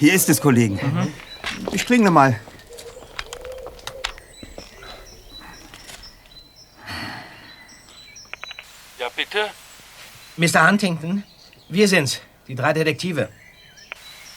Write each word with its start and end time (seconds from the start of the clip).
Hier 0.00 0.14
ist 0.14 0.30
es, 0.30 0.40
Kollegen. 0.40 0.80
Ich 1.72 1.84
klingle 1.84 2.10
mal. 2.10 2.40
Ja, 8.98 9.10
bitte? 9.14 9.50
Mr. 10.38 10.66
Huntington, 10.66 11.22
wir 11.68 11.86
sind's, 11.86 12.22
die 12.48 12.54
drei 12.54 12.72
Detektive. 12.72 13.28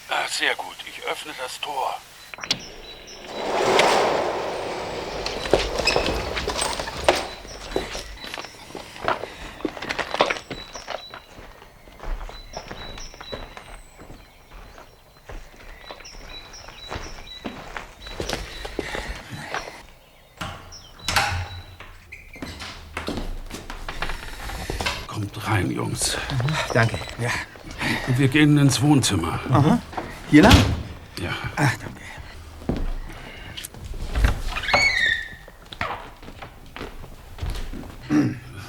Ah, 0.10 0.28
sehr 0.30 0.54
gut. 0.56 0.76
Ich 0.86 1.02
öffne 1.10 1.32
das 1.42 1.58
Tor. 1.62 1.98
Kommt 25.08 25.48
rein, 25.48 25.70
Jungs. 25.70 26.18
Danke. 26.74 26.98
Ja. 27.22 27.30
Wir 28.18 28.28
gehen 28.28 28.58
ins 28.58 28.82
Wohnzimmer. 28.82 29.40
Aha. 29.50 29.80
Hier 30.30 30.42
lang? 30.42 30.56
Ja. 31.22 31.30
Ach, 31.56 31.72
danke. 31.78 32.02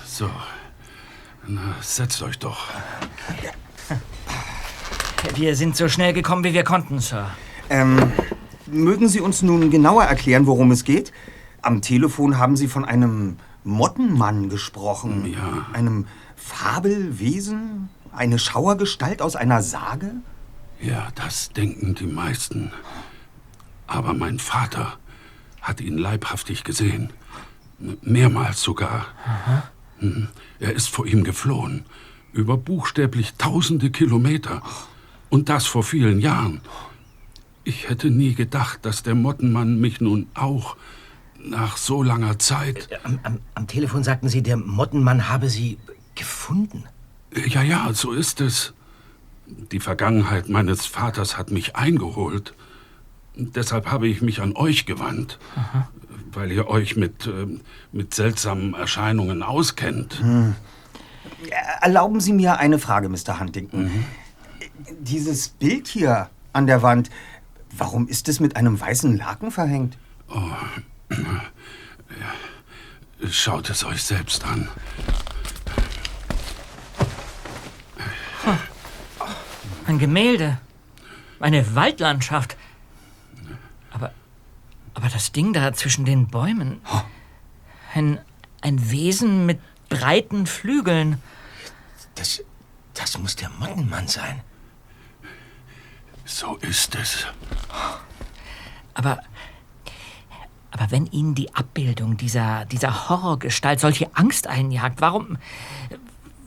So. 0.04 0.30
Na, 1.46 1.74
setzt 1.80 2.22
euch 2.22 2.38
doch. 2.38 2.68
Wir 5.34 5.56
sind 5.56 5.74
so 5.76 5.88
schnell 5.88 6.12
gekommen, 6.12 6.44
wie 6.44 6.52
wir 6.52 6.64
konnten, 6.64 7.00
Sir. 7.00 7.30
Ähm, 7.70 8.12
mögen 8.66 9.08
Sie 9.08 9.20
uns 9.20 9.42
nun 9.42 9.70
genauer 9.70 10.04
erklären, 10.04 10.46
worum 10.46 10.70
es 10.70 10.84
geht? 10.84 11.12
Am 11.62 11.80
Telefon 11.80 12.38
haben 12.38 12.56
Sie 12.56 12.68
von 12.68 12.84
einem 12.84 13.38
Mottenmann 13.64 14.50
gesprochen. 14.50 15.32
Ja. 15.32 15.66
Einem 15.72 16.06
Fabelwesen? 16.36 17.88
Eine 18.12 18.38
Schauergestalt 18.38 19.22
aus 19.22 19.36
einer 19.36 19.62
Sage? 19.62 20.12
Ja, 20.80 21.08
das 21.14 21.50
denken 21.50 21.94
die 21.94 22.06
meisten. 22.06 22.72
Aber 23.86 24.14
mein 24.14 24.38
Vater 24.38 24.98
hat 25.60 25.80
ihn 25.80 25.98
leibhaftig 25.98 26.64
gesehen. 26.64 27.10
Mehrmals 28.02 28.62
sogar. 28.62 29.06
Mhm. 30.00 30.28
Er 30.60 30.72
ist 30.74 30.88
vor 30.88 31.06
ihm 31.06 31.24
geflohen. 31.24 31.86
Über 32.32 32.56
buchstäblich 32.56 33.34
tausende 33.38 33.90
Kilometer. 33.90 34.62
Und 35.30 35.48
das 35.48 35.66
vor 35.66 35.82
vielen 35.82 36.20
Jahren. 36.20 36.60
Ich 37.64 37.88
hätte 37.88 38.10
nie 38.10 38.34
gedacht, 38.34 38.84
dass 38.84 39.02
der 39.02 39.14
Mottenmann 39.14 39.80
mich 39.80 40.00
nun 40.00 40.28
auch 40.34 40.76
nach 41.42 41.76
so 41.76 42.02
langer 42.02 42.38
Zeit. 42.38 42.88
Am, 43.04 43.18
am, 43.22 43.38
am 43.54 43.66
Telefon 43.66 44.04
sagten 44.04 44.28
Sie, 44.28 44.42
der 44.42 44.56
Mottenmann 44.56 45.28
habe 45.28 45.48
Sie 45.48 45.78
gefunden. 46.14 46.84
Ja, 47.34 47.62
ja, 47.62 47.92
so 47.92 48.12
ist 48.12 48.40
es. 48.40 48.72
Die 49.46 49.80
Vergangenheit 49.80 50.48
meines 50.48 50.86
Vaters 50.86 51.36
hat 51.36 51.50
mich 51.50 51.76
eingeholt. 51.76 52.54
Deshalb 53.36 53.86
habe 53.90 54.06
ich 54.06 54.22
mich 54.22 54.40
an 54.40 54.54
euch 54.54 54.86
gewandt, 54.86 55.38
weil 56.32 56.52
ihr 56.52 56.68
euch 56.68 56.96
mit, 56.96 57.26
ähm, 57.26 57.60
mit 57.92 58.14
seltsamen 58.14 58.74
Erscheinungen 58.74 59.42
auskennt. 59.42 60.22
Erlauben 61.80 62.20
Sie 62.20 62.32
mir 62.32 62.58
eine 62.58 62.78
Frage, 62.78 63.08
Mr. 63.08 63.40
Huntington. 63.40 63.90
Dieses 65.00 65.48
Bild 65.48 65.88
hier 65.88 66.30
an 66.52 66.66
der 66.66 66.82
Wand, 66.82 67.10
warum 67.76 68.06
ist 68.08 68.28
es 68.28 68.38
mit 68.40 68.56
einem 68.56 68.80
weißen 68.80 69.16
Laken 69.16 69.50
verhängt? 69.50 69.98
Schaut 73.30 73.70
es 73.70 73.84
euch 73.84 74.02
selbst 74.02 74.44
an. 74.44 74.68
Ein 79.86 79.98
Gemälde. 79.98 80.58
Eine 81.40 81.74
Waldlandschaft. 81.74 82.56
Aber, 83.90 84.12
aber 84.94 85.08
das 85.08 85.32
Ding 85.32 85.52
da 85.52 85.72
zwischen 85.72 86.04
den 86.04 86.28
Bäumen. 86.28 86.80
Ein, 87.94 88.18
ein 88.60 88.90
Wesen 88.90 89.46
mit 89.46 89.60
breiten 89.88 90.46
Flügeln. 90.46 91.20
Das, 92.14 92.42
das 92.94 93.18
muss 93.18 93.36
der 93.36 93.50
Mottenmann 93.50 94.08
sein. 94.08 94.40
So 96.24 96.56
ist 96.56 96.94
es. 96.94 97.26
Aber, 98.94 99.20
aber 100.70 100.90
wenn 100.90 101.06
Ihnen 101.06 101.34
die 101.34 101.54
Abbildung 101.54 102.16
dieser, 102.16 102.64
dieser 102.64 103.08
Horrorgestalt 103.08 103.80
solche 103.80 104.08
Angst 104.16 104.46
einjagt, 104.46 105.00
warum, 105.00 105.36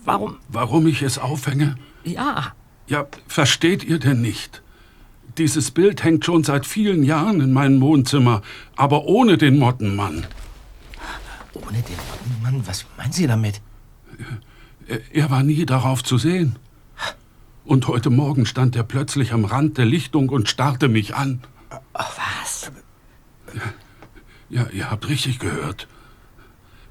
warum, 0.03 0.37
Warum 0.47 0.87
ich 0.87 1.03
es 1.03 1.19
aufhänge? 1.19 1.77
Ja, 2.07 2.53
Ja, 2.87 3.07
versteht 3.27 3.83
ihr 3.83 3.99
denn 3.99 4.21
nicht? 4.21 4.61
Dieses 5.37 5.71
Bild 5.71 6.03
hängt 6.03 6.25
schon 6.25 6.43
seit 6.43 6.65
vielen 6.65 7.03
Jahren 7.03 7.41
in 7.41 7.53
meinem 7.53 7.79
Wohnzimmer, 7.81 8.41
aber 8.75 9.05
ohne 9.05 9.37
den 9.37 9.59
Mottenmann. 9.59 10.25
Ohne 11.53 11.81
den 11.81 11.97
Mottenmann, 12.09 12.67
was 12.67 12.85
meinen 12.97 13.11
Sie 13.11 13.27
damit? 13.27 13.61
Er, 14.87 14.99
er 15.11 15.29
war 15.29 15.43
nie 15.43 15.65
darauf 15.65 16.03
zu 16.03 16.17
sehen. 16.17 16.57
Und 17.65 17.87
heute 17.87 18.09
Morgen 18.09 18.45
stand 18.45 18.75
er 18.75 18.83
plötzlich 18.83 19.33
am 19.33 19.43
Rand 19.43 19.77
der 19.77 19.85
Lichtung 19.85 20.29
und 20.29 20.47
starrte 20.47 20.87
mich 20.87 21.15
an. 21.15 21.41
was? 21.93 22.71
Ja, 24.49 24.67
ihr 24.71 24.89
habt 24.89 25.09
richtig 25.09 25.39
gehört. 25.39 25.87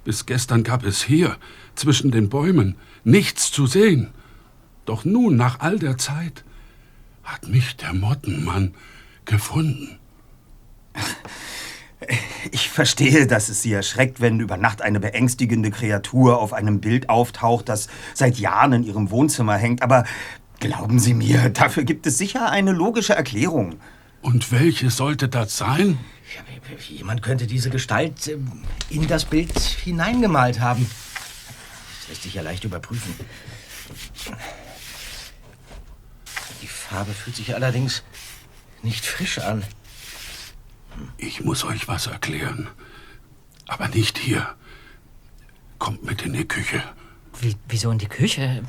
Bis 0.05 0.27
gestern 0.27 0.63
gab 0.63 0.85
es 0.85 1.03
hier, 1.03 1.37
zwischen 1.75 2.11
den 2.11 2.29
Bäumen, 2.29 2.77
nichts 3.05 3.51
zu 3.51 3.67
sehen. 3.67 4.11
Doch 4.87 5.05
nun, 5.05 5.37
nach 5.37 5.61
all 5.61 5.79
der 5.79 5.99
Zeit, 5.99 6.45
hat 7.25 7.49
mich 7.49 7.77
der 7.77 7.93
Mottenmann 7.93 8.75
gefunden. 9.25 9.99
Ich 12.53 12.71
verstehe, 12.71 13.27
dass 13.27 13.49
es 13.49 13.63
Sie 13.63 13.73
erschreckt, 13.73 14.21
wenn 14.21 14.39
über 14.39 14.57
Nacht 14.57 14.81
eine 14.81 15.01
beängstigende 15.01 15.71
Kreatur 15.71 16.39
auf 16.39 16.53
einem 16.53 16.81
Bild 16.81 17.09
auftaucht, 17.09 17.69
das 17.69 17.89
seit 18.15 18.39
Jahren 18.39 18.73
in 18.75 18.83
Ihrem 18.85 19.11
Wohnzimmer 19.11 19.57
hängt. 19.57 19.83
Aber 19.83 20.05
glauben 20.61 21.01
Sie 21.01 21.15
mir, 21.15 21.51
dafür 21.51 21.85
gibt 21.85 22.07
es 22.07 22.17
sicher 22.17 22.51
eine 22.51 22.73
logische 22.73 23.15
Erklärung. 23.15 23.81
Und 24.23 24.53
welche 24.53 24.91
sollte 24.91 25.29
das 25.29 25.57
sein? 25.57 25.99
Jemand 26.89 27.23
könnte 27.23 27.47
diese 27.47 27.71
Gestalt 27.71 28.29
ähm, 28.29 28.63
in 28.91 29.07
das 29.07 29.25
Bild 29.25 29.59
hineingemalt 29.59 30.61
haben. 30.61 30.89
Das 32.01 32.09
lässt 32.09 32.23
sich 32.23 32.35
ja 32.35 32.43
leicht 32.43 32.65
überprüfen. 32.65 33.15
Die 36.87 36.95
Farbe 36.95 37.13
fühlt 37.13 37.37
sich 37.37 37.55
allerdings 37.55 38.03
nicht 38.83 39.05
frisch 39.05 39.39
an. 39.39 39.65
Ich 41.19 41.43
muss 41.43 41.65
euch 41.65 41.89
was 41.89 42.07
erklären. 42.07 42.69
Aber 43.67 43.89
nicht 43.89 44.19
hier. 44.19 44.55
Kommt 45.79 46.05
mit 46.05 46.23
in 46.23 46.33
die 46.33 46.47
Küche. 46.47 46.83
Wie, 47.41 47.57
wieso 47.69 47.91
in 47.91 47.99
die 47.99 48.07
Küche? 48.07 48.63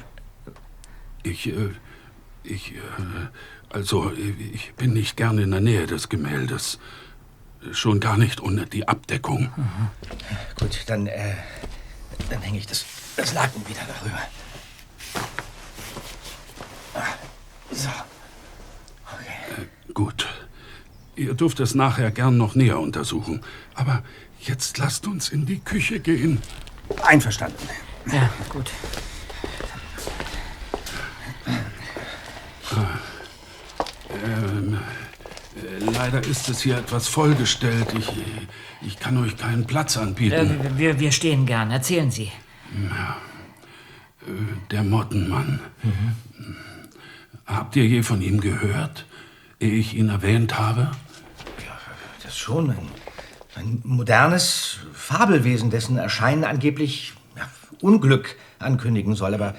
Ich, 1.24 1.48
äh, 1.48 1.70
ich, 2.44 2.74
äh, 2.74 2.80
also, 3.70 4.12
ich 4.12 4.74
bin 4.74 4.94
nicht 4.94 5.16
gern 5.16 5.38
in 5.38 5.52
der 5.52 5.62
Nähe 5.62 5.86
des 5.86 6.10
Gemäldes. 6.10 6.80
Schon 7.72 8.00
gar 8.00 8.18
nicht 8.18 8.42
ohne 8.42 8.66
die 8.66 8.88
Abdeckung. 8.88 9.52
Gut, 10.60 10.84
dann, 10.88 11.08
äh, 11.08 11.36
dann 12.30 12.42
hänge 12.42 12.58
ich 12.58 12.68
das, 12.68 12.86
das 13.16 13.34
Laken 13.34 13.68
wieder 13.68 13.82
darüber. 13.88 14.22
Ah, 16.94 17.27
So. 17.72 17.90
Gut. 19.94 20.28
Ihr 21.16 21.34
dürft 21.34 21.60
es 21.60 21.74
nachher 21.74 22.12
gern 22.12 22.38
noch 22.38 22.54
näher 22.56 22.80
untersuchen. 22.80 23.42
Aber 23.74 24.04
jetzt 24.40 24.78
lasst 24.78 25.08
uns 25.08 25.30
in 25.30 25.46
die 25.46 25.60
Küche 25.60 26.00
gehen. 26.00 26.42
Einverstanden. 27.04 27.68
Ja, 28.12 28.30
gut. 28.50 28.70
Ähm, 34.24 34.78
äh, 35.56 35.92
leider 35.92 36.24
ist 36.24 36.50
es 36.50 36.62
hier 36.62 36.78
etwas 36.78 37.08
vollgestellt. 37.08 37.88
Ich, 37.98 38.12
ich 38.82 39.00
kann 39.00 39.18
euch 39.18 39.38
keinen 39.38 39.66
Platz 39.66 39.98
anbieten. 39.98 40.62
Äh, 40.62 40.78
wir, 40.78 41.00
wir 41.00 41.12
stehen 41.12 41.46
gern. 41.46 41.72
Erzählen 41.72 42.12
Sie. 42.12 42.26
Äh, 42.76 44.32
Der 44.72 44.84
Mottenmann. 44.84 45.60
Habt 47.48 47.76
ihr 47.78 47.86
je 47.86 48.04
von 48.04 48.22
ihm 48.22 48.42
gehört, 48.42 49.06
ehe 49.60 49.74
ich 49.74 49.96
ihn 49.96 50.10
erwähnt 50.10 50.60
habe? 50.60 50.92
Das 52.24 52.38
schon. 52.38 52.72
Ein, 52.72 52.78
ein 53.56 53.82
modernes 53.84 54.80
Fabelwesen, 54.94 55.70
dessen 55.70 55.98
Erscheinen 55.98 56.44
angeblich 56.44 57.14
ja, 57.38 57.50
Unglück 57.82 58.36
ankündigen 58.60 59.16
soll. 59.16 59.34
Aber 59.34 59.56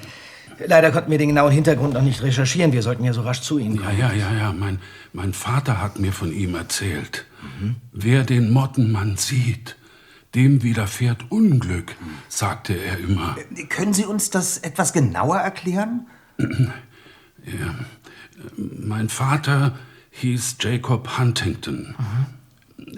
Leider 0.67 0.91
konnten 0.91 1.11
wir 1.11 1.19
den 1.19 1.29
genauen 1.29 1.53
Hintergrund 1.53 1.95
noch 1.95 2.03
nicht 2.03 2.23
recherchieren. 2.23 2.73
Wir 2.73 2.83
sollten 2.83 3.05
ja 3.05 3.13
so 3.13 3.23
rasch 3.23 3.41
zu 3.43 3.59
Ihnen 3.59 3.77
Ja, 3.77 3.93
ja, 3.93 4.13
ja, 4.13 4.33
ja. 4.33 4.53
Mein, 4.53 4.81
mein 5.13 5.33
Vater 5.33 5.81
hat 5.81 5.99
mir 5.99 6.13
von 6.13 6.33
ihm 6.33 6.55
erzählt. 6.55 7.27
Wer 7.93 8.25
den 8.25 8.51
Mottenmann 8.53 9.17
sieht, 9.17 9.77
dem 10.35 10.63
widerfährt 10.63 11.31
Unglück, 11.31 11.95
sagte 12.29 12.75
er 12.75 12.99
immer. 12.99 13.37
Können 13.69 13.95
Sie 13.95 14.05
uns 14.05 14.31
das 14.31 14.59
etwas 14.59 14.93
genauer 14.93 15.37
erklären? 15.37 16.07
Mein 18.57 19.09
Vater 19.09 19.77
hieß 20.11 20.57
Jacob 20.61 21.19
Huntington. 21.19 21.95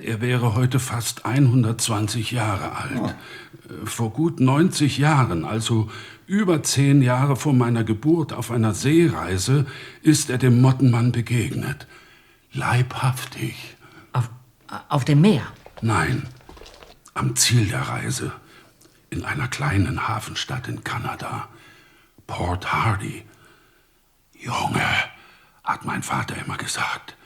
Er 0.03 0.21
wäre 0.21 0.55
heute 0.55 0.79
fast 0.79 1.25
120 1.25 2.31
Jahre 2.31 2.77
alt. 2.77 3.15
Vor 3.85 4.11
gut 4.13 4.41
90 4.41 4.99
Jahren, 4.99 5.45
also 5.45 5.91
über 6.27 6.63
zehn 6.63 7.03
Jahre 7.03 7.37
vor 7.37 7.53
meiner 7.53 7.85
Geburt 7.85 8.33
auf 8.33 8.51
einer 8.51 8.75
Seereise, 8.75 9.67
ist 10.03 10.31
er 10.31 10.39
dem 10.39 10.61
Mottenmann 10.61 11.13
begegnet. 11.13 11.87
Leibhaftig. 12.53 13.77
Auf, 14.13 14.31
auf 14.89 15.05
dem 15.05 15.21
Meer. 15.21 15.43
Nein, 15.83 16.27
am 17.15 17.37
Ziel 17.37 17.67
der 17.67 17.83
Reise, 17.83 18.33
in 19.09 19.25
einer 19.25 19.49
kleinen 19.49 20.09
Hafenstadt 20.09 20.69
in 20.69 20.85
Kanada, 20.85 21.49
Port 22.27 22.73
Hardy. 22.73 23.25
Junge, 24.43 24.87
hat 25.65 25.85
mein 25.85 26.03
Vater 26.03 26.35
immer 26.43 26.57
gesagt, 26.57 27.17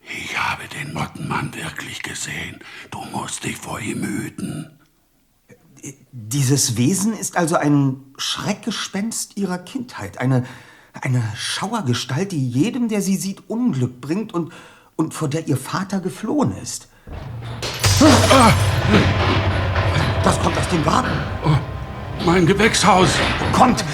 ich 0.00 0.36
habe 0.36 0.64
den 0.68 0.92
Mottenmann 0.92 1.54
wirklich 1.54 2.02
gesehen. 2.02 2.58
Du 2.90 3.00
musst 3.12 3.44
dich 3.44 3.56
vor 3.56 3.78
ihm 3.80 4.02
hüten. 4.04 4.78
Dieses 6.10 6.76
Wesen 6.76 7.12
ist 7.12 7.36
also 7.36 7.56
ein 7.56 8.02
Schreckgespenst 8.16 9.36
Ihrer 9.36 9.58
Kindheit. 9.58 10.18
Eine, 10.18 10.44
eine 11.00 11.22
Schauergestalt, 11.36 12.32
die 12.32 12.48
jedem, 12.48 12.88
der 12.88 13.00
sie 13.00 13.16
sieht, 13.16 13.48
Unglück 13.48 14.00
bringt 14.00 14.34
und, 14.34 14.52
und 14.96 15.14
vor 15.14 15.28
der 15.28 15.46
Ihr 15.46 15.56
Vater 15.56 16.00
geflohen 16.00 16.56
ist. 16.56 16.88
Das 20.24 20.40
kommt 20.40 20.58
aus 20.58 20.68
dem 20.68 20.84
Garten. 20.84 21.10
Mein 22.24 22.46
Gewächshaus. 22.46 23.10
Kommt! 23.52 23.84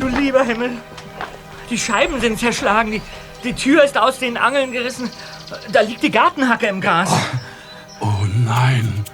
Du 0.00 0.08
lieber 0.08 0.42
Himmel. 0.44 0.72
Die 1.68 1.78
Scheiben 1.78 2.20
sind 2.20 2.38
zerschlagen. 2.38 2.90
Die, 2.92 3.02
die 3.44 3.52
Tür 3.54 3.84
ist 3.84 3.96
aus 3.98 4.18
den 4.18 4.36
Angeln 4.36 4.72
gerissen. 4.72 5.10
Da 5.72 5.80
liegt 5.82 6.02
die 6.02 6.10
Gartenhacke 6.10 6.66
im 6.66 6.80
Gras. 6.80 7.10
Oh 8.00 8.06
nein. 8.44 9.04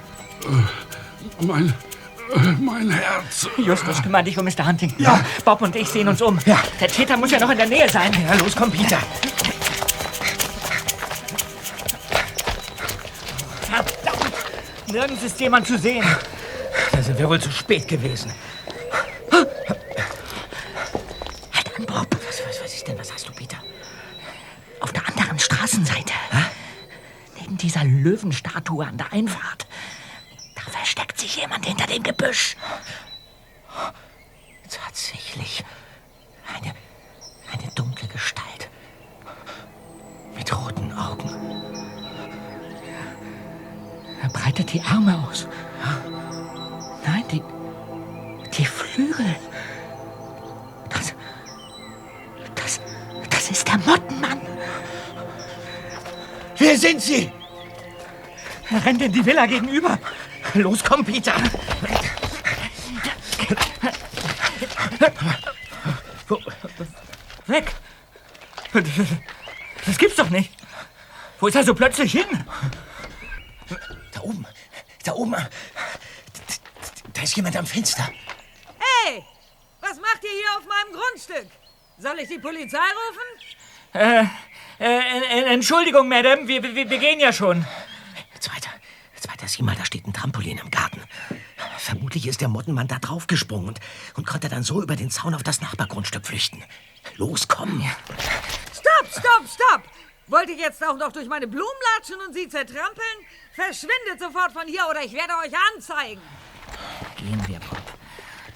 Äh, 0.44 1.44
Mein, 1.44 1.74
äh, 2.34 2.38
mein 2.60 2.90
Herz. 2.90 3.48
Justus, 3.58 4.02
kümmere 4.02 4.24
dich 4.24 4.38
um 4.38 4.44
Mr. 4.44 4.66
Huntington. 4.66 5.02
Ja. 5.04 5.20
Bob 5.44 5.60
und 5.62 5.74
ich 5.76 5.88
sehen 5.88 6.08
uns 6.08 6.22
um. 6.22 6.38
Ja. 6.46 6.58
Der 6.80 6.88
Täter 6.88 7.16
muss 7.16 7.30
ja 7.30 7.40
noch 7.40 7.50
in 7.50 7.58
der 7.58 7.66
Nähe 7.66 7.88
sein. 7.88 8.12
Ja, 8.26 8.34
los, 8.34 8.54
komm, 8.56 8.70
Peter. 8.70 8.98
Verdammt! 13.62 13.92
Nirgends 14.92 15.22
ist 15.24 15.40
jemand 15.40 15.66
zu 15.66 15.78
sehen. 15.78 16.04
Da 16.92 17.02
sind 17.02 17.18
wir 17.18 17.28
wohl 17.28 17.40
zu 17.40 17.50
spät 17.50 17.88
gewesen. 17.88 18.32
Straßenseite. 25.66 26.14
Neben 27.40 27.56
dieser 27.56 27.82
Löwenstatue 27.82 28.86
an 28.86 28.98
der 28.98 29.12
Einfahrt. 29.12 29.66
Da 30.54 30.62
versteckt 30.70 31.18
sich 31.18 31.36
jemand 31.36 31.66
hinter 31.66 31.86
dem 31.86 32.04
Gebüsch. 32.04 32.56
Tatsächlich. 34.70 35.64
Eine, 36.54 36.72
eine 37.52 37.72
dunkle 37.74 38.06
Gestalt. 38.06 38.70
Mit 40.36 40.56
roten 40.56 40.92
Augen. 40.92 41.30
Er 44.22 44.28
breitet 44.28 44.72
die 44.72 44.82
Arme 44.82 45.18
aus. 45.28 45.48
Nein, 47.04 47.24
die, 47.32 47.42
die 48.56 48.64
Flügel. 48.64 49.34
Das, 50.90 51.12
das, 52.54 52.80
das 53.30 53.50
ist 53.50 53.66
der 53.66 53.78
Mottenmann. 53.78 54.40
Wer 56.58 56.78
sind 56.78 57.02
Sie? 57.02 57.30
Er 58.70 58.84
rennt 58.84 59.02
in 59.02 59.12
die 59.12 59.24
Villa 59.24 59.46
gegenüber. 59.46 59.98
Los, 60.54 60.82
komm, 60.82 61.04
Peter. 61.04 61.34
Wo, 66.28 66.38
Weg. 67.46 67.72
Das 69.86 69.98
gibt's 69.98 70.16
doch 70.16 70.30
nicht. 70.30 70.50
Wo 71.38 71.46
ist 71.46 71.54
er 71.54 71.64
so 71.64 71.74
plötzlich 71.74 72.12
hin? 72.12 72.44
da 74.12 74.20
oben. 74.20 74.46
Da 75.04 75.12
oben. 75.12 75.36
Da 77.12 77.22
ist 77.22 77.36
jemand 77.36 77.56
am 77.56 77.66
Fenster. 77.66 78.10
Hey, 78.78 79.24
was 79.80 79.96
macht 80.00 80.24
ihr 80.24 80.30
hier 80.30 80.58
auf 80.58 80.66
meinem 80.66 80.92
Grundstück? 80.92 81.46
Soll 81.98 82.18
ich 82.18 82.28
die 82.28 82.38
Polizei 82.38 82.78
rufen? 82.78 83.46
Äh, 83.92 84.24
äh, 84.84 85.52
Entschuldigung, 85.52 86.08
Madame, 86.08 86.46
wir, 86.48 86.62
wir, 86.62 86.90
wir 86.90 86.98
gehen 86.98 87.20
ja 87.20 87.32
schon. 87.32 87.64
Zweiter. 88.40 88.70
Zweiter, 89.18 89.48
sieh 89.48 89.62
mal, 89.62 89.74
da 89.76 89.84
steht 89.84 90.06
ein 90.06 90.12
Trampolin 90.12 90.58
im 90.58 90.70
Garten. 90.70 91.00
Vermutlich 91.78 92.26
ist 92.26 92.40
der 92.40 92.48
Mottenmann 92.48 92.88
da 92.88 92.98
draufgesprungen 92.98 93.68
und, 93.68 93.80
und 94.14 94.26
konnte 94.26 94.48
dann 94.48 94.62
so 94.62 94.82
über 94.82 94.96
den 94.96 95.10
Zaun 95.10 95.34
auf 95.34 95.42
das 95.42 95.60
Nachbargrundstück 95.60 96.26
flüchten. 96.26 96.62
Los, 97.16 97.48
komm. 97.48 97.82
Stopp, 98.72 99.10
stopp, 99.10 99.44
stopp! 99.48 99.82
Wollt 100.28 100.48
ihr 100.48 100.56
jetzt 100.56 100.84
auch 100.84 100.96
noch 100.96 101.12
durch 101.12 101.28
meine 101.28 101.46
Blumen 101.46 101.66
latschen 101.94 102.16
und 102.26 102.34
sie 102.34 102.48
zertrampeln? 102.48 103.16
Verschwindet 103.54 104.18
sofort 104.18 104.52
von 104.52 104.66
hier 104.66 104.84
oder 104.90 105.02
ich 105.04 105.12
werde 105.12 105.32
euch 105.44 105.52
anzeigen. 105.74 106.20
Gehen 107.16 107.42
wir, 107.46 107.60
Bob. 107.60 107.80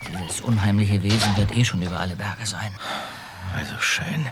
Dieses 0.09 0.41
unheimliche 0.41 1.03
Wesen 1.03 1.37
wird 1.37 1.57
eh 1.57 1.65
schon 1.65 1.81
über 1.81 2.01
alle 2.01 2.17
Berge 2.17 2.45
sein. 2.45 2.75
Also 3.57 3.79
schön. 3.79 4.31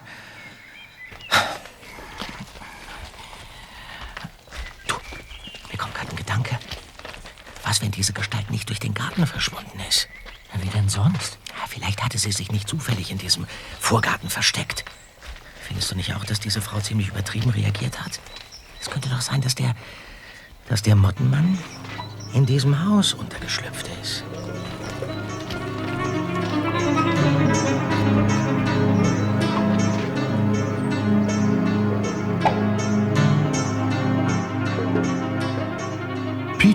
Mir 5.78 5.82
kommt 5.82 5.94
gerade 5.94 6.10
ein 6.10 6.16
Gedanke. 6.16 6.58
Was, 7.64 7.80
wenn 7.80 7.92
diese 7.92 8.12
Gestalt 8.12 8.50
nicht 8.50 8.68
durch 8.68 8.80
den 8.80 8.94
Garten 8.94 9.26
verschwunden 9.26 9.78
ist? 9.88 10.08
Wie 10.60 10.68
denn 10.70 10.88
sonst? 10.88 11.38
Ja, 11.50 11.66
vielleicht 11.68 12.02
hatte 12.02 12.18
sie 12.18 12.32
sich 12.32 12.50
nicht 12.50 12.66
zufällig 12.66 13.12
in 13.12 13.18
diesem 13.18 13.46
Vorgarten 13.78 14.28
versteckt. 14.28 14.84
Findest 15.62 15.90
du 15.90 15.94
nicht 15.94 16.14
auch, 16.14 16.24
dass 16.24 16.40
diese 16.40 16.60
Frau 16.60 16.80
ziemlich 16.80 17.08
übertrieben 17.08 17.50
reagiert 17.50 18.00
hat? 18.00 18.18
Es 18.80 18.90
könnte 18.90 19.08
doch 19.08 19.20
sein, 19.20 19.40
dass 19.40 19.54
der, 19.54 19.76
dass 20.68 20.82
der 20.82 20.96
Mottenmann 20.96 21.58
in 22.34 22.44
diesem 22.44 22.84
Haus 22.84 23.12
untergeschlüpft 23.12 23.88
ist. 24.02 24.24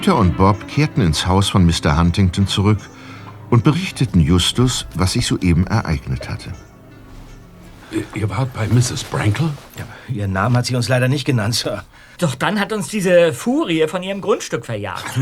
Peter 0.03 0.17
und 0.17 0.35
Bob 0.35 0.67
kehrten 0.67 0.99
ins 0.99 1.27
Haus 1.27 1.47
von 1.47 1.65
Mr. 1.65 1.97
Huntington 1.97 2.45
zurück 2.45 2.79
und 3.49 3.63
berichteten 3.63 4.19
Justus, 4.19 4.85
was 4.95 5.13
sich 5.13 5.25
soeben 5.25 5.65
ereignet 5.65 6.27
hatte. 6.27 6.51
Ihr 8.13 8.29
wart 8.29 8.51
bei 8.53 8.67
Mrs. 8.67 9.05
Brankle? 9.05 9.51
Ihren 10.09 10.33
Namen 10.33 10.57
hat 10.57 10.65
sie 10.65 10.75
uns 10.75 10.89
leider 10.89 11.07
nicht 11.07 11.23
genannt, 11.23 11.55
Sir. 11.55 11.85
Doch 12.19 12.35
dann 12.35 12.59
hat 12.59 12.71
uns 12.71 12.87
diese 12.87 13.33
Furie 13.33 13.87
von 13.87 14.03
ihrem 14.03 14.21
Grundstück 14.21 14.65
verjagt. 14.65 15.19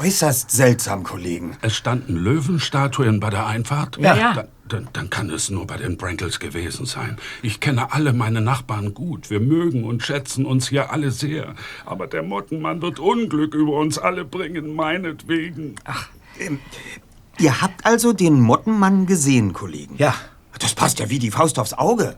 Äußerst 0.00 0.50
seltsam, 0.50 1.02
Kollegen. 1.04 1.56
Es 1.60 1.76
standen 1.76 2.16
Löwenstatuen 2.16 3.20
bei 3.20 3.30
der 3.30 3.46
Einfahrt? 3.46 3.98
Ja, 3.98 4.16
ja. 4.16 4.32
Dann, 4.34 4.48
dann, 4.68 4.88
dann 4.92 5.10
kann 5.10 5.30
es 5.30 5.50
nur 5.50 5.66
bei 5.66 5.76
den 5.76 5.96
Brankles 5.96 6.40
gewesen 6.40 6.86
sein. 6.86 7.18
Ich 7.42 7.60
kenne 7.60 7.92
alle 7.92 8.12
meine 8.12 8.40
Nachbarn 8.40 8.94
gut. 8.94 9.28
Wir 9.30 9.40
mögen 9.40 9.84
und 9.84 10.02
schätzen 10.02 10.46
uns 10.46 10.68
hier 10.68 10.90
alle 10.90 11.10
sehr. 11.10 11.54
Aber 11.84 12.06
der 12.06 12.22
Mottenmann 12.22 12.80
wird 12.80 12.98
Unglück 12.98 13.54
über 13.54 13.72
uns 13.78 13.98
alle 13.98 14.24
bringen, 14.24 14.74
meinetwegen. 14.74 15.74
Ihr 17.38 17.60
habt 17.60 17.84
also 17.84 18.12
den 18.12 18.40
Mottenmann 18.40 19.06
gesehen, 19.06 19.52
Kollegen? 19.52 19.96
Ja, 19.98 20.14
Das 20.58 20.74
passt 20.74 20.98
ja 21.00 21.10
wie 21.10 21.18
die 21.18 21.30
Faust 21.30 21.58
aufs 21.58 21.74
Auge. 21.74 22.16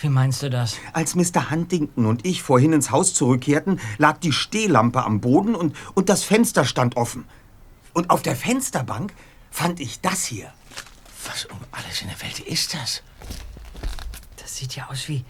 Wie 0.00 0.08
meinst 0.08 0.42
du 0.44 0.50
das? 0.50 0.76
Als 0.92 1.16
Mr. 1.16 1.50
Huntington 1.50 2.06
und 2.06 2.24
ich 2.24 2.42
vorhin 2.42 2.72
ins 2.72 2.92
Haus 2.92 3.14
zurückkehrten, 3.14 3.80
lag 3.98 4.18
die 4.18 4.32
Stehlampe 4.32 5.02
am 5.02 5.20
Boden 5.20 5.56
und, 5.56 5.74
und 5.94 6.08
das 6.08 6.22
Fenster 6.22 6.64
stand 6.64 6.96
offen. 6.96 7.24
Und 7.94 8.10
auf 8.10 8.22
der 8.22 8.36
Fensterbank 8.36 9.12
fand 9.50 9.80
ich 9.80 10.00
das 10.00 10.24
hier. 10.24 10.52
was 11.26 11.46
um 11.46 11.58
alles 11.72 12.02
in 12.02 12.08
der 12.08 12.22
Welt 12.22 12.38
ist 12.38 12.74
das? 12.74 13.02
Das 14.36 14.56
sieht 14.56 14.76
ja 14.76 14.88
aus 14.88 15.08
wie. 15.08 15.24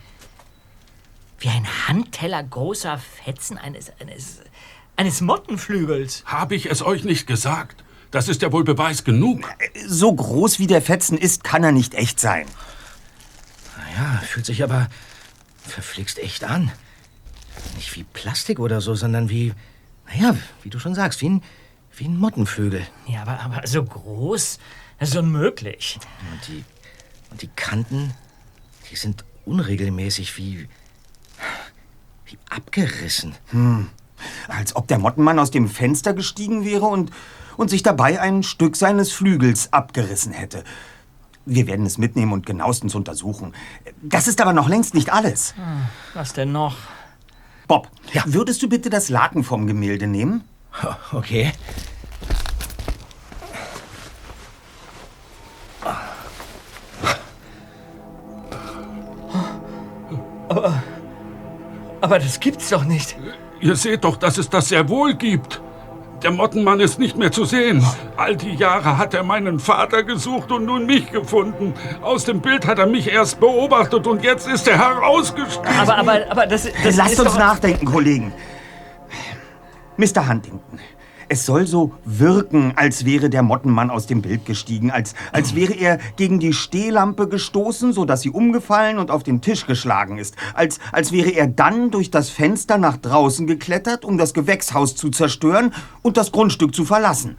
wie 1.39 1.49
ein 1.49 1.67
Handteller 1.89 2.43
großer 2.43 2.99
Fetzen 3.25 3.57
eines, 3.57 3.91
eines, 4.01 4.43
eines 4.97 5.23
Mottenflügels. 5.23 6.25
Habe 6.27 6.57
ich 6.57 6.71
es 6.71 6.83
euch 6.83 7.05
nicht 7.05 7.27
gesagt? 7.27 7.85
Das 8.11 8.29
ist 8.29 8.43
ja 8.43 8.53
wohl 8.53 8.65
Beweis 8.65 9.05
genug. 9.05 9.49
So 9.87 10.13
groß 10.13 10.59
wie 10.59 10.67
der 10.67 10.83
Fetzen 10.83 11.17
ist, 11.17 11.43
kann 11.43 11.65
er 11.65 11.73
nicht 11.73 11.95
echt 11.95 12.21
sein. 12.21 12.47
Naja, 13.99 14.21
fühlt 14.21 14.47
sich 14.47 14.63
aber 14.63 14.89
verflixt 15.61 16.19
echt 16.19 16.45
an. 16.45 16.71
Nicht 17.75 17.97
wie 17.97 18.05
Plastik 18.05 18.61
oder 18.61 18.81
so, 18.81 18.95
sondern 18.95 19.29
wie, 19.29 19.53
naja, 20.07 20.37
wie 20.63 20.71
du 20.71 20.79
schon 20.79 20.95
sagst, 20.95 21.21
wie 21.21 21.29
ein, 21.31 21.43
wie 21.97 22.05
ein 22.05 22.17
Mottenflügel. 22.17 22.87
Ja, 23.07 23.23
aber, 23.23 23.41
aber 23.41 23.67
so 23.67 23.83
groß, 23.83 24.59
das 25.01 25.09
ist 25.11 25.17
unmöglich. 25.17 25.99
Und 26.33 26.47
die, 26.47 26.65
und 27.31 27.43
die 27.43 27.49
Kanten, 27.49 28.15
die 28.91 28.97
sind 28.97 29.25
unregelmäßig 29.45 30.37
wie, 30.39 30.69
wie 32.27 32.39
abgerissen. 32.51 33.35
Als 34.47 34.77
ob 34.77 34.87
der 34.87 34.99
Mottenmann 34.99 35.41
aus 35.41 35.51
dem 35.51 35.69
Fenster 35.69 36.15
gestiegen 36.15 36.65
wäre 36.65 36.87
und, 36.87 37.11
und 37.57 37.69
sich 37.69 37.83
dabei 37.83 38.21
ein 38.21 38.45
Stück 38.45 38.77
seines 38.77 39.11
Flügels 39.11 39.73
abgerissen 39.73 40.33
hätte. 40.33 40.63
Wir 41.51 41.67
werden 41.67 41.87
es 41.87 41.97
mitnehmen 41.97 42.33
und 42.33 42.45
genauestens 42.45 42.95
untersuchen. 42.95 43.55
Das 44.03 44.29
ist 44.29 44.43
aber 44.43 44.53
noch 44.53 44.69
längst 44.69 44.93
nicht 44.93 45.11
alles. 45.11 45.55
Was 46.13 46.35
denn 46.35 46.53
noch? 46.53 46.77
Bob, 47.67 47.89
würdest 48.27 48.63
du 48.63 48.69
bitte 48.69 48.91
das 48.91 49.09
Laken 49.09 49.45
vom 49.45 49.67
Gemälde 49.67 50.07
nehmen? 50.07 50.45
Okay. 51.13 51.53
Aber 62.01 62.19
das 62.19 62.41
gibt's 62.41 62.69
doch 62.71 62.85
nicht. 62.85 63.17
Ihr 63.61 63.77
seht 63.77 64.05
doch, 64.05 64.17
dass 64.17 64.39
es 64.39 64.49
das 64.49 64.69
sehr 64.69 64.89
wohl 64.89 65.15
gibt. 65.15 65.61
Der 66.23 66.33
Mottenmann 66.33 66.81
ist 66.81 66.99
nicht 66.99 67.17
mehr 67.17 67.31
zu 67.31 67.45
sehen. 67.45 67.85
All 68.17 68.35
die 68.35 68.55
Jahre 68.55 68.99
hat 68.99 69.15
er 69.15 69.23
meinen 69.23 69.61
Vater 69.61 70.03
gesucht 70.03 70.51
und 70.51 70.65
nun 70.65 70.85
mich 70.85 71.13
gefunden. 71.13 71.75
Aus 72.03 72.25
dem 72.25 72.41
Bild 72.41 72.67
hat 72.67 72.81
er 72.81 72.87
mich 72.87 73.09
erst 73.09 73.39
beobachtet 73.39 74.07
und 74.07 74.25
jetzt 74.25 74.49
ist 74.49 74.67
er 74.67 74.79
herausgestiegen. 74.79 75.79
Aber, 75.79 75.97
aber, 75.97 76.31
aber 76.31 76.47
das, 76.47 76.69
das 76.83 76.97
Lasst 76.97 77.13
ist 77.13 77.21
uns 77.21 77.33
doch... 77.33 77.39
nachdenken, 77.39 77.87
Kollegen. 77.87 78.33
Mr. 79.97 80.29
Huntington, 80.29 80.81
es 81.29 81.45
soll 81.47 81.67
so 81.67 81.93
wirken, 82.05 82.73
als 82.77 83.05
wäre 83.05 83.31
der 83.31 83.43
Mottenmann 83.43 83.91
aus 83.91 84.07
dem 84.07 84.23
Bild 84.23 84.47
gestiegen, 84.47 84.91
als, 84.91 85.15
als 85.33 85.55
wäre 85.55 85.75
er 85.75 85.99
gegen 86.17 86.41
die 86.41 86.53
Stehlampe 86.53 87.29
gestoßen, 87.29 87.93
sodass 87.93 88.23
sie 88.23 88.31
umgefallen 88.31 88.99
und 88.99 89.11
auf 89.11 89.23
den 89.23 89.41
Tisch 89.41 89.67
geschlagen 89.67 90.19
ist, 90.19 90.37
als, 90.55 90.79
als 90.93 91.13
wäre 91.13 91.31
er 91.31 91.47
dann 91.47 91.91
durch 91.91 92.11
das 92.11 92.31
Fenster 92.31 92.79
nach 92.79 92.97
draußen 92.97 93.47
geklettert, 93.47 94.05
um 94.05 94.19
das 94.19 94.35
Gewächshaus 94.35 94.97
zu 94.97 95.11
zerstören 95.11 95.73
und 96.03 96.17
das 96.17 96.33
Grundstück 96.33 96.75
zu 96.75 96.85
verlassen. 96.85 97.37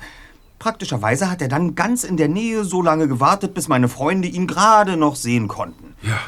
Praktischerweise 0.60 1.31
hat 1.31 1.41
er 1.41 1.48
dann 1.48 1.75
ganz 1.75 2.03
in 2.03 2.17
der 2.17 2.27
Nähe 2.27 2.65
so 2.65 2.81
lange 2.81 3.08
gewartet, 3.08 3.53
bis 3.53 3.69
meine 3.69 3.88
Freunde 3.88 4.27
ihn 4.27 4.46
gerade 4.46 4.98
noch 4.98 5.15
sehen 5.15 5.48
konnten. 5.48 5.96
Ja, 6.01 6.19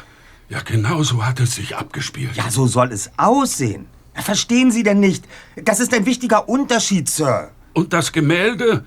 ja, 0.48 0.60
genau 0.64 1.02
so 1.02 1.24
hat 1.24 1.40
es 1.40 1.54
sich 1.54 1.76
abgespielt. 1.76 2.34
Ja, 2.34 2.50
so 2.50 2.66
soll 2.66 2.92
es 2.92 3.10
aussehen. 3.16 3.86
Verstehen 4.14 4.70
Sie 4.70 4.82
denn 4.82 5.00
nicht? 5.00 5.24
Das 5.56 5.80
ist 5.80 5.94
ein 5.94 6.06
wichtiger 6.06 6.48
Unterschied, 6.48 7.08
Sir. 7.08 7.50
Und 7.72 7.92
das 7.92 8.12
Gemälde? 8.12 8.84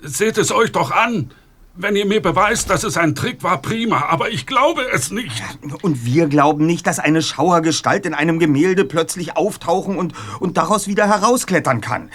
Seht 0.00 0.38
es 0.38 0.52
euch 0.52 0.72
doch 0.72 0.90
an. 0.90 1.32
Wenn 1.74 1.96
ihr 1.96 2.06
mir 2.06 2.20
beweist, 2.20 2.68
dass 2.68 2.84
es 2.84 2.96
ein 2.96 3.14
Trick 3.14 3.42
war, 3.42 3.62
prima, 3.62 4.06
aber 4.06 4.30
ich 4.30 4.46
glaube 4.46 4.82
es 4.92 5.10
nicht. 5.10 5.42
Und 5.82 6.04
wir 6.04 6.26
glauben 6.26 6.66
nicht, 6.66 6.86
dass 6.86 6.98
eine 6.98 7.22
Schauergestalt 7.22 8.06
in 8.06 8.14
einem 8.14 8.38
Gemälde 8.38 8.84
plötzlich 8.84 9.36
auftauchen 9.36 9.96
und, 9.96 10.12
und 10.40 10.56
daraus 10.56 10.88
wieder 10.88 11.06
herausklettern 11.06 11.80
kann. 11.80 12.10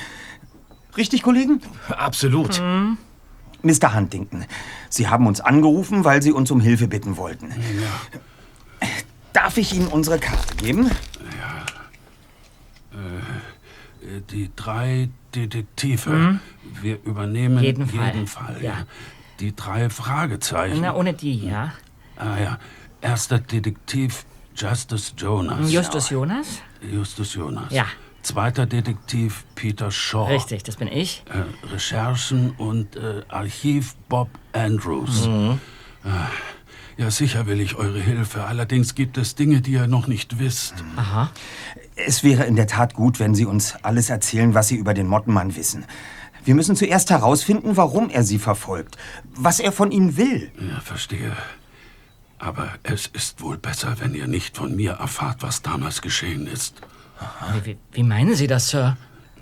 Richtig, 0.97 1.23
Kollegen? 1.23 1.61
Absolut. 1.89 2.61
Mr. 3.61 3.95
Huntington, 3.95 4.45
Sie 4.89 5.07
haben 5.07 5.25
uns 5.25 5.41
angerufen, 5.41 6.05
weil 6.05 6.21
Sie 6.21 6.31
uns 6.31 6.51
um 6.51 6.59
Hilfe 6.59 6.87
bitten 6.87 7.17
wollten. 7.17 7.51
Darf 9.33 9.57
ich 9.57 9.73
Ihnen 9.73 9.87
unsere 9.87 10.19
Karte 10.19 10.55
geben? 10.55 10.91
Äh, 12.95 14.21
Die 14.31 14.51
drei 14.55 15.09
Detektive. 15.33 16.39
Wir 16.81 16.99
übernehmen 17.03 17.63
Jeden 17.63 17.87
Fall. 17.87 18.05
jeden 18.07 18.27
Fall. 18.27 18.57
Ja. 18.61 18.85
Die 19.39 19.55
drei 19.55 19.89
Fragezeichen. 19.89 20.81
Na, 20.81 20.93
ohne 20.95 21.13
die, 21.13 21.39
ja. 21.47 21.73
Ah 22.15 22.37
ja. 22.39 22.59
Erster 23.01 23.39
Detektiv 23.39 24.25
Justus 24.55 25.13
Jonas. 25.17 25.71
Justus 25.71 26.09
Jonas? 26.11 26.61
Justus 26.81 27.33
Jonas. 27.33 27.71
Ja. 27.71 27.85
Zweiter 28.21 28.65
Detektiv 28.65 29.43
Peter 29.55 29.91
Shaw. 29.91 30.27
Richtig, 30.33 30.63
das 30.63 30.77
bin 30.77 30.87
ich. 30.87 31.23
Äh, 31.29 31.67
Recherchen 31.67 32.51
und 32.51 32.95
äh, 32.95 33.21
Archiv 33.27 33.95
Bob 34.07 34.29
Andrews. 34.53 35.27
Mhm. 35.27 35.59
Äh, 36.05 37.01
ja, 37.01 37.11
sicher 37.11 37.45
will 37.45 37.59
ich 37.59 37.75
eure 37.75 37.99
Hilfe. 37.99 38.45
Allerdings 38.45 38.95
gibt 38.95 39.17
es 39.17 39.35
Dinge, 39.35 39.61
die 39.61 39.73
ihr 39.73 39.87
noch 39.87 40.07
nicht 40.07 40.39
wisst. 40.39 40.75
Aha. 40.95 41.29
Es 41.95 42.23
wäre 42.23 42.43
in 42.43 42.55
der 42.55 42.67
Tat 42.67 42.93
gut, 42.93 43.19
wenn 43.19 43.35
Sie 43.35 43.45
uns 43.45 43.75
alles 43.81 44.09
erzählen, 44.09 44.53
was 44.53 44.67
Sie 44.67 44.75
über 44.75 44.93
den 44.93 45.07
Mottenmann 45.07 45.55
wissen. 45.55 45.85
Wir 46.43 46.53
müssen 46.53 46.75
zuerst 46.75 47.09
herausfinden, 47.09 47.77
warum 47.77 48.09
er 48.09 48.23
Sie 48.23 48.37
verfolgt, 48.37 48.97
was 49.33 49.59
er 49.59 49.71
von 49.71 49.91
Ihnen 49.91 50.17
will. 50.17 50.51
Ja, 50.59 50.79
verstehe. 50.81 51.35
Aber 52.37 52.73
es 52.83 53.07
ist 53.07 53.41
wohl 53.41 53.57
besser, 53.57 53.95
wenn 53.99 54.13
ihr 54.13 54.27
nicht 54.27 54.57
von 54.57 54.75
mir 54.75 54.93
erfahrt, 54.93 55.41
was 55.41 55.61
damals 55.61 56.01
geschehen 56.01 56.47
ist. 56.47 56.81
Wie, 57.53 57.65
wie, 57.65 57.77
wie 57.93 58.03
meinen 58.03 58.35
Sie 58.35 58.47
das, 58.47 58.69
Sir? 58.69 58.97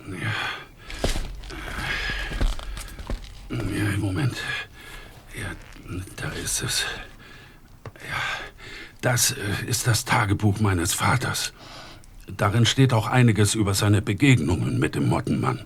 Ja, 0.07 0.31
Moment. 3.97 4.35
Ja, 5.35 5.47
da 6.17 6.29
ist 6.43 6.61
es. 6.61 6.85
Ja, 7.95 8.21
das 9.01 9.31
äh, 9.31 9.65
ist 9.67 9.87
das 9.87 10.05
Tagebuch 10.05 10.59
meines 10.59 10.93
Vaters. 10.93 11.53
Darin 12.37 12.65
steht 12.65 12.93
auch 12.93 13.07
einiges 13.07 13.55
über 13.55 13.73
seine 13.73 14.01
Begegnungen 14.01 14.79
mit 14.79 14.95
dem 14.95 15.07
Mottenmann. 15.07 15.61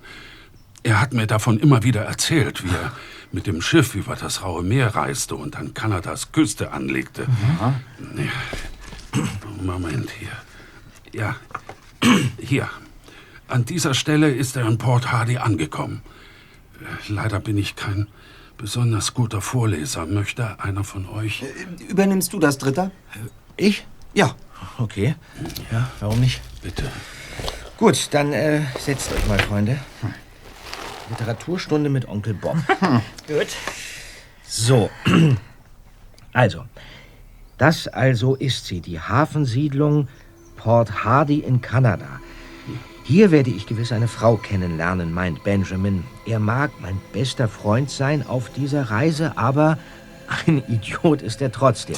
Er 0.83 1.01
hat 1.01 1.13
mir 1.13 1.27
davon 1.27 1.59
immer 1.59 1.83
wieder 1.83 2.01
erzählt, 2.03 2.63
wie 2.63 2.69
er 2.74 2.93
mit 3.31 3.45
dem 3.47 3.62
Schiff 3.62 3.93
über 3.95 4.15
das 4.15 4.41
Raue 4.43 4.63
Meer 4.63 4.95
reiste 4.95 5.36
und 5.36 5.55
an 5.57 5.74
Kanadas 5.74 6.31
Küste 6.31 6.71
anlegte. 6.71 7.27
Ja. 7.59 7.75
Moment 9.62 10.09
hier. 10.12 10.31
Ja, 11.13 11.36
hier. 12.39 12.69
An 13.47 13.65
dieser 13.65 13.93
Stelle 13.93 14.29
ist 14.31 14.55
er 14.55 14.67
in 14.67 14.77
Port 14.77 15.12
Hardy 15.12 15.38
angekommen. 15.38 16.01
Äh, 16.79 17.12
Leider 17.12 17.39
bin 17.39 17.57
ich 17.57 17.75
kein 17.75 18.07
besonders 18.57 19.13
guter 19.13 19.41
Vorleser. 19.41 20.05
Möchte 20.05 20.59
einer 20.62 20.83
von 20.83 21.07
euch? 21.07 21.43
Übernimmst 21.89 22.33
du 22.33 22.39
das, 22.39 22.57
Dritter? 22.57 22.91
Ich? 23.55 23.86
Ja. 24.13 24.36
Okay. 24.77 25.15
Ja, 25.71 25.89
warum 26.00 26.19
nicht? 26.19 26.41
Bitte. 26.61 26.83
Gut, 27.77 28.09
dann 28.11 28.33
äh, 28.33 28.61
setzt 28.79 29.11
euch 29.13 29.27
mal, 29.27 29.39
Freunde. 29.39 29.77
Literaturstunde 31.09 31.89
mit 31.89 32.07
Onkel 32.07 32.33
Bob. 32.33 32.57
Gut. 33.27 33.47
So. 34.47 34.89
Also, 36.33 36.65
das 37.57 37.87
also 37.87 38.35
ist 38.35 38.67
sie, 38.67 38.79
die 38.79 38.99
Hafensiedlung 38.99 40.07
Port 40.55 41.03
Hardy 41.03 41.39
in 41.39 41.61
Kanada. 41.61 42.19
Hier 43.03 43.31
werde 43.31 43.49
ich 43.49 43.65
gewiss 43.65 43.91
eine 43.91 44.07
Frau 44.07 44.35
kennenlernen, 44.37 45.11
meint 45.11 45.43
Benjamin. 45.43 46.03
Er 46.27 46.39
mag 46.39 46.69
mein 46.79 47.01
bester 47.11 47.47
Freund 47.47 47.89
sein 47.89 48.27
auf 48.27 48.51
dieser 48.51 48.91
Reise, 48.91 49.35
aber 49.35 49.79
ein 50.45 50.61
Idiot 50.67 51.23
ist 51.23 51.41
er 51.41 51.51
trotzdem. 51.51 51.95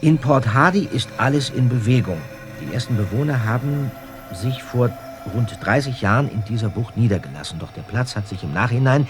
In 0.00 0.16
Port 0.16 0.54
Hardy 0.54 0.88
ist 0.90 1.10
alles 1.18 1.50
in 1.50 1.68
Bewegung. 1.68 2.22
Die 2.64 2.72
ersten 2.72 2.96
Bewohner 2.96 3.44
haben 3.44 3.90
sich 4.32 4.62
vor 4.62 4.90
rund 5.34 5.56
30 5.60 6.00
Jahren 6.00 6.30
in 6.30 6.44
dieser 6.44 6.68
Bucht 6.68 6.96
niedergelassen. 6.96 7.58
Doch 7.58 7.72
der 7.72 7.82
Platz 7.82 8.16
hat 8.16 8.28
sich 8.28 8.42
im 8.42 8.52
Nachhinein 8.52 9.06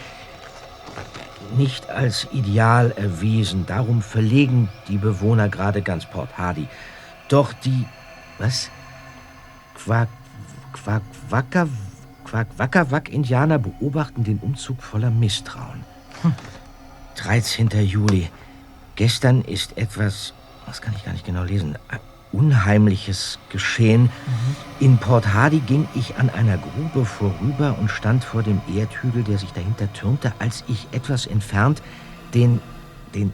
nicht 1.57 1.89
als 1.91 2.27
ideal 2.33 2.93
erwiesen. 2.97 3.67
Darum 3.67 4.03
verlegen 4.03 4.69
die 4.89 4.99
Bewohner 4.99 5.49
gerade 5.49 5.83
ganz 5.83 6.07
Port 6.07 6.37
Hardy. 6.37 6.69
Doch 7.29 7.53
die. 7.53 7.87
Was? 8.39 8.71
Quack. 9.75 10.09
Quack. 10.73 11.03
Wacker. 11.29 11.69
Quack. 12.25 12.49
Wackerwack-Indianer 12.57 13.59
beobachten 13.59 14.25
den 14.25 14.39
Umzug 14.39 14.83
voller 14.83 15.11
Misstrauen. 15.11 15.85
13. 17.17 17.69
Juli. 17.85 18.29
Gestern 18.97 19.43
ist 19.43 19.77
etwas. 19.77 20.33
Das 20.67 20.81
kann 20.81 20.95
ich 20.97 21.05
gar 21.05 21.13
nicht 21.13 21.27
genau 21.27 21.45
lesen. 21.45 21.77
Unheimliches 22.35 23.39
geschehen. 23.49 24.11
In 24.81 24.99
Port 24.99 25.33
Hardy 25.33 25.61
ging 25.61 25.87
ich 25.95 26.17
an 26.17 26.31
einer 26.31 26.59
Grube 26.59 27.05
vorüber 27.05 27.77
und 27.79 27.91
stand 27.91 28.25
vor 28.25 28.43
dem 28.43 28.61
Erdhügel, 28.75 29.23
der 29.23 29.39
sich 29.39 29.53
dahinter 29.53 29.93
türmte, 29.93 30.33
als 30.39 30.65
ich 30.69 30.89
etwas 30.93 31.27
entfernt 31.27 31.83
den, 32.35 32.61
den, 33.15 33.33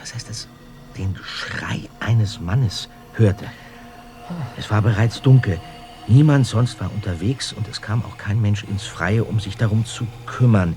was 0.00 0.14
heißt 0.14 0.28
das, 0.28 0.48
den 0.96 1.16
Schrei 1.22 1.88
eines 2.00 2.40
Mannes 2.40 2.88
hörte. 3.14 3.46
Es 4.56 4.70
war 4.70 4.82
bereits 4.82 5.20
dunkel. 5.22 5.60
Niemand 6.08 6.46
sonst 6.46 6.80
war 6.80 6.90
unterwegs 6.92 7.52
und 7.52 7.68
es 7.68 7.80
kam 7.80 8.04
auch 8.04 8.18
kein 8.18 8.40
Mensch 8.40 8.64
ins 8.64 8.84
Freie, 8.84 9.24
um 9.24 9.40
sich 9.40 9.56
darum 9.56 9.84
zu 9.84 10.06
kümmern. 10.26 10.76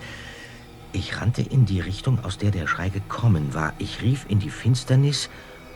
Ich 0.92 1.20
rannte 1.20 1.42
in 1.42 1.66
die 1.66 1.82
Richtung, 1.82 2.24
aus 2.24 2.38
der 2.38 2.52
der 2.52 2.68
Schrei 2.68 2.90
gekommen 2.90 3.54
war. 3.54 3.74
Ich 3.80 4.02
rief 4.02 4.26
in 4.30 4.40
die 4.40 4.50
Finsternis, 4.50 5.30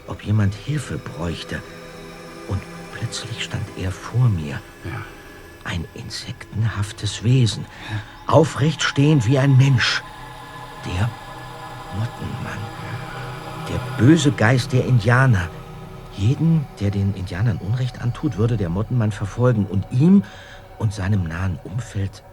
ob 0.10 0.24
jemand 0.24 0.54
Hilfe 0.54 0.98
bräuchte. 0.98 1.62
Und 2.48 2.62
plötzlich 2.94 3.44
stand 3.44 3.66
er 3.78 3.92
vor 3.92 4.30
mir. 4.30 4.60
Ja. 4.84 5.02
Ein 5.64 5.86
insektenhaftes 5.94 7.24
Wesen, 7.24 7.66
aufrecht 8.28 8.82
stehend 8.82 9.28
wie 9.28 9.38
ein 9.38 9.58
Mensch. 9.58 10.02
Der 10.86 11.10
Mottenmann. 11.96 12.60
Der 13.70 14.04
böse 14.04 14.32
Geist 14.32 14.74
der 14.74 14.86
Indianer. 14.86 15.50
Jeden, 16.16 16.66
der 16.80 16.92
den 16.92 17.14
Indianern 17.14 17.58
Unrecht 17.58 18.02
antut, 18.02 18.38
würde 18.38 18.58
der 18.58 18.70
Mottenmann 18.70 19.12
verfolgen 19.12 19.66
und 19.66 19.86
ihm 19.92 20.24
und 20.80 20.94
seinem 20.94 21.24
nahen 21.24 21.60
Umfeld 21.64 22.24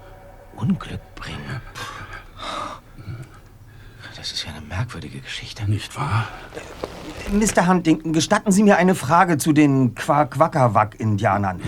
Unglück 0.57 1.01
bringen. 1.15 1.61
Das 4.27 4.33
ist 4.33 4.45
ja 4.45 4.51
eine 4.51 4.67
merkwürdige 4.67 5.21
Geschichte. 5.21 5.71
Nicht 5.71 5.97
wahr? 5.97 6.27
Mr. 7.31 7.69
Huntington, 7.69 8.13
gestatten 8.13 8.51
Sie 8.51 8.65
mir 8.65 8.77
eine 8.77 8.97
Frage 8.97 9.39
zu 9.39 9.53
den 9.53 9.95
Quaquakawak-Indianern. 9.95 11.61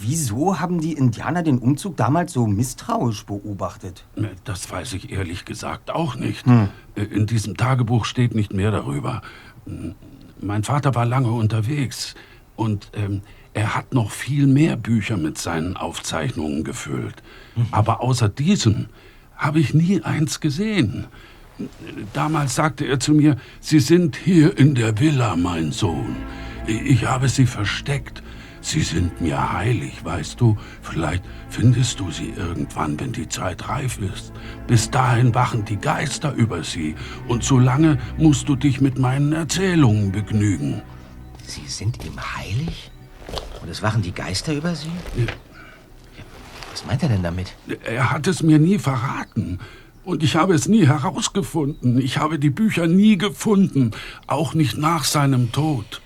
Wieso 0.00 0.58
haben 0.58 0.80
die 0.80 0.94
Indianer 0.94 1.44
den 1.44 1.58
Umzug 1.58 1.96
damals 1.96 2.32
so 2.32 2.48
misstrauisch 2.48 3.24
beobachtet? 3.26 4.04
Das 4.42 4.68
weiß 4.68 4.94
ich 4.94 5.12
ehrlich 5.12 5.44
gesagt 5.44 5.92
auch 5.92 6.16
nicht. 6.16 6.46
Hm. 6.46 6.70
In 6.96 7.28
diesem 7.28 7.56
Tagebuch 7.56 8.06
steht 8.06 8.34
nicht 8.34 8.52
mehr 8.52 8.72
darüber. 8.72 9.22
Mein 10.40 10.64
Vater 10.64 10.96
war 10.96 11.06
lange 11.06 11.30
unterwegs 11.30 12.16
und 12.56 12.90
ähm, 12.94 13.22
er 13.54 13.76
hat 13.76 13.94
noch 13.94 14.10
viel 14.10 14.48
mehr 14.48 14.74
Bücher 14.74 15.16
mit 15.16 15.38
seinen 15.38 15.76
Aufzeichnungen 15.76 16.64
gefüllt. 16.64 17.22
Mhm. 17.54 17.66
Aber 17.70 18.00
außer 18.00 18.28
diesem 18.28 18.88
habe 19.36 19.60
ich 19.60 19.74
nie 19.74 20.02
eins 20.02 20.40
gesehen. 20.40 21.06
Damals 22.12 22.54
sagte 22.54 22.86
er 22.86 23.00
zu 23.00 23.12
mir, 23.12 23.36
Sie 23.60 23.80
sind 23.80 24.16
hier 24.16 24.56
in 24.58 24.74
der 24.74 24.98
Villa, 24.98 25.36
mein 25.36 25.72
Sohn. 25.72 26.16
Ich 26.66 27.04
habe 27.04 27.28
Sie 27.28 27.46
versteckt. 27.46 28.22
Sie 28.60 28.82
sind 28.82 29.20
mir 29.20 29.52
heilig, 29.52 30.04
weißt 30.04 30.40
du. 30.40 30.56
Vielleicht 30.82 31.22
findest 31.48 32.00
du 32.00 32.10
sie 32.10 32.30
irgendwann, 32.36 32.98
wenn 33.00 33.12
die 33.12 33.28
Zeit 33.28 33.68
reif 33.68 33.98
ist. 33.98 34.32
Bis 34.66 34.90
dahin 34.90 35.34
wachen 35.34 35.64
die 35.64 35.76
Geister 35.76 36.32
über 36.34 36.64
sie. 36.64 36.94
Und 37.28 37.44
solange 37.44 37.98
musst 38.18 38.48
du 38.48 38.56
dich 38.56 38.80
mit 38.80 38.98
meinen 38.98 39.32
Erzählungen 39.32 40.12
begnügen. 40.12 40.82
Sie 41.46 41.66
sind 41.66 42.04
ihm 42.04 42.18
heilig? 42.36 42.90
Und 43.62 43.68
es 43.68 43.82
wachen 43.82 44.02
die 44.02 44.12
Geister 44.12 44.52
über 44.52 44.74
sie? 44.74 44.90
Ja. 45.16 45.32
Was 46.70 46.84
meint 46.84 47.02
er 47.02 47.08
denn 47.08 47.22
damit? 47.22 47.54
Er 47.84 48.10
hat 48.10 48.26
es 48.26 48.42
mir 48.42 48.58
nie 48.58 48.78
verraten. 48.78 49.58
Und 50.08 50.22
ich 50.22 50.36
habe 50.36 50.54
es 50.54 50.68
nie 50.68 50.86
herausgefunden. 50.86 51.98
Ich 51.98 52.16
habe 52.16 52.38
die 52.38 52.48
Bücher 52.48 52.86
nie 52.86 53.18
gefunden, 53.18 53.90
auch 54.26 54.54
nicht 54.54 54.78
nach 54.78 55.04
seinem 55.04 55.52
Tod. 55.52 56.00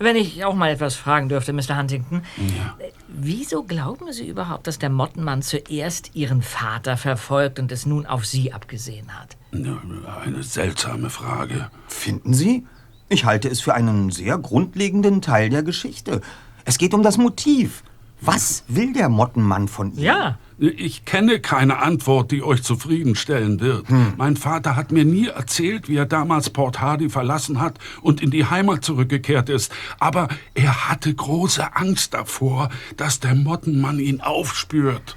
Wenn 0.00 0.16
ich 0.16 0.44
auch 0.44 0.56
mal 0.56 0.70
etwas 0.70 0.96
fragen 0.96 1.28
dürfte, 1.28 1.52
Mr. 1.52 1.78
Huntington. 1.78 2.22
Ja. 2.36 2.74
Wieso 3.06 3.62
glauben 3.62 4.12
Sie 4.12 4.26
überhaupt, 4.26 4.66
dass 4.66 4.80
der 4.80 4.90
Mottenmann 4.90 5.40
zuerst 5.40 6.16
Ihren 6.16 6.42
Vater 6.42 6.96
verfolgt 6.96 7.60
und 7.60 7.70
es 7.70 7.86
nun 7.86 8.06
auf 8.06 8.26
Sie 8.26 8.52
abgesehen 8.52 9.16
hat? 9.16 9.36
Eine 9.52 10.42
seltsame 10.42 11.08
Frage. 11.08 11.70
Finden 11.86 12.34
Sie? 12.34 12.66
Ich 13.08 13.24
halte 13.24 13.48
es 13.48 13.60
für 13.60 13.74
einen 13.74 14.10
sehr 14.10 14.36
grundlegenden 14.36 15.22
Teil 15.22 15.48
der 15.48 15.62
Geschichte. 15.62 16.22
Es 16.64 16.76
geht 16.76 16.92
um 16.92 17.04
das 17.04 17.18
Motiv. 17.18 17.84
Was 18.20 18.64
will 18.66 18.92
der 18.94 19.08
Mottenmann 19.08 19.68
von 19.68 19.92
ihr? 19.92 20.02
Ja. 20.02 20.38
Ich 20.58 21.04
kenne 21.04 21.40
keine 21.40 21.78
Antwort, 21.78 22.30
die 22.30 22.42
euch 22.42 22.62
zufriedenstellen 22.62 23.60
wird. 23.60 23.88
Hm. 23.88 24.14
Mein 24.16 24.36
Vater 24.36 24.76
hat 24.76 24.92
mir 24.92 25.04
nie 25.04 25.26
erzählt, 25.26 25.88
wie 25.88 25.96
er 25.96 26.06
damals 26.06 26.50
Port 26.50 26.80
Hardy 26.80 27.10
verlassen 27.10 27.60
hat 27.60 27.78
und 28.02 28.20
in 28.20 28.30
die 28.30 28.46
Heimat 28.46 28.84
zurückgekehrt 28.84 29.48
ist. 29.48 29.72
Aber 29.98 30.28
er 30.54 30.88
hatte 30.88 31.12
große 31.12 31.74
Angst 31.74 32.14
davor, 32.14 32.70
dass 32.96 33.18
der 33.18 33.34
Mottenmann 33.34 33.98
ihn 33.98 34.20
aufspürt. 34.20 35.16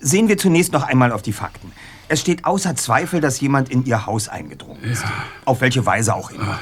Sehen 0.00 0.28
wir 0.28 0.38
zunächst 0.38 0.72
noch 0.72 0.84
einmal 0.84 1.10
auf 1.10 1.22
die 1.22 1.32
Fakten. 1.32 1.72
Es 2.06 2.20
steht 2.20 2.44
außer 2.44 2.76
Zweifel, 2.76 3.20
dass 3.20 3.40
jemand 3.40 3.70
in 3.70 3.84
ihr 3.86 4.06
Haus 4.06 4.28
eingedrungen 4.28 4.82
ist. 4.84 5.02
Ja. 5.02 5.10
Auf 5.46 5.62
welche 5.62 5.84
Weise 5.86 6.14
auch 6.14 6.30
immer. 6.30 6.60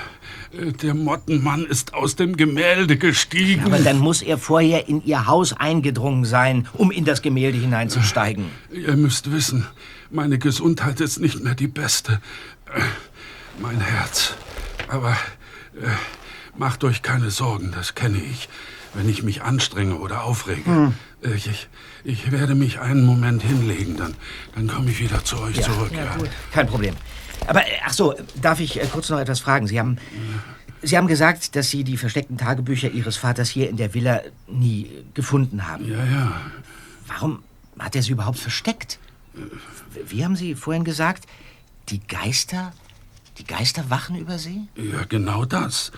Der 0.53 0.93
Mottenmann 0.93 1.65
ist 1.65 1.95
aus 1.95 2.15
dem 2.15 2.37
Gemälde 2.37 2.99
gestiegen. 2.99 3.65
Aber 3.65 3.79
dann 3.79 3.99
muss 3.99 4.21
er 4.21 4.37
vorher 4.37 4.87
in 4.87 5.03
Ihr 5.05 5.27
Haus 5.27 5.55
eingedrungen 5.55 6.27
sein, 6.27 6.69
um 6.75 6.91
in 6.91 7.07
das 7.07 7.23
Gemälde 7.23 7.59
hineinzusteigen. 7.59 8.47
Ihr 8.71 8.97
müsst 8.97 9.33
wissen, 9.33 9.67
meine 10.11 10.39
Gesundheit 10.39 11.01
ist 11.01 11.21
nicht 11.21 11.43
mehr 11.43 11.55
die 11.55 11.69
beste. 11.69 12.21
Äh, 12.67 12.81
mein 13.63 13.81
Herz. 13.81 14.35
Aber 14.89 15.13
äh, 15.75 15.87
macht 16.59 16.85
euch 16.85 17.01
keine 17.01 17.31
Sorgen, 17.31 17.73
das 17.75 17.95
kenne 17.95 18.19
ich. 18.19 18.51
Wenn 18.93 19.09
ich 19.09 19.23
mich 19.23 19.41
anstrenge 19.41 19.97
oder 19.97 20.25
aufrege. 20.25 20.67
Hm. 20.67 20.95
Äh, 21.23 21.35
ich, 21.35 21.69
ich 22.05 22.31
werde 22.31 22.55
mich 22.55 22.79
einen 22.79 23.07
Moment 23.07 23.43
hinlegen, 23.43 23.97
dann, 23.97 24.15
dann 24.55 24.69
komme 24.69 24.91
ich 24.91 25.01
wieder 25.01 25.25
zu 25.25 25.41
euch 25.41 25.57
ja, 25.57 25.63
zurück. 25.63 25.93
Ja, 25.93 26.05
ja. 26.05 26.17
Kein 26.53 26.67
Problem. 26.67 26.95
Aber, 27.47 27.61
äh, 27.67 27.71
ach 27.85 27.93
so, 27.93 28.15
darf 28.41 28.61
ich 28.61 28.81
äh, 28.81 28.87
kurz 28.87 29.11
noch 29.11 29.19
etwas 29.19 29.41
fragen? 29.41 29.67
Sie 29.67 29.79
haben, 29.79 29.99
Sie 30.83 30.97
haben 30.97 31.07
gesagt, 31.07 31.55
dass 31.57 31.71
Sie 31.71 31.85
die 31.85 31.97
versteckten 31.97 32.39
Tagebücher 32.39 32.91
Ihres 32.91 33.17
Vaters 33.17 33.49
hier 33.49 33.69
in 33.69 33.77
der 33.77 33.95
Villa 33.95 34.21
nie 34.49 34.91
gefunden 35.15 35.69
haben. 35.69 35.89
Ja, 35.89 36.05
ja. 36.05 36.41
Warum 37.07 37.43
hat 37.79 37.97
er 37.97 38.03
sie 38.03 38.13
überhaupt 38.13 38.39
versteckt? 38.39 38.99
Wie 40.07 40.25
haben 40.25 40.37
Sie 40.37 40.55
vorhin 40.55 40.85
gesagt? 40.85 41.27
Die 41.89 42.01
Geister? 42.01 42.73
Die 43.39 43.45
Geister 43.45 43.91
wachen 43.91 44.17
über 44.17 44.39
Sie? 44.39 44.69
Ja, 44.77 45.05
genau 45.09 45.45
das. 45.45 45.93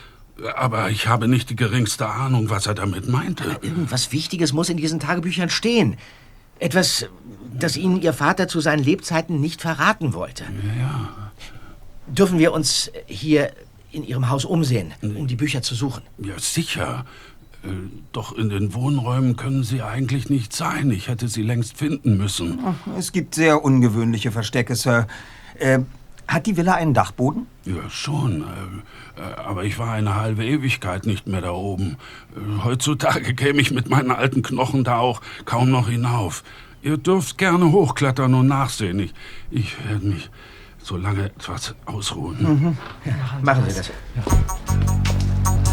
Aber 0.57 0.91
ich 0.91 1.07
habe 1.07 1.29
nicht 1.29 1.51
die 1.51 1.57
geringste 1.57 2.09
Ahnung, 2.09 2.51
was 2.51 2.67
er 2.67 2.75
damit 2.75 3.09
meinte. 3.09 3.45
Aber 3.45 3.65
irgendwas 3.65 4.13
Wichtiges 4.13 4.53
muss 4.53 4.69
in 4.69 4.77
diesen 4.77 5.01
Tagebüchern 5.01 5.51
stehen. 5.51 5.97
Etwas, 6.59 7.07
das 7.53 7.77
Ihnen 7.77 8.01
Ihr 8.01 8.13
Vater 8.13 8.49
zu 8.49 8.61
seinen 8.61 8.83
Lebzeiten 8.83 9.41
nicht 9.41 9.61
verraten 9.61 10.13
wollte. 10.13 10.45
Ja, 10.45 10.83
ja. 10.83 11.11
Dürfen 12.07 12.39
wir 12.39 12.53
uns 12.53 12.91
hier 13.07 13.53
in 13.93 14.05
Ihrem 14.05 14.29
Haus 14.29 14.45
umsehen, 14.45 14.93
um 15.03 15.27
die 15.27 15.37
Bücher 15.37 15.63
zu 15.63 15.75
suchen? 15.75 16.03
Ja, 16.19 16.39
sicher. 16.39 17.05
Äh, 17.63 17.69
doch 18.13 18.37
in 18.37 18.49
den 18.49 18.75
Wohnräumen 18.75 19.37
können 19.37 19.65
sie 19.65 19.83
eigentlich 19.83 20.29
nicht 20.29 20.53
sein. 20.53 20.91
Ich 20.91 21.09
hätte 21.09 21.29
sie 21.29 21.43
längst 21.43 21.77
finden 21.77 22.17
müssen. 22.17 22.59
Es 22.99 23.13
gibt 23.13 23.35
sehr 23.35 23.65
ungewöhnliche 23.65 24.33
Verstecke, 24.33 24.75
Sir. 24.75 25.07
Äh, 25.59 25.81
hat 26.27 26.47
die 26.47 26.57
Villa 26.57 26.75
einen 26.75 26.95
Dachboden? 26.95 27.47
Ja, 27.65 27.89
schon. 27.91 28.43
Äh, 28.43 29.21
äh, 29.21 29.35
aber 29.37 29.65
ich 29.65 29.79
war 29.79 29.93
eine 29.93 30.17
halbe 30.17 30.45
Ewigkeit 30.45 31.07
nicht 31.07 31.27
mehr 31.27 31.41
da 31.41 31.53
oben. 31.53 31.97
Heutzutage 32.65 33.35
käme 33.35 33.61
ich 33.61 33.71
mit 33.71 33.89
meinen 33.89 34.11
alten 34.11 34.43
Knochen 34.43 34.85
da 34.85 34.99
auch 34.99 35.21
kaum 35.45 35.71
noch 35.71 35.89
hinauf. 35.89 36.43
Ihr 36.83 36.99
dürft 36.99 37.39
gerne 37.39 37.73
hochklettern 37.73 38.35
und 38.35 38.47
nachsehen. 38.47 38.99
Ich, 38.99 39.15
ich 39.51 39.89
werde 39.89 40.07
mich 40.07 40.31
so 40.85 40.99
lange 40.99 41.25
etwas 41.25 41.75
ausruhen. 41.87 42.43
Mhm. 42.43 42.77
Ja, 43.07 43.13
machen 43.41 43.65
Sie 43.69 43.77
das. 43.77 43.89
Ja. 43.89 45.64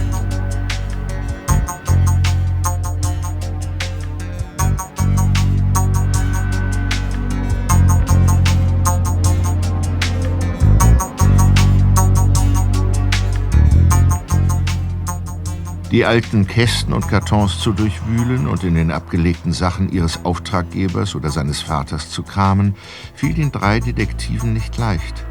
Die 15.91 16.05
alten 16.05 16.47
Kästen 16.47 16.93
und 16.93 17.09
Kartons 17.09 17.59
zu 17.59 17.73
durchwühlen 17.73 18.47
und 18.47 18.63
in 18.63 18.75
den 18.75 18.91
abgelegten 18.91 19.51
Sachen 19.51 19.91
ihres 19.91 20.23
Auftraggebers 20.23 21.15
oder 21.15 21.29
seines 21.29 21.61
Vaters 21.61 22.09
zu 22.09 22.23
kramen, 22.23 22.75
fiel 23.13 23.33
den 23.33 23.51
drei 23.51 23.81
Detektiven 23.81 24.53
nicht 24.53 24.77
leicht. 24.77 25.25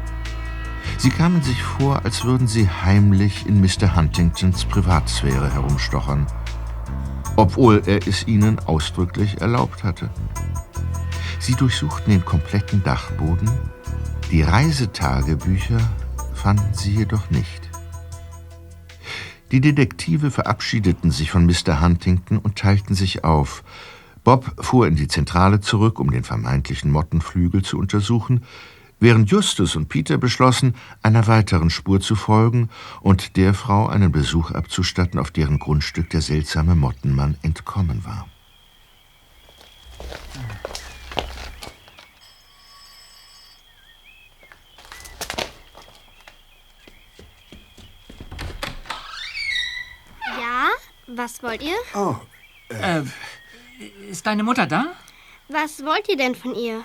Sie 0.97 1.09
kamen 1.09 1.41
sich 1.41 1.63
vor, 1.63 2.05
als 2.05 2.23
würden 2.25 2.47
sie 2.47 2.69
heimlich 2.69 3.47
in 3.47 3.59
Mr. 3.59 3.95
Huntingtons 3.95 4.65
Privatsphäre 4.65 5.51
herumstochern, 5.51 6.27
obwohl 7.37 7.81
er 7.87 8.07
es 8.07 8.27
ihnen 8.27 8.59
ausdrücklich 8.59 9.41
erlaubt 9.41 9.83
hatte. 9.83 10.11
Sie 11.39 11.55
durchsuchten 11.55 12.13
den 12.13 12.23
kompletten 12.23 12.83
Dachboden, 12.83 13.49
die 14.29 14.43
Reisetagebücher 14.43 15.79
fanden 16.35 16.73
sie 16.73 16.97
jedoch 16.97 17.31
nicht. 17.31 17.70
Die 19.51 19.59
Detektive 19.59 20.31
verabschiedeten 20.31 21.11
sich 21.11 21.29
von 21.29 21.45
Mr. 21.45 21.81
Huntington 21.81 22.37
und 22.37 22.57
teilten 22.57 22.95
sich 22.95 23.25
auf. 23.25 23.63
Bob 24.23 24.53
fuhr 24.63 24.87
in 24.87 24.95
die 24.95 25.09
Zentrale 25.09 25.59
zurück, 25.59 25.99
um 25.99 26.09
den 26.09 26.23
vermeintlichen 26.23 26.89
Mottenflügel 26.89 27.61
zu 27.61 27.77
untersuchen, 27.77 28.45
während 29.01 29.29
Justus 29.29 29.75
und 29.75 29.89
Peter 29.89 30.17
beschlossen, 30.17 30.75
einer 31.03 31.27
weiteren 31.27 31.69
Spur 31.69 31.99
zu 31.99 32.15
folgen 32.15 32.69
und 33.01 33.35
der 33.35 33.53
Frau 33.53 33.87
einen 33.87 34.13
Besuch 34.13 34.51
abzustatten, 34.51 35.19
auf 35.19 35.31
deren 35.31 35.59
Grundstück 35.59 36.09
der 36.11 36.21
seltsame 36.21 36.75
Mottenmann 36.75 37.35
entkommen 37.41 38.05
war. 38.05 38.27
Ja, 50.39 50.69
was 51.17 51.41
wollt 51.43 51.61
ihr? 51.61 51.75
Oh, 51.95 52.15
Äh, 52.69 53.03
ist 54.09 54.25
deine 54.25 54.43
Mutter 54.43 54.65
da? 54.67 54.93
Was 55.49 55.83
wollt 55.83 56.07
ihr 56.07 56.15
denn 56.17 56.35
von 56.35 56.55
ihr? 56.55 56.83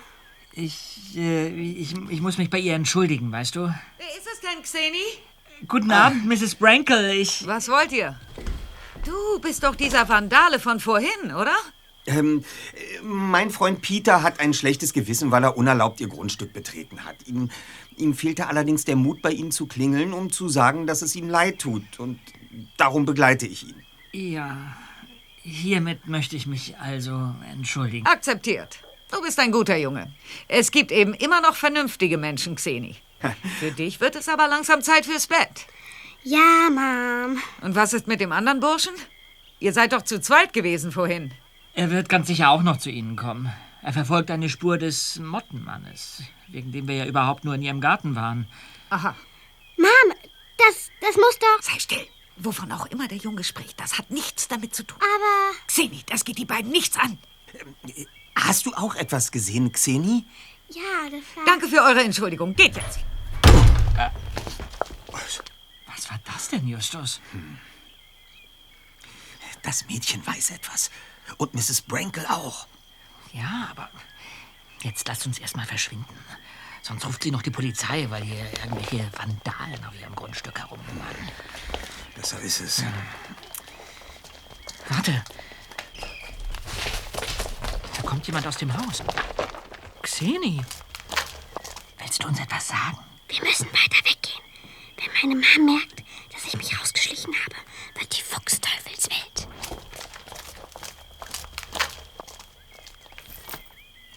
Ich, 0.51 1.15
äh, 1.15 1.47
ich, 1.49 1.93
ich 2.09 2.21
muss 2.21 2.37
mich 2.37 2.49
bei 2.49 2.59
ihr 2.59 2.73
entschuldigen, 2.73 3.31
weißt 3.31 3.55
du? 3.55 3.61
Wer 3.61 4.17
ist 4.17 4.27
es 4.33 4.41
denn, 4.41 4.61
Xeni? 4.63 5.67
Guten 5.67 5.91
Abend, 5.91 6.25
Mrs. 6.25 6.55
Brankle. 6.55 7.15
Ich. 7.15 7.45
Was 7.47 7.69
wollt 7.69 7.91
ihr? 7.91 8.19
Du 9.05 9.39
bist 9.39 9.63
doch 9.63 9.75
dieser 9.75 10.09
Vandale 10.09 10.59
von 10.59 10.79
vorhin, 10.79 11.33
oder? 11.33 11.55
ähm, 12.07 12.43
äh, 12.73 13.01
mein 13.03 13.49
Freund 13.51 13.81
Peter 13.81 14.23
hat 14.23 14.39
ein 14.39 14.53
schlechtes 14.53 14.93
Gewissen, 14.93 15.31
weil 15.31 15.43
er 15.43 15.57
unerlaubt 15.57 15.99
ihr 16.01 16.07
Grundstück 16.07 16.53
betreten 16.53 17.05
hat. 17.05 17.15
Ihm, 17.27 17.49
ihm 17.97 18.13
fehlte 18.13 18.47
allerdings 18.47 18.83
der 18.85 18.95
Mut, 18.95 19.21
bei 19.21 19.31
Ihnen 19.31 19.51
zu 19.51 19.67
klingeln, 19.67 20.13
um 20.13 20.31
zu 20.31 20.49
sagen, 20.49 20.87
dass 20.87 21.01
es 21.01 21.15
ihm 21.15 21.29
leid 21.29 21.59
tut. 21.59 21.99
Und 21.99 22.19
darum 22.77 23.05
begleite 23.05 23.45
ich 23.45 23.63
ihn. 23.63 23.83
Ja. 24.17 24.57
Hiermit 25.43 26.07
möchte 26.07 26.35
ich 26.35 26.47
mich 26.47 26.75
also 26.79 27.35
entschuldigen. 27.51 28.07
Akzeptiert. 28.07 28.79
Du 29.11 29.21
bist 29.21 29.39
ein 29.39 29.51
guter 29.51 29.77
Junge. 29.77 30.11
Es 30.47 30.71
gibt 30.71 30.91
eben 30.91 31.13
immer 31.13 31.39
noch 31.39 31.55
vernünftige 31.55 32.17
Menschen, 32.17 32.55
Xeni. 32.55 32.95
Für 33.59 33.71
dich 33.71 34.01
wird 34.01 34.15
es 34.15 34.27
aber 34.27 34.47
langsam 34.47 34.81
Zeit 34.81 35.05
fürs 35.05 35.27
Bett. 35.27 35.67
Ja, 36.23 36.69
Mom. 36.71 37.39
Und 37.61 37.75
was 37.75 37.93
ist 37.93 38.07
mit 38.07 38.19
dem 38.19 38.31
anderen 38.31 38.59
Burschen? 38.59 38.95
Ihr 39.59 39.71
seid 39.71 39.93
doch 39.93 40.01
zu 40.01 40.19
zweit 40.19 40.51
gewesen 40.51 40.91
vorhin. 40.91 41.31
Er 41.75 41.91
wird 41.91 42.09
ganz 42.09 42.25
sicher 42.25 42.49
auch 42.49 42.63
noch 42.63 42.77
zu 42.77 42.89
Ihnen 42.89 43.15
kommen. 43.17 43.53
Er 43.83 43.93
verfolgt 43.93 44.31
eine 44.31 44.49
Spur 44.49 44.79
des 44.79 45.19
Mottenmannes, 45.19 46.23
wegen 46.47 46.71
dem 46.71 46.87
wir 46.87 46.95
ja 46.95 47.05
überhaupt 47.05 47.45
nur 47.45 47.53
in 47.53 47.61
Ihrem 47.61 47.81
Garten 47.81 48.15
waren. 48.15 48.47
Aha. 48.89 49.15
Mom, 49.77 50.17
das, 50.57 50.89
das 51.01 51.15
muss 51.17 51.37
doch. 51.37 51.61
Sei 51.61 51.77
still. 51.79 52.07
Wovon 52.39 52.71
auch 52.71 52.85
immer 52.87 53.07
der 53.07 53.17
Junge 53.17 53.43
spricht, 53.43 53.79
das 53.79 53.97
hat 53.97 54.11
nichts 54.11 54.47
damit 54.47 54.75
zu 54.75 54.83
tun. 54.83 54.99
Aber. 55.01 55.57
Xeni, 55.67 56.03
das 56.07 56.23
geht 56.23 56.37
die 56.37 56.45
beiden 56.45 56.71
nichts 56.71 56.97
an. 56.97 57.17
Hast 58.35 58.65
du 58.65 58.73
auch 58.73 58.95
etwas 58.95 59.31
gesehen, 59.31 59.71
Xeni? 59.71 60.25
Ja, 60.69 61.09
das 61.09 61.23
war. 61.35 61.45
Danke 61.45 61.67
für 61.67 61.81
eure 61.81 62.03
Entschuldigung. 62.03 62.53
Geht 62.55 62.75
jetzt. 62.75 62.99
Was 65.87 66.09
war 66.11 66.19
das 66.25 66.49
denn, 66.49 66.67
Justus? 66.67 67.19
Das 69.63 69.85
Mädchen 69.87 70.25
weiß 70.25 70.51
etwas. 70.51 70.91
Und 71.37 71.55
Mrs. 71.55 71.81
Brankle 71.81 72.29
auch. 72.29 72.67
Ja, 73.33 73.67
aber 73.71 73.89
jetzt 74.83 75.07
lasst 75.07 75.25
uns 75.25 75.39
erstmal 75.39 75.65
verschwinden. 75.65 76.05
Sonst 76.83 77.05
ruft 77.05 77.23
sie 77.23 77.31
noch 77.31 77.41
die 77.41 77.49
Polizei, 77.49 78.05
weil 78.09 78.23
hier 78.23 78.45
irgendwelche 78.63 79.09
Vandalen 79.17 79.83
auf 79.85 79.99
ihrem 79.99 80.15
Grundstück 80.15 80.59
herumlungern. 80.59 81.31
Besser 82.17 82.39
ist 82.39 82.59
es. 82.61 82.83
Warte. 84.89 85.23
Da 87.95 88.01
kommt 88.01 88.25
jemand 88.25 88.47
aus 88.47 88.57
dem 88.57 88.75
Haus. 88.75 89.03
Xeni. 90.01 90.61
Willst 91.99 92.23
du 92.23 92.27
uns 92.27 92.39
etwas 92.39 92.69
sagen? 92.69 92.97
Wir 93.27 93.43
müssen 93.43 93.67
weiter 93.67 94.03
weggehen. 94.03 94.41
Wenn 94.97 95.29
meine 95.29 95.45
Mom 95.45 95.65
merkt, 95.75 96.03
dass 96.33 96.45
ich 96.45 96.57
mich 96.57 96.79
rausgeschlichen 96.79 97.33
habe, 97.45 97.55
wird 97.99 98.17
die 98.17 98.23
Fuchsteufelswelt. 98.23 99.47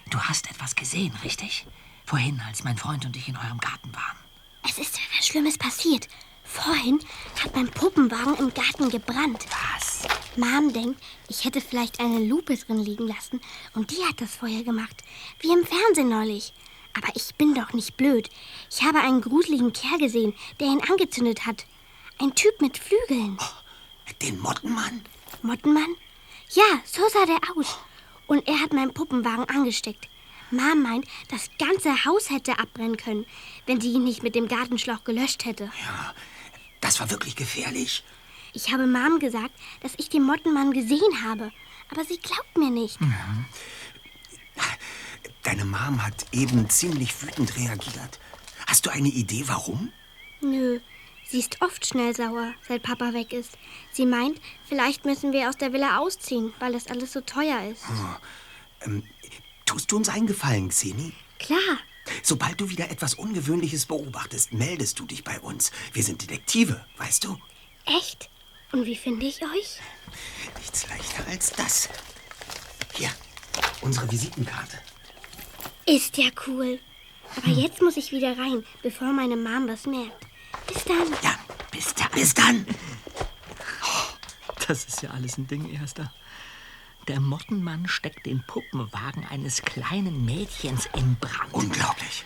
Du 0.08 0.18
hast 0.18 0.50
etwas 0.50 0.74
gesehen, 0.74 1.14
richtig? 1.22 1.66
Vorhin, 2.06 2.40
als 2.48 2.64
mein 2.64 2.78
Freund 2.78 3.04
und 3.04 3.14
ich 3.16 3.28
in 3.28 3.36
eurem 3.36 3.58
Garten 3.58 3.94
waren. 3.94 4.16
Es 4.64 4.78
ist 4.78 4.98
etwas 4.98 5.26
Schlimmes 5.26 5.58
passiert. 5.58 6.08
Vorhin 6.52 6.98
hat 7.42 7.54
mein 7.54 7.70
Puppenwagen 7.70 8.34
im 8.34 8.52
Garten 8.52 8.90
gebrannt. 8.90 9.46
Was? 9.50 10.02
Mom 10.36 10.72
denkt, 10.72 11.00
ich 11.28 11.44
hätte 11.44 11.60
vielleicht 11.60 12.00
eine 12.00 12.18
Lupe 12.18 12.56
drin 12.56 12.84
liegen 12.84 13.06
lassen 13.06 13.40
und 13.74 13.92
die 13.92 14.04
hat 14.04 14.20
das 14.20 14.34
Feuer 14.34 14.64
gemacht. 14.64 14.96
Wie 15.38 15.52
im 15.52 15.64
Fernsehen 15.64 16.08
neulich. 16.08 16.52
Aber 16.96 17.08
ich 17.14 17.36
bin 17.36 17.54
doch 17.54 17.72
nicht 17.72 17.96
blöd. 17.96 18.28
Ich 18.68 18.82
habe 18.82 18.98
einen 18.98 19.20
gruseligen 19.20 19.72
Kerl 19.72 19.98
gesehen, 19.98 20.34
der 20.58 20.66
ihn 20.66 20.82
angezündet 20.82 21.46
hat. 21.46 21.66
Ein 22.18 22.34
Typ 22.34 22.60
mit 22.60 22.78
Flügeln. 22.78 23.38
Den 24.20 24.40
Mottenmann? 24.40 25.02
Mottenmann? 25.42 25.94
Ja, 26.50 26.80
so 26.84 27.02
sah 27.08 27.26
der 27.26 27.38
aus. 27.56 27.78
Und 28.26 28.46
er 28.48 28.60
hat 28.60 28.72
meinen 28.72 28.92
Puppenwagen 28.92 29.48
angesteckt. 29.48 30.08
Mom 30.50 30.82
meint, 30.82 31.06
das 31.28 31.48
ganze 31.60 32.04
Haus 32.04 32.28
hätte 32.28 32.58
abbrennen 32.58 32.96
können, 32.96 33.24
wenn 33.66 33.80
sie 33.80 33.92
ihn 33.92 34.02
nicht 34.02 34.24
mit 34.24 34.34
dem 34.34 34.48
Gartenschlauch 34.48 35.04
gelöscht 35.04 35.44
hätte. 35.44 35.70
Das 36.80 37.00
war 37.00 37.10
wirklich 37.10 37.36
gefährlich. 37.36 38.02
Ich 38.52 38.72
habe 38.72 38.86
Mom 38.86 39.18
gesagt, 39.18 39.52
dass 39.80 39.92
ich 39.96 40.08
den 40.08 40.24
Mottenmann 40.24 40.72
gesehen 40.72 41.24
habe. 41.24 41.52
Aber 41.90 42.04
sie 42.04 42.18
glaubt 42.18 42.56
mir 42.56 42.70
nicht. 42.70 42.98
Deine 45.42 45.64
Mom 45.64 46.04
hat 46.04 46.26
eben 46.32 46.68
ziemlich 46.68 47.22
wütend 47.22 47.56
reagiert. 47.56 48.20
Hast 48.66 48.86
du 48.86 48.90
eine 48.90 49.08
Idee, 49.08 49.44
warum? 49.46 49.92
Nö, 50.40 50.80
sie 51.26 51.40
ist 51.40 51.60
oft 51.60 51.84
schnell 51.86 52.14
sauer, 52.14 52.52
seit 52.66 52.82
Papa 52.82 53.12
weg 53.12 53.32
ist. 53.32 53.52
Sie 53.92 54.06
meint, 54.06 54.40
vielleicht 54.68 55.04
müssen 55.04 55.32
wir 55.32 55.48
aus 55.48 55.56
der 55.56 55.72
Villa 55.72 55.98
ausziehen, 55.98 56.52
weil 56.60 56.72
das 56.72 56.86
alles 56.86 57.12
so 57.12 57.20
teuer 57.20 57.70
ist. 57.70 57.84
Tust 59.66 59.90
du 59.90 59.96
uns 59.96 60.08
einen 60.08 60.26
Gefallen, 60.26 60.68
Xeni? 60.68 61.12
Klar, 61.38 61.78
Sobald 62.22 62.60
du 62.60 62.68
wieder 62.68 62.90
etwas 62.90 63.14
Ungewöhnliches 63.14 63.86
beobachtest, 63.86 64.52
meldest 64.52 64.98
du 64.98 65.06
dich 65.06 65.24
bei 65.24 65.38
uns. 65.40 65.70
Wir 65.92 66.02
sind 66.02 66.22
Detektive, 66.22 66.84
weißt 66.98 67.24
du? 67.24 67.38
echt? 67.86 68.30
Und 68.72 68.86
wie 68.86 68.96
finde 68.96 69.26
ich 69.26 69.42
euch? 69.42 69.80
Nichts 70.58 70.88
leichter 70.88 71.26
als 71.28 71.50
das. 71.52 71.88
Hier, 72.94 73.10
unsere 73.80 74.10
Visitenkarte. 74.10 74.78
Ist 75.86 76.16
ja 76.16 76.30
cool. 76.46 76.78
Aber 77.36 77.48
jetzt 77.48 77.82
muss 77.82 77.96
ich 77.96 78.12
wieder 78.12 78.36
rein, 78.38 78.64
bevor 78.82 79.12
meine 79.12 79.36
Mom 79.36 79.68
was 79.68 79.86
merkt. 79.86 80.26
Bis 80.66 80.84
dann. 80.84 81.12
Ja, 81.22 81.38
bis, 81.70 81.94
da, 81.94 82.06
bis 82.08 82.34
dann. 82.34 82.66
Das 84.68 84.84
ist 84.84 85.02
ja 85.02 85.10
alles 85.10 85.36
ein 85.36 85.48
Ding, 85.48 85.68
Erster. 85.68 86.12
Der 87.10 87.18
Mottenmann 87.18 87.88
steckt 87.88 88.24
den 88.26 88.40
Puppenwagen 88.46 89.26
eines 89.26 89.62
kleinen 89.62 90.24
Mädchens 90.24 90.88
in 90.94 91.16
Brand. 91.16 91.52
Unglaublich. 91.52 92.24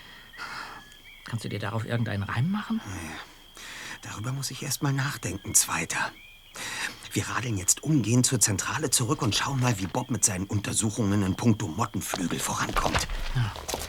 Kannst 1.25 1.47
du 1.47 1.49
dir 1.49 1.59
darauf 1.59 1.87
irgendeinen 1.87 2.23
Reim 2.23 2.51
machen? 2.51 2.83
Darüber 4.03 4.33
muss 4.33 4.51
ich 4.51 4.63
erst 4.63 4.83
mal 4.83 4.93
nachdenken, 4.93 5.55
Zweiter. 5.55 6.13
Wir 7.15 7.27
radeln 7.27 7.57
jetzt 7.57 7.83
umgehend 7.83 8.27
zur 8.27 8.41
Zentrale 8.41 8.91
zurück 8.91 9.23
und 9.23 9.35
schauen 9.35 9.59
mal, 9.61 9.79
wie 9.79 9.87
Bob 9.87 10.11
mit 10.11 10.23
seinen 10.23 10.45
Untersuchungen 10.45 11.23
in 11.23 11.35
puncto 11.35 11.67
Mottenflügel 11.67 12.39
vorankommt. 12.39 13.09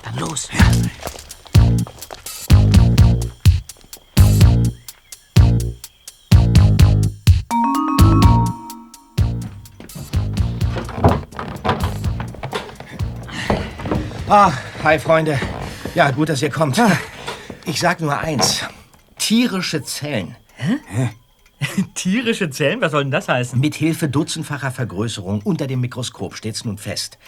Dann 0.01 0.17
los. 0.17 0.47
Ah, 14.27 14.51
hi 14.83 14.97
Freunde. 14.97 15.39
Ja, 15.93 16.09
gut, 16.09 16.29
dass 16.29 16.41
ihr 16.41 16.49
kommt. 16.49 16.81
Ich 17.67 17.79
sag 17.79 18.01
nur 18.01 18.17
eins. 18.17 18.63
Tierische 19.19 19.83
Zellen. 19.83 20.35
Tierische 21.93 22.49
Zellen? 22.49 22.81
Was 22.81 22.91
soll 22.91 23.03
denn 23.03 23.11
das 23.11 23.27
heißen? 23.27 23.59
Mit 23.59 23.75
Hilfe 23.75 24.09
dutzendfacher 24.09 24.71
Vergrößerung 24.71 25.41
unter 25.43 25.67
dem 25.67 25.81
Mikroskop 25.81 26.35
steht's 26.35 26.65
nun 26.65 26.79
fest. 26.79 27.19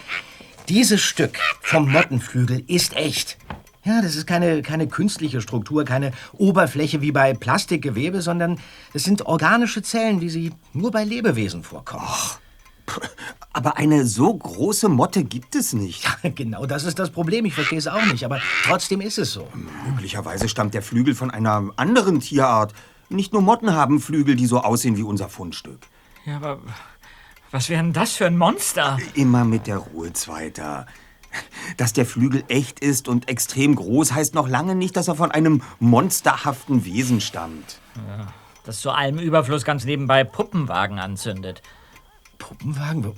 Dieses 0.70 1.02
Stück 1.02 1.38
vom 1.62 1.92
Mottenflügel 1.92 2.64
ist 2.66 2.96
echt. 2.96 3.38
Ja, 3.84 4.02
das 4.02 4.16
ist 4.16 4.26
keine, 4.26 4.64
keine 4.64 4.88
künstliche 4.88 5.40
Struktur, 5.40 5.86
keine 5.86 6.14
Oberfläche 6.34 7.02
wie 7.02 7.12
bei 7.12 7.36
Plastikgewebe, 7.36 8.24
sondern 8.24 8.60
es 8.96 9.04
sind 9.04 9.28
organische 9.28 9.84
Zellen, 9.84 10.20
wie 10.20 10.30
sie 10.30 10.52
nur 10.74 10.90
bei 10.90 11.04
Lebewesen 11.04 11.62
vorkommen. 11.62 12.08
Aber 13.54 13.78
eine 13.78 14.06
so 14.06 14.34
große 14.34 14.88
Motte 14.88 15.24
gibt 15.24 15.56
es 15.56 15.74
nicht. 15.74 16.06
Genau 16.36 16.66
das 16.66 16.84
ist 16.84 17.00
das 17.00 17.10
Problem. 17.10 17.46
Ich 17.46 17.56
verstehe 17.56 17.80
es 17.80 17.88
auch 17.88 18.06
nicht, 18.06 18.24
aber 18.24 18.40
trotzdem 18.66 19.02
ist 19.02 19.18
es 19.18 19.32
so. 19.32 19.48
Möglicherweise 19.90 20.48
stammt 20.48 20.74
der 20.74 20.84
Flügel 20.84 21.16
von 21.16 21.32
einer 21.32 21.72
anderen 21.76 22.20
Tierart. 22.20 22.74
Nicht 23.10 23.34
nur 23.34 23.42
Motten 23.42 23.74
haben 23.74 24.00
Flügel, 24.00 24.36
die 24.36 24.46
so 24.46 24.60
aussehen 24.60 24.98
wie 24.98 25.04
unser 25.04 25.30
Fundstück. 25.30 25.80
Ja, 26.26 26.36
aber 26.36 26.60
was 27.52 27.70
wäre 27.70 27.82
denn 27.82 27.94
das 27.94 28.14
für 28.14 28.26
ein 28.26 28.38
Monster? 28.38 29.00
Immer 29.14 29.46
mit 29.46 29.68
der 29.68 29.78
Ruhe, 29.78 30.12
Zweiter. 30.14 30.86
Dass 31.78 31.94
der 31.94 32.06
Flügel 32.06 32.44
echt 32.48 32.80
ist 32.80 33.08
und 33.08 33.30
extrem 33.30 33.76
groß, 33.76 34.14
heißt 34.14 34.36
noch 34.36 34.48
lange 34.48 34.76
nicht, 34.76 34.96
dass 34.98 35.08
er 35.08 35.16
von 35.16 35.32
einem 35.32 35.62
monsterhaften 35.80 36.86
Wesen 36.86 37.22
stammt. 37.22 37.80
Ja, 37.96 38.28
das 38.66 38.82
zu 38.82 38.92
allem 38.92 39.20
Überfluss 39.20 39.64
ganz 39.64 39.86
nebenbei 39.86 40.24
Puppenwagen 40.24 41.00
anzündet. 41.00 41.62
Puppenwagen? 42.38 43.14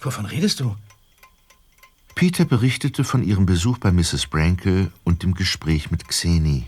Wovon 0.00 0.26
redest 0.26 0.60
du? 0.60 0.76
Peter 2.14 2.44
berichtete 2.44 3.04
von 3.04 3.22
ihrem 3.22 3.46
Besuch 3.46 3.78
bei 3.78 3.92
Mrs. 3.92 4.26
Brankel 4.26 4.90
und 5.04 5.22
dem 5.22 5.34
Gespräch 5.34 5.90
mit 5.90 6.08
Xeni. 6.08 6.66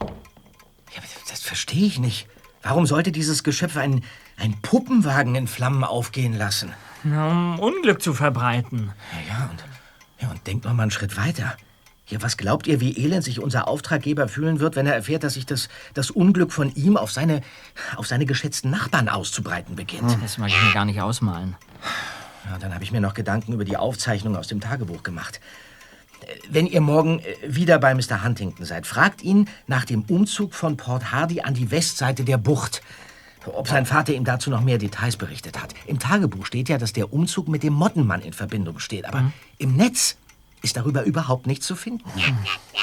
Ja, 0.00 1.02
das 1.30 1.40
verstehe 1.40 1.86
ich 1.86 1.98
nicht. 1.98 2.28
Warum 2.62 2.86
sollte 2.86 3.12
dieses 3.12 3.44
Geschöpf 3.44 3.76
einen, 3.76 4.04
einen 4.36 4.60
Puppenwagen 4.60 5.34
in 5.34 5.46
Flammen 5.46 5.84
aufgehen 5.84 6.34
lassen? 6.34 6.72
Na, 7.02 7.30
um 7.30 7.58
Unglück 7.58 8.02
zu 8.02 8.14
verbreiten. 8.14 8.92
Ja, 9.12 9.34
ja, 9.34 9.50
und, 9.50 9.64
ja, 10.20 10.30
und 10.30 10.46
denkt 10.46 10.64
noch 10.64 10.72
mal 10.72 10.82
einen 10.82 10.90
Schritt 10.90 11.16
weiter. 11.16 11.56
Ja, 12.06 12.20
was 12.20 12.36
glaubt 12.36 12.66
ihr, 12.66 12.80
wie 12.80 12.98
elend 12.98 13.24
sich 13.24 13.40
unser 13.40 13.66
Auftraggeber 13.66 14.28
fühlen 14.28 14.60
wird, 14.60 14.76
wenn 14.76 14.86
er 14.86 14.94
erfährt, 14.94 15.24
dass 15.24 15.34
sich 15.34 15.46
das, 15.46 15.68
das 15.94 16.10
Unglück 16.10 16.52
von 16.52 16.74
ihm 16.74 16.98
auf 16.98 17.10
seine, 17.10 17.40
auf 17.96 18.06
seine 18.06 18.26
geschätzten 18.26 18.70
Nachbarn 18.70 19.08
auszubreiten 19.08 19.74
beginnt? 19.74 20.18
Das 20.22 20.36
mag 20.36 20.50
ich 20.50 20.62
mir 20.62 20.72
gar 20.72 20.84
nicht 20.84 21.00
ausmalen. 21.00 21.56
Ja, 22.50 22.58
dann 22.58 22.74
habe 22.74 22.84
ich 22.84 22.92
mir 22.92 23.00
noch 23.00 23.14
Gedanken 23.14 23.54
über 23.54 23.64
die 23.64 23.78
Aufzeichnung 23.78 24.36
aus 24.36 24.48
dem 24.48 24.60
Tagebuch 24.60 25.02
gemacht. 25.02 25.40
Wenn 26.48 26.66
ihr 26.66 26.82
morgen 26.82 27.20
äh, 27.20 27.24
wieder 27.46 27.78
bei 27.78 27.94
Mr. 27.94 28.22
Huntington 28.22 28.66
seid, 28.66 28.86
fragt 28.86 29.22
ihn 29.22 29.48
nach 29.66 29.84
dem 29.84 30.02
Umzug 30.02 30.54
von 30.54 30.76
Port 30.76 31.10
Hardy 31.10 31.40
an 31.40 31.54
die 31.54 31.70
Westseite 31.70 32.24
der 32.24 32.36
Bucht. 32.36 32.82
Ob 33.46 33.68
sein 33.68 33.84
Vater 33.84 34.14
ihm 34.14 34.24
dazu 34.24 34.50
noch 34.50 34.62
mehr 34.62 34.78
Details 34.78 35.16
berichtet 35.16 35.62
hat. 35.62 35.74
Im 35.86 35.98
Tagebuch 35.98 36.46
steht 36.46 36.68
ja, 36.68 36.78
dass 36.78 36.94
der 36.94 37.12
Umzug 37.12 37.48
mit 37.48 37.62
dem 37.62 37.74
Mottenmann 37.74 38.22
in 38.22 38.32
Verbindung 38.32 38.78
steht. 38.78 39.06
Aber 39.06 39.32
im 39.58 39.76
Netz 39.76 40.16
ist 40.64 40.76
darüber 40.76 41.04
überhaupt 41.04 41.46
nichts 41.46 41.66
zu 41.66 41.76
finden. 41.76 42.10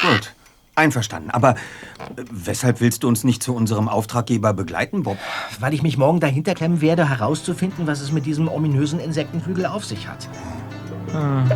Gut, 0.02 0.34
einverstanden. 0.76 1.32
Aber 1.32 1.56
äh, 1.56 2.24
weshalb 2.32 2.80
willst 2.80 3.04
du 3.04 3.08
uns 3.08 3.24
nicht 3.24 3.44
zu 3.44 3.54
unserem 3.54 3.90
Auftraggeber 3.90 4.54
begleiten, 4.54 5.04
Bob? 5.04 5.18
Weil 5.60 5.74
ich 5.74 5.82
mich 5.82 5.98
morgen 5.98 6.20
dahinter 6.20 6.54
klemmen 6.54 6.80
werde, 6.80 7.10
herauszufinden, 7.10 7.88
was 7.88 8.00
es 8.00 8.12
mit 8.12 8.26
diesem 8.26 8.48
ominösen 8.48 9.00
Insektenflügel 9.00 9.66
auf 9.66 9.84
sich 9.84 10.08
hat. 10.08 10.30
Hm. 11.12 11.52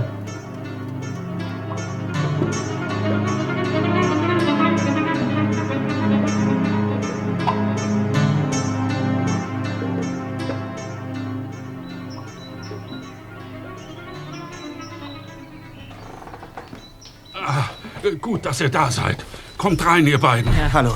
Gut, 18.13 18.45
dass 18.45 18.61
ihr 18.61 18.69
da 18.69 18.91
seid. 18.91 19.17
Kommt 19.57 19.85
rein, 19.85 20.05
ihr 20.07 20.19
beiden. 20.19 20.51
Ja. 20.57 20.71
Hallo. 20.73 20.95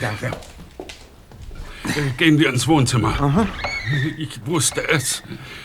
Danke. 0.00 0.30
Äh, 1.86 2.10
Gehen 2.16 2.38
wir 2.38 2.48
ins 2.48 2.66
Wohnzimmer. 2.66 3.46
Ich 4.16 4.40
wusste 4.46 4.88
es. 4.88 5.22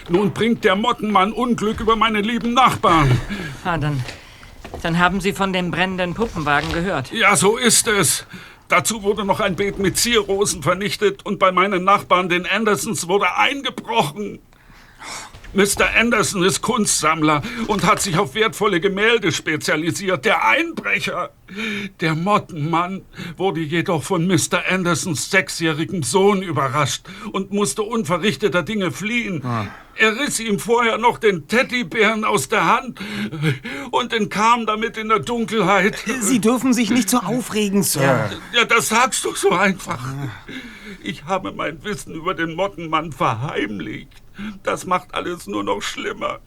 Nun 0.10 0.32
bringt 0.34 0.64
der 0.64 0.76
Mottenmann 0.76 1.32
Unglück 1.32 1.80
über 1.80 1.96
meine 1.96 2.22
lieben 2.22 2.54
Nachbarn. 2.54 3.20
Ah, 3.64 3.78
dann, 3.78 4.04
dann 4.82 5.00
haben 5.00 5.22
Sie 5.22 5.34
von 5.34 5.54
dem 5.54 5.72
brennenden 5.72 6.14
Puppenwagen 6.14 6.72
gehört. 6.74 7.12
Ja, 7.12 7.36
so 7.36 7.58
ist 7.58 7.88
es. 7.88 8.26
Dazu 8.68 9.02
wurde 9.04 9.26
noch 9.26 9.40
ein 9.40 9.56
Beet 9.56 9.80
mit 9.80 9.98
Zierrosen 9.98 10.62
vernichtet 10.62 11.26
und 11.26 11.40
bei 11.40 11.52
meinen 11.52 11.84
Nachbarn, 11.84 12.30
den 12.30 12.46
Andersons, 12.46 13.08
wurde 13.08 13.36
eingebrochen. 13.36 14.40
Mr. 15.54 15.96
Anderson 15.98 16.44
ist 16.44 16.62
Kunstsammler 16.62 17.42
und 17.68 17.86
hat 17.86 18.02
sich 18.02 18.18
auf 18.18 18.36
wertvolle 18.36 18.80
Gemälde 18.80 19.32
spezialisiert. 19.32 20.26
Der 20.26 20.46
Einbrecher, 20.46 21.32
der 22.00 22.14
Mottenmann, 22.16 23.02
wurde 23.36 23.62
jedoch 23.62 24.04
von 24.04 24.28
Mr. 24.28 24.64
Andersons 24.70 25.32
sechsjährigem 25.32 26.04
Sohn 26.04 26.44
überrascht 26.44 27.04
und 27.32 27.52
musste 27.52 27.82
unverrichteter 27.82 28.62
Dinge 28.62 28.92
fliehen. 28.92 29.44
Ah. 29.44 29.68
Er 29.96 30.18
riss 30.18 30.40
ihm 30.40 30.60
vorher 30.60 30.98
noch 30.98 31.18
den 31.18 31.48
Teddybären 31.48 32.24
aus 32.24 32.48
der 32.48 32.66
Hand 32.66 33.00
und 33.92 34.14
entkam 34.14 34.66
damit 34.66 34.98
in 34.98 35.10
der 35.10 35.20
Dunkelheit. 35.20 35.98
Sie 36.22 36.40
dürfen 36.40 36.74
sich 36.74 36.90
nicht 36.90 37.10
so 37.10 37.18
aufregen, 37.18 37.84
Sir. 37.84 38.30
Ja, 38.54 38.66
das 38.66 38.90
sagst 38.90 39.26
du 39.26 39.36
so 39.36 39.52
einfach. 39.52 40.00
Ich 41.10 41.26
habe 41.26 41.52
mein 41.52 41.84
Wissen 41.84 42.14
über 42.14 42.36
den 42.36 42.54
Mottenmann 42.54 43.12
verheimlicht. 43.12 44.22
Das 44.62 44.86
macht 44.86 45.16
alles 45.16 45.48
nur 45.48 45.64
noch 45.64 45.82
schlimmer. 45.82 46.38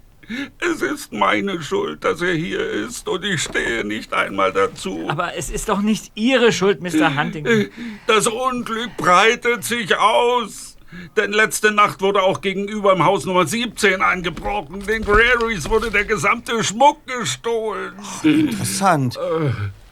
Es 0.60 0.82
ist 0.82 1.12
meine 1.12 1.60
Schuld, 1.64 2.04
dass 2.04 2.22
er 2.22 2.34
hier 2.34 2.60
ist 2.60 3.08
und 3.08 3.24
ich 3.24 3.42
stehe 3.42 3.84
nicht 3.84 4.14
einmal 4.14 4.52
dazu. 4.52 5.06
Aber 5.08 5.34
es 5.34 5.50
ist 5.50 5.68
doch 5.68 5.80
nicht 5.80 6.12
Ihre 6.14 6.52
Schuld, 6.52 6.80
Mr. 6.80 7.16
Huntington. 7.18 7.70
Das 8.06 8.28
Unglück 8.28 8.96
breitet 8.96 9.64
sich 9.64 9.96
aus. 9.96 10.76
Denn 11.16 11.32
letzte 11.32 11.72
Nacht 11.72 12.00
wurde 12.00 12.22
auch 12.22 12.40
gegenüber 12.40 12.92
im 12.92 13.04
Haus 13.04 13.24
Nummer 13.24 13.48
17 13.48 14.00
eingebrochen. 14.00 14.86
Den 14.86 15.02
Graries 15.04 15.68
wurde 15.68 15.90
der 15.90 16.04
gesamte 16.04 16.62
Schmuck 16.62 17.04
gestohlen. 17.08 17.94
Interessant. 18.22 19.18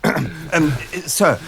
ähm, 0.05 0.73
äh, 0.93 1.01
Sir, 1.09 1.41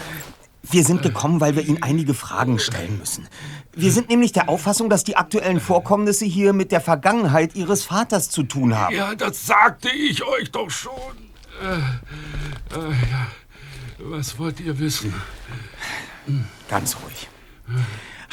wir 0.63 0.83
sind 0.83 1.01
gekommen, 1.01 1.41
weil 1.41 1.55
wir 1.55 1.63
Ihnen 1.63 1.83
einige 1.83 2.13
Fragen 2.13 2.57
stellen 2.57 2.97
müssen. 2.97 3.27
Wir 3.73 3.91
sind 3.91 4.09
nämlich 4.09 4.31
der 4.31 4.49
Auffassung, 4.49 4.89
dass 4.89 5.03
die 5.03 5.17
aktuellen 5.17 5.59
Vorkommnisse 5.59 6.25
hier 6.25 6.53
mit 6.53 6.71
der 6.71 6.79
Vergangenheit 6.81 7.55
Ihres 7.55 7.83
Vaters 7.83 8.29
zu 8.29 8.43
tun 8.43 8.77
haben. 8.77 8.95
Ja, 8.95 9.13
das 9.13 9.45
sagte 9.45 9.89
ich 9.89 10.23
euch 10.23 10.51
doch 10.51 10.69
schon. 10.69 10.93
Äh, 11.61 11.75
äh, 12.77 12.91
ja. 13.11 13.27
Was 13.99 14.37
wollt 14.39 14.59
ihr 14.59 14.79
wissen? 14.79 15.13
Ganz 16.69 16.97
ruhig. 17.03 17.29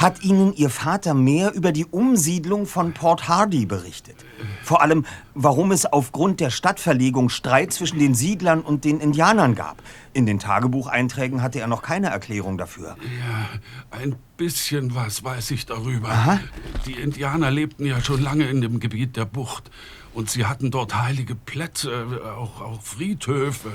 Hat 0.00 0.24
Ihnen 0.24 0.54
Ihr 0.54 0.70
Vater 0.70 1.12
mehr 1.12 1.52
über 1.52 1.72
die 1.72 1.84
Umsiedlung 1.84 2.64
von 2.64 2.94
Port 2.94 3.28
Hardy 3.28 3.66
berichtet? 3.66 4.16
Vor 4.62 4.80
allem, 4.80 5.04
warum 5.34 5.72
es 5.72 5.84
aufgrund 5.84 6.40
der 6.40 6.48
Stadtverlegung 6.48 7.28
Streit 7.28 7.74
zwischen 7.74 7.98
den 7.98 8.14
Siedlern 8.14 8.62
und 8.62 8.86
den 8.86 8.98
Indianern 8.98 9.54
gab. 9.54 9.82
In 10.14 10.24
den 10.24 10.38
Tagebucheinträgen 10.38 11.42
hatte 11.42 11.60
er 11.60 11.66
noch 11.66 11.82
keine 11.82 12.08
Erklärung 12.08 12.56
dafür. 12.56 12.96
Ja, 13.18 13.48
ein 13.90 14.16
bisschen 14.38 14.94
was 14.94 15.22
weiß 15.22 15.50
ich 15.50 15.66
darüber. 15.66 16.08
Aha. 16.08 16.40
Die 16.86 16.94
Indianer 16.94 17.50
lebten 17.50 17.84
ja 17.84 18.00
schon 18.00 18.22
lange 18.22 18.44
in 18.48 18.62
dem 18.62 18.80
Gebiet 18.80 19.18
der 19.18 19.26
Bucht. 19.26 19.70
Und 20.14 20.30
sie 20.30 20.46
hatten 20.46 20.70
dort 20.70 20.98
heilige 20.98 21.34
Plätze, 21.34 22.22
auch, 22.38 22.62
auch 22.62 22.80
Friedhöfe. 22.80 23.70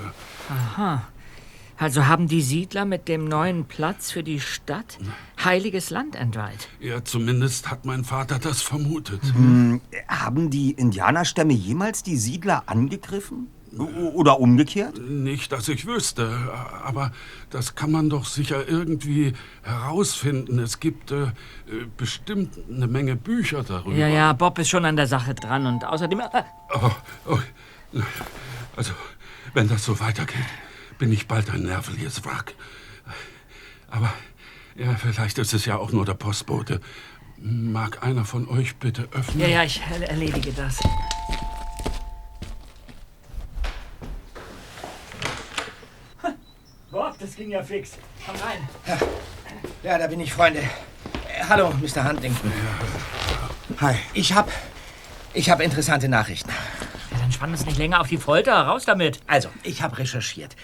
Aha. 0.50 1.04
Also 1.78 2.08
haben 2.08 2.28
die 2.28 2.42
Siedler 2.42 2.86
mit 2.86 3.08
dem 3.08 3.26
neuen 3.28 3.66
Platz 3.66 4.12
für 4.12 4.24
die 4.24 4.40
Stadt 4.40 4.98
heiliges 5.44 5.90
Land 5.90 6.16
entweiht. 6.16 6.70
Ja, 6.80 7.04
zumindest 7.04 7.70
hat 7.70 7.86
mein 7.86 8.04
Vater 8.06 8.40
das 8.40 8.62
vermutet. 8.62 9.22
Hm, 9.34 9.82
haben 10.08 10.50
die 10.50 10.72
Indianerstämme 10.72 11.54
jemals 11.54 12.02
die 12.04 12.18
Siedler 12.18 12.64
angegriffen? 12.68 13.48
Oder 14.14 14.40
umgekehrt? 14.40 15.02
Nicht, 15.06 15.52
dass 15.52 15.68
ich 15.68 15.86
wüsste, 15.86 16.32
aber 16.86 17.12
das 17.50 17.76
kann 17.76 17.92
man 17.92 18.10
doch 18.10 18.24
sicher 18.24 18.70
irgendwie 18.70 19.34
herausfinden. 19.64 20.60
Es 20.60 20.80
gibt 20.80 21.12
äh, 21.12 21.24
äh, 21.24 21.32
bestimmt 21.98 22.58
eine 22.74 22.88
Menge 22.88 23.18
Bücher 23.18 23.64
darüber. 23.64 23.94
Ja, 23.98 24.08
ja, 24.08 24.32
Bob 24.32 24.60
ist 24.60 24.70
schon 24.70 24.86
an 24.86 24.96
der 24.96 25.08
Sache 25.08 25.34
dran 25.36 25.66
und 25.66 25.84
außerdem. 25.84 26.22
Äh, 26.22 26.44
Oh, 26.74 26.92
oh, 27.28 27.40
also, 28.78 28.94
wenn 29.54 29.68
das 29.68 29.84
so 29.84 30.00
weitergeht, 30.00 30.46
bin 30.98 31.12
ich 31.12 31.28
bald 31.28 31.50
ein 31.52 31.64
nervliches 31.64 32.24
Wrack. 32.26 32.54
Aber 33.90 34.12
ja, 34.76 34.96
vielleicht 34.96 35.38
ist 35.38 35.54
es 35.54 35.66
ja 35.66 35.78
auch 35.78 35.92
nur 35.92 36.06
der 36.06 36.14
Postbote. 36.16 36.82
Mag 37.38 38.04
einer 38.04 38.26
von 38.26 38.48
euch 38.48 38.76
bitte 38.78 39.08
öffnen? 39.12 39.42
ja, 39.42 39.48
ja, 39.48 39.64
ich 39.64 39.82
er- 39.92 40.10
erledige 40.10 40.52
das. 40.54 40.80
Bob, 46.92 47.18
das 47.20 47.36
ging 47.36 47.52
ja 47.52 47.62
fix. 47.64 47.92
Komm 48.26 48.36
rein. 48.36 48.68
Ja, 49.84 49.98
da 49.98 50.08
bin 50.08 50.20
ich, 50.20 50.32
Freunde. 50.34 50.60
Äh, 50.60 51.44
hallo, 51.50 51.72
Mr. 51.82 52.08
Huntington. 52.08 52.52
Hi. 53.82 53.96
Ich 54.14 54.34
hab. 54.34 54.50
Ich 55.34 55.50
hab 55.50 55.60
interessante 55.60 56.08
Nachrichten. 56.08 56.50
Spann 57.36 57.52
uns 57.52 57.66
nicht 57.66 57.78
länger 57.78 58.00
auf 58.00 58.08
die 58.08 58.18
Folter. 58.18 58.54
Raus 58.54 58.86
damit. 58.86 59.20
Also, 59.28 59.50
ich 59.64 59.82
habe 59.82 59.98
recherchiert. 59.98 60.56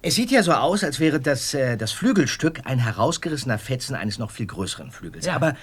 Es 0.00 0.14
sieht 0.14 0.30
ja 0.30 0.42
so 0.42 0.52
aus, 0.52 0.82
als 0.82 0.98
wäre 0.98 1.20
das, 1.20 1.52
äh, 1.52 1.76
das 1.76 1.92
Flügelstück 1.92 2.62
ein 2.64 2.78
herausgerissener 2.78 3.58
Fetzen 3.58 3.94
eines 3.94 4.18
noch 4.18 4.30
viel 4.30 4.46
größeren 4.46 4.92
Flügels. 4.92 5.26
Ja. 5.26 5.34
Aber 5.34 5.56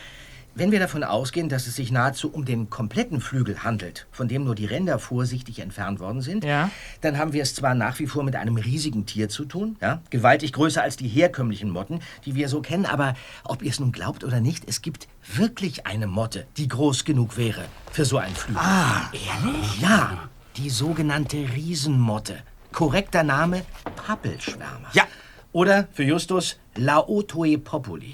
wenn 0.58 0.72
wir 0.72 0.80
davon 0.80 1.04
ausgehen, 1.04 1.50
dass 1.50 1.67
es 1.67 1.76
sich 1.76 1.91
nahezu 1.91 2.30
um 2.32 2.43
den 2.46 2.70
kompletten 2.70 3.22
Flügel 3.22 3.63
handelt, 3.63 4.08
von 4.12 4.28
dem 4.28 4.43
nur 4.43 4.56
die 4.56 4.65
Ränder 4.65 4.98
vorsichtig 5.00 5.60
entfernt 5.60 6.00
worden 6.00 6.22
sind, 6.22 6.43
Ja. 6.43 6.72
dann 7.02 7.17
haben 7.17 7.32
wir 7.34 7.43
es 7.43 7.54
zwar 7.54 7.76
nach 7.76 8.00
wie 8.00 8.08
vor 8.08 8.24
mit 8.24 8.36
einem 8.36 8.56
riesigen 8.58 9.06
Tier 9.06 9.30
zu 9.30 9.46
tun, 9.46 9.76
ja, 9.82 10.02
gewaltig 10.10 10.54
größer 10.54 10.82
als 10.82 10.98
die 10.98 11.08
herkömmlichen 11.08 11.70
Motten, 11.70 12.00
die 12.26 12.36
wir 12.36 12.50
so 12.50 12.62
kennen, 12.62 12.86
aber 12.86 13.13
ob 13.43 13.62
ihr 13.62 13.70
es 13.70 13.80
nun 13.80 13.91
glaubt 13.91 14.24
oder 14.24 14.39
nicht, 14.41 14.63
es 14.67 14.82
gibt 14.82 15.08
wirklich 15.36 15.86
eine 15.86 16.08
Motte, 16.08 16.48
die 16.58 16.67
groß 16.67 17.06
genug 17.06 17.38
wäre 17.38 17.65
für 17.91 18.06
so 18.06 18.17
einen 18.17 18.36
Flügel. 18.36 18.62
Ah. 18.62 19.10
Ehrlich? 19.13 19.80
Ja. 19.82 20.30
Die 20.56 20.70
sogenannte 20.72 21.38
Riesenmotte. 21.56 22.39
Korrekter 22.72 23.22
Name 23.24 23.63
Pappelschwärmer. 24.08 24.88
Ja. 24.93 25.04
Oder 25.52 25.88
für 25.93 26.04
Justus 26.04 26.58
Laotoe 26.77 27.57
populi. 27.57 28.13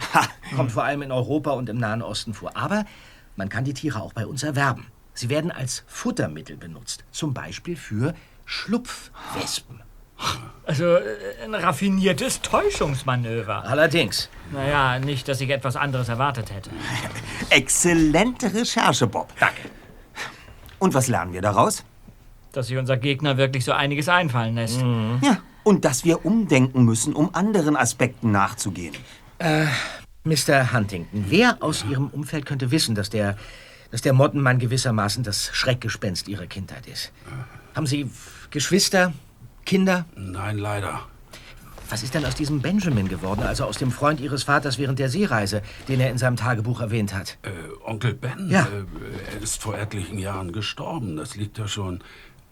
Kommt 0.56 0.72
vor 0.72 0.84
allem 0.84 1.02
in 1.02 1.12
Europa 1.12 1.52
und 1.52 1.70
im 1.70 1.78
Nahen 1.78 2.02
Osten 2.02 2.34
vor. 2.34 2.56
Aber 2.56 2.86
man 3.36 3.50
kann 3.50 3.64
die 3.64 3.74
Tiere 3.74 4.02
auch 4.02 4.14
bei 4.14 4.26
uns 4.26 4.44
erwerben. 4.44 4.88
Sie 5.14 5.30
werden 5.30 5.52
als 5.52 5.84
Futtermittel 5.88 6.58
benutzt. 6.58 7.04
Zum 7.12 7.34
Beispiel 7.34 7.76
für 7.76 8.14
Schlupfwespen. 8.46 9.82
Also 10.66 10.86
äh, 10.96 11.02
ein 11.44 11.54
raffiniertes 11.54 12.42
Täuschungsmanöver. 12.42 13.66
Allerdings. 13.66 14.30
Naja, 14.52 15.00
nicht, 15.00 15.28
dass 15.28 15.42
ich 15.42 15.50
etwas 15.50 15.76
anderes 15.76 16.10
erwartet 16.10 16.52
hätte. 16.52 16.70
Exzellente 17.50 18.54
Recherche, 18.54 19.08
Bob. 19.08 19.30
Danke. 19.40 19.62
Und 20.80 20.94
was 20.94 21.08
lernen 21.08 21.34
wir 21.34 21.42
daraus? 21.42 21.84
Dass 22.54 22.68
sich 22.68 22.78
unser 22.78 22.98
Gegner 22.98 23.38
wirklich 23.38 23.66
so 23.66 23.72
einiges 23.72 24.08
einfallen 24.10 24.56
lässt. 24.56 24.80
Ja. 24.80 25.40
Und 25.64 25.86
dass 25.86 26.04
wir 26.04 26.26
umdenken 26.26 26.84
müssen, 26.84 27.14
um 27.14 27.34
anderen 27.34 27.76
Aspekten 27.78 28.32
nachzugehen. 28.32 28.96
Mr. 30.26 30.74
Huntington, 30.74 31.26
wer 31.30 31.58
aus 31.62 31.84
Ihrem 31.90 32.08
Umfeld 32.08 32.46
könnte 32.46 32.72
wissen, 32.72 32.96
dass 32.96 33.10
der, 33.10 33.38
dass 33.92 34.02
der 34.02 34.14
Mottenmann 34.14 34.60
gewissermaßen 34.60 35.24
das 35.24 35.50
Schreckgespenst 35.54 36.28
Ihrer 36.28 36.48
Kindheit 36.48 36.88
ist? 36.88 37.12
Haben 37.76 37.88
Sie 37.88 38.10
Geschwister, 38.52 39.14
Kinder? 39.66 40.06
Nein, 40.16 40.58
leider. 40.58 41.02
Was 41.90 42.02
ist 42.04 42.14
denn 42.14 42.26
aus 42.26 42.36
diesem 42.36 42.62
Benjamin 42.62 43.08
geworden, 43.08 43.44
also 43.44 43.66
aus 43.66 43.78
dem 43.78 43.92
Freund 43.92 44.20
Ihres 44.20 44.44
Vaters 44.44 44.78
während 44.78 45.00
der 45.00 45.10
Seereise, 45.10 45.62
den 45.88 46.00
er 46.00 46.10
in 46.10 46.18
seinem 46.18 46.38
Tagebuch 46.38 46.80
erwähnt 46.82 47.14
hat? 47.14 47.38
Äh, 47.44 47.50
Onkel 47.86 48.14
Ben, 48.14 48.50
Ja. 48.50 48.62
äh, 48.62 49.36
er 49.36 49.42
ist 49.44 49.62
vor 49.62 49.78
etlichen 49.78 50.18
Jahren 50.18 50.54
gestorben. 50.54 51.18
Das 51.18 51.36
liegt 51.36 51.58
ja 51.58 51.68
schon 51.68 52.00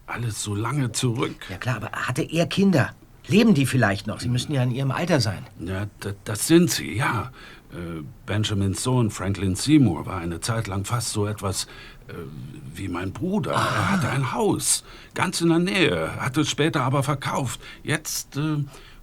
alles 0.05 0.43
so 0.43 0.53
lange 0.53 0.91
zurück. 0.91 1.35
Ja 1.49 1.57
klar, 1.57 1.77
aber 1.77 1.91
hatte 1.91 2.21
er 2.21 2.45
Kinder? 2.47 2.93
Leben 3.31 3.53
die 3.53 3.65
vielleicht 3.65 4.07
noch? 4.07 4.19
Sie 4.19 4.29
müssten 4.29 4.53
ja 4.53 4.61
in 4.63 4.71
Ihrem 4.71 4.91
Alter 4.91 5.19
sein. 5.19 5.45
Ja, 5.59 5.87
das 6.23 6.47
sind 6.47 6.69
sie, 6.69 6.95
ja. 6.95 7.31
Äh, 7.71 8.03
Benjamins 8.25 8.83
Sohn 8.83 9.09
Franklin 9.09 9.55
Seymour 9.55 10.05
war 10.05 10.19
eine 10.19 10.41
Zeit 10.41 10.67
lang 10.67 10.83
fast 10.85 11.13
so 11.13 11.25
etwas 11.25 11.65
äh, 12.07 12.13
wie 12.75 12.89
mein 12.89 13.13
Bruder. 13.13 13.53
Er 13.53 13.91
hatte 13.91 14.09
ein 14.09 14.33
Haus, 14.33 14.83
ganz 15.13 15.41
in 15.41 15.49
der 15.49 15.59
Nähe, 15.59 16.15
hat 16.19 16.37
es 16.37 16.49
später 16.49 16.81
aber 16.81 17.01
verkauft. 17.03 17.61
Jetzt 17.83 18.35
äh, 18.37 18.57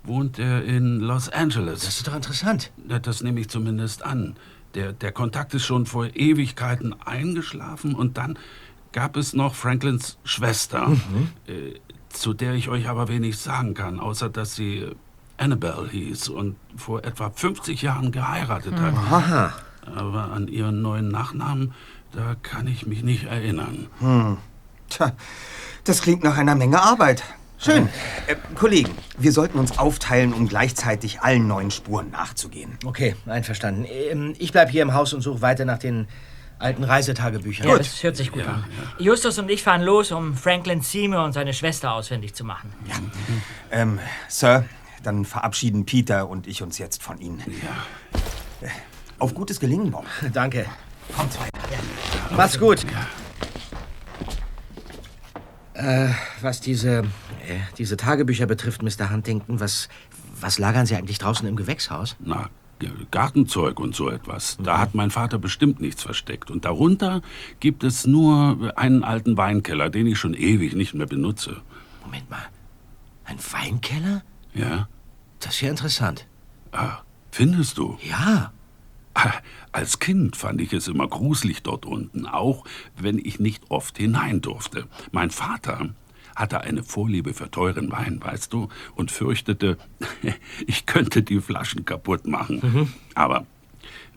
wohnt 0.04 0.38
er 0.38 0.64
in 0.64 1.00
Los 1.00 1.28
Angeles. 1.30 1.80
Das 1.80 1.96
ist 1.96 2.06
doch 2.06 2.14
interessant. 2.14 2.70
Das 3.02 3.22
nehme 3.22 3.40
ich 3.40 3.48
zumindest 3.48 4.04
an. 4.04 4.36
Der, 4.74 4.92
der 4.92 5.12
Kontakt 5.12 5.54
ist 5.54 5.64
schon 5.64 5.86
vor 5.86 6.14
Ewigkeiten 6.14 6.94
eingeschlafen 7.00 7.94
und 7.94 8.18
dann 8.18 8.38
gab 8.92 9.16
es 9.16 9.32
noch 9.32 9.54
Franklins 9.54 10.18
Schwester, 10.24 10.96
äh, 11.46 11.74
zu 12.10 12.34
der 12.34 12.54
ich 12.54 12.68
euch 12.68 12.88
aber 12.88 13.08
wenig 13.08 13.38
sagen 13.38 13.74
kann, 13.74 14.00
außer 14.00 14.28
dass 14.28 14.54
sie 14.54 14.86
Annabelle 15.36 15.88
hieß 15.90 16.28
und 16.30 16.56
vor 16.76 17.04
etwa 17.04 17.30
50 17.30 17.82
Jahren 17.82 18.10
geheiratet 18.12 18.74
hat. 18.74 18.94
Aha. 18.94 19.52
Aber 19.94 20.32
an 20.32 20.48
ihren 20.48 20.82
neuen 20.82 21.08
Nachnamen, 21.08 21.72
da 22.12 22.34
kann 22.42 22.66
ich 22.66 22.86
mich 22.86 23.02
nicht 23.02 23.24
erinnern. 23.24 23.86
Tja, 24.88 25.12
das 25.84 26.02
klingt 26.02 26.24
nach 26.24 26.36
einer 26.36 26.54
Menge 26.54 26.82
Arbeit. 26.82 27.22
Schön. 27.60 27.88
Äh, 28.28 28.36
Kollegen, 28.54 28.92
wir 29.18 29.32
sollten 29.32 29.58
uns 29.58 29.78
aufteilen, 29.78 30.32
um 30.32 30.46
gleichzeitig 30.48 31.20
allen 31.22 31.48
neuen 31.48 31.72
Spuren 31.72 32.10
nachzugehen. 32.10 32.78
Okay, 32.84 33.16
einverstanden. 33.26 33.84
Ähm, 33.88 34.34
Ich 34.38 34.52
bleib 34.52 34.70
hier 34.70 34.82
im 34.82 34.94
Haus 34.94 35.12
und 35.12 35.22
suche 35.22 35.42
weiter 35.42 35.64
nach 35.64 35.78
den 35.78 36.06
alten 36.58 36.84
Reisetagebüchern. 36.84 37.68
Ja, 37.68 37.78
das 37.78 38.02
hört 38.02 38.16
sich 38.16 38.32
gut 38.32 38.46
an. 38.46 38.64
Justus 38.98 39.38
und 39.38 39.50
ich 39.50 39.62
fahren 39.62 39.82
los, 39.82 40.12
um 40.12 40.34
Franklin 40.34 40.80
Seymour 40.80 41.24
und 41.24 41.32
seine 41.32 41.52
Schwester 41.52 41.92
ausfindig 41.92 42.34
zu 42.34 42.44
machen. 42.44 42.72
Ähm, 43.70 44.00
Sir, 44.28 44.64
dann 45.02 45.24
verabschieden 45.24 45.86
Peter 45.86 46.28
und 46.28 46.46
ich 46.46 46.62
uns 46.62 46.78
jetzt 46.78 47.02
von 47.02 47.18
Ihnen. 47.18 47.42
Ja. 48.62 48.68
Auf 49.18 49.34
gutes 49.34 49.60
Gelingen, 49.60 49.90
Bob. 49.90 50.06
Danke. 50.32 50.66
Kommt 51.16 51.38
weiter. 51.40 52.36
Macht's 52.36 52.58
gut. 52.58 52.84
Äh, 55.74 56.08
was 56.40 56.60
diese, 56.60 57.04
äh, 57.46 57.60
diese 57.78 57.96
Tagebücher 57.96 58.46
betrifft, 58.46 58.82
Mr. 58.82 59.10
Huntington, 59.10 59.60
was, 59.60 59.88
was 60.40 60.58
lagern 60.58 60.86
Sie 60.86 60.96
eigentlich 60.96 61.18
draußen 61.18 61.46
im 61.46 61.54
Gewächshaus? 61.56 62.16
Na, 62.18 62.50
Gartenzeug 63.10 63.80
und 63.80 63.94
so 63.94 64.08
etwas. 64.10 64.56
Da 64.62 64.78
hat 64.78 64.94
mein 64.94 65.10
Vater 65.10 65.38
bestimmt 65.38 65.80
nichts 65.80 66.02
versteckt. 66.02 66.50
Und 66.50 66.64
darunter 66.64 67.22
gibt 67.60 67.84
es 67.84 68.06
nur 68.06 68.72
einen 68.76 69.04
alten 69.04 69.36
Weinkeller, 69.36 69.90
den 69.90 70.06
ich 70.06 70.18
schon 70.18 70.34
ewig 70.34 70.74
nicht 70.74 70.94
mehr 70.94 71.06
benutze. 71.06 71.60
Moment 72.04 72.28
mal. 72.30 72.42
Ein 73.24 73.38
Weinkeller? 73.52 74.22
Ja? 74.54 74.88
Das 75.40 75.54
ist 75.54 75.60
ja 75.60 75.70
interessant. 75.70 76.26
Ah, 76.72 76.98
findest 77.30 77.78
du? 77.78 77.98
Ja. 78.02 78.52
Ah, 79.14 79.32
Als 79.72 79.98
Kind 79.98 80.36
fand 80.36 80.60
ich 80.60 80.72
es 80.72 80.86
immer 80.88 81.08
gruselig 81.08 81.62
dort 81.62 81.84
unten, 81.86 82.26
auch 82.26 82.64
wenn 82.96 83.18
ich 83.18 83.40
nicht 83.40 83.64
oft 83.70 83.98
hinein 83.98 84.40
durfte. 84.40 84.86
Mein 85.12 85.30
Vater 85.30 85.90
hatte 86.38 86.60
eine 86.60 86.82
Vorliebe 86.82 87.34
für 87.34 87.50
teuren 87.50 87.90
Wein, 87.90 88.20
weißt 88.22 88.52
du, 88.52 88.68
und 88.94 89.10
fürchtete, 89.10 89.78
ich 90.66 90.86
könnte 90.86 91.22
die 91.22 91.40
Flaschen 91.40 91.84
kaputt 91.84 92.26
machen. 92.26 92.94
Aber 93.14 93.46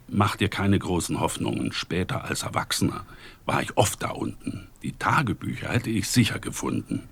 mach 0.07 0.35
dir 0.35 0.49
keine 0.49 0.77
großen 0.77 1.19
Hoffnungen. 1.19 1.71
Später 1.71 2.23
als 2.23 2.43
Erwachsener 2.43 3.05
war 3.45 3.61
ich 3.61 3.75
oft 3.77 4.03
da 4.03 4.09
unten. 4.09 4.67
Die 4.83 4.93
Tagebücher 4.93 5.69
hätte 5.69 5.89
ich 5.89 6.09
sicher 6.09 6.39
gefunden. 6.39 7.07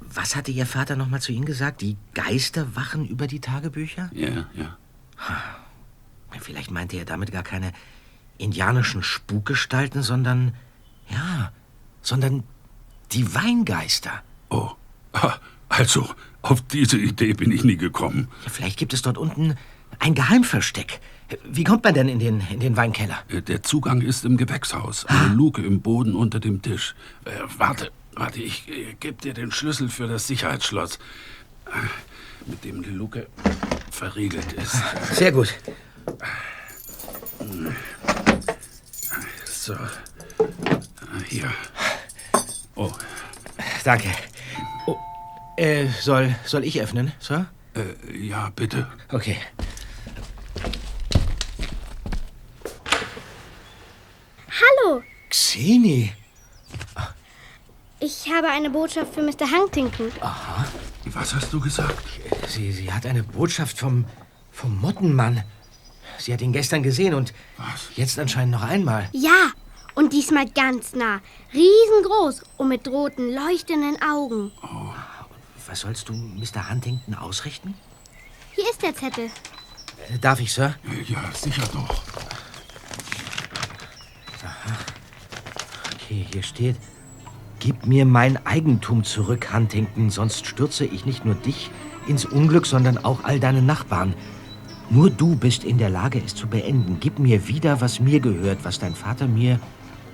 Was 0.00 0.36
hatte 0.36 0.50
Ihr 0.50 0.66
Vater 0.66 0.96
noch 0.96 1.08
mal 1.08 1.20
zu 1.20 1.32
Ihnen 1.32 1.44
gesagt? 1.44 1.80
Die 1.80 1.96
Geister 2.14 2.76
wachen 2.76 3.06
über 3.06 3.26
die 3.26 3.40
Tagebücher? 3.40 4.10
Ja, 4.14 4.46
ja. 4.54 4.76
Vielleicht 6.40 6.70
meinte 6.70 6.96
er 6.96 7.04
damit 7.04 7.32
gar 7.32 7.42
keine 7.42 7.72
indianischen 8.38 9.02
Spukgestalten, 9.02 10.02
sondern, 10.02 10.54
ja, 11.08 11.52
sondern 12.02 12.44
die 13.12 13.34
Weingeister. 13.34 14.22
Oh, 14.50 14.70
ah, 15.12 15.34
also, 15.68 16.08
auf 16.42 16.62
diese 16.62 16.98
Idee 16.98 17.32
bin 17.32 17.50
ich 17.50 17.64
nie 17.64 17.76
gekommen. 17.76 18.28
Vielleicht 18.50 18.78
gibt 18.78 18.92
es 18.92 19.02
dort 19.02 19.18
unten 19.18 19.56
ein 19.98 20.14
Geheimversteck. 20.14 21.00
Wie 21.44 21.64
kommt 21.64 21.82
man 21.82 21.94
denn 21.94 22.08
in 22.08 22.18
den, 22.20 22.40
in 22.52 22.60
den 22.60 22.76
Weinkeller? 22.76 23.18
Äh, 23.28 23.42
Der 23.42 23.62
Zugang 23.62 24.00
ist 24.00 24.24
im 24.24 24.36
Gewächshaus. 24.36 25.06
Eine 25.06 25.34
Luke 25.34 25.60
im 25.62 25.80
Boden 25.80 26.14
unter 26.14 26.38
dem 26.38 26.62
Tisch. 26.62 26.94
Äh, 27.24 27.30
warte, 27.58 27.90
warte, 28.14 28.40
ich 28.40 28.68
äh, 28.68 28.94
gebe 29.00 29.20
dir 29.20 29.34
den 29.34 29.50
Schlüssel 29.50 29.88
für 29.88 30.06
das 30.06 30.28
Sicherheitsschloss, 30.28 30.98
äh, 31.66 32.48
mit 32.48 32.64
dem 32.64 32.82
die 32.84 32.90
Luke 32.90 33.26
verriegelt 33.90 34.52
ist. 34.52 34.76
Sehr 35.12 35.32
gut. 35.32 35.52
So. 39.44 39.72
Äh, 39.72 39.78
Hier. 41.26 41.52
Oh, 42.76 42.92
Danke. 43.84 44.08
Oh, 44.86 44.96
äh, 45.56 45.86
soll, 46.00 46.34
soll 46.44 46.64
ich 46.64 46.80
öffnen, 46.80 47.12
Sir? 47.18 47.46
äh, 47.74 48.16
ja, 48.16 48.50
bitte. 48.54 48.86
Okay. 49.10 49.36
Hallo, 54.48 55.02
Xeni. 55.28 56.12
ich 58.00 58.30
habe 58.32 58.48
eine 58.48 58.70
Botschaft 58.70 59.14
für 59.14 59.22
Mr. 59.22 59.50
Huntington. 59.50 60.10
Was 61.06 61.34
hast 61.34 61.52
du 61.52 61.60
gesagt? 61.60 61.96
Sie, 62.48 62.72
sie 62.72 62.92
hat 62.92 63.06
eine 63.06 63.22
Botschaft 63.22 63.78
vom, 63.78 64.04
vom 64.52 64.78
Mottenmann. 64.80 65.42
Sie 66.18 66.32
hat 66.32 66.40
ihn 66.40 66.52
gestern 66.52 66.82
gesehen 66.82 67.14
und 67.14 67.32
Was? 67.58 67.88
jetzt 67.96 68.18
anscheinend 68.18 68.52
noch 68.52 68.62
einmal. 68.62 69.08
Ja, 69.12 69.50
und 69.96 70.12
diesmal 70.12 70.48
ganz 70.48 70.94
nah. 70.94 71.20
Riesengroß 71.52 72.42
und 72.58 72.68
mit 72.68 72.86
roten, 72.86 73.34
leuchtenden 73.34 74.00
Augen. 74.00 74.52
Was 75.66 75.80
sollst 75.80 76.08
du 76.08 76.12
Mr. 76.12 76.70
Huntington 76.70 77.14
ausrichten? 77.14 77.74
Hier 78.54 78.70
ist 78.70 78.82
der 78.82 78.94
Zettel. 78.94 79.24
Äh, 80.08 80.18
Darf 80.20 80.38
ich, 80.38 80.52
Sir? 80.52 80.76
Ja, 81.08 81.18
sicher 81.34 81.64
doch. 81.72 82.02
Okay, 85.94 86.24
hier 86.32 86.42
steht: 86.44 86.76
Gib 87.58 87.84
mir 87.84 88.06
mein 88.06 88.46
Eigentum 88.46 89.02
zurück, 89.02 89.52
Huntington, 89.52 90.10
sonst 90.10 90.46
stürze 90.46 90.84
ich 90.84 91.04
nicht 91.04 91.24
nur 91.24 91.34
dich 91.34 91.70
ins 92.06 92.24
Unglück, 92.24 92.66
sondern 92.66 92.98
auch 92.98 93.24
all 93.24 93.40
deine 93.40 93.62
Nachbarn. 93.62 94.14
Nur 94.88 95.10
du 95.10 95.34
bist 95.34 95.64
in 95.64 95.78
der 95.78 95.90
Lage, 95.90 96.22
es 96.24 96.34
zu 96.36 96.46
beenden. 96.46 96.98
Gib 97.00 97.18
mir 97.18 97.48
wieder, 97.48 97.80
was 97.80 97.98
mir 97.98 98.20
gehört, 98.20 98.58
was 98.62 98.78
dein 98.78 98.94
Vater 98.94 99.26
mir 99.26 99.58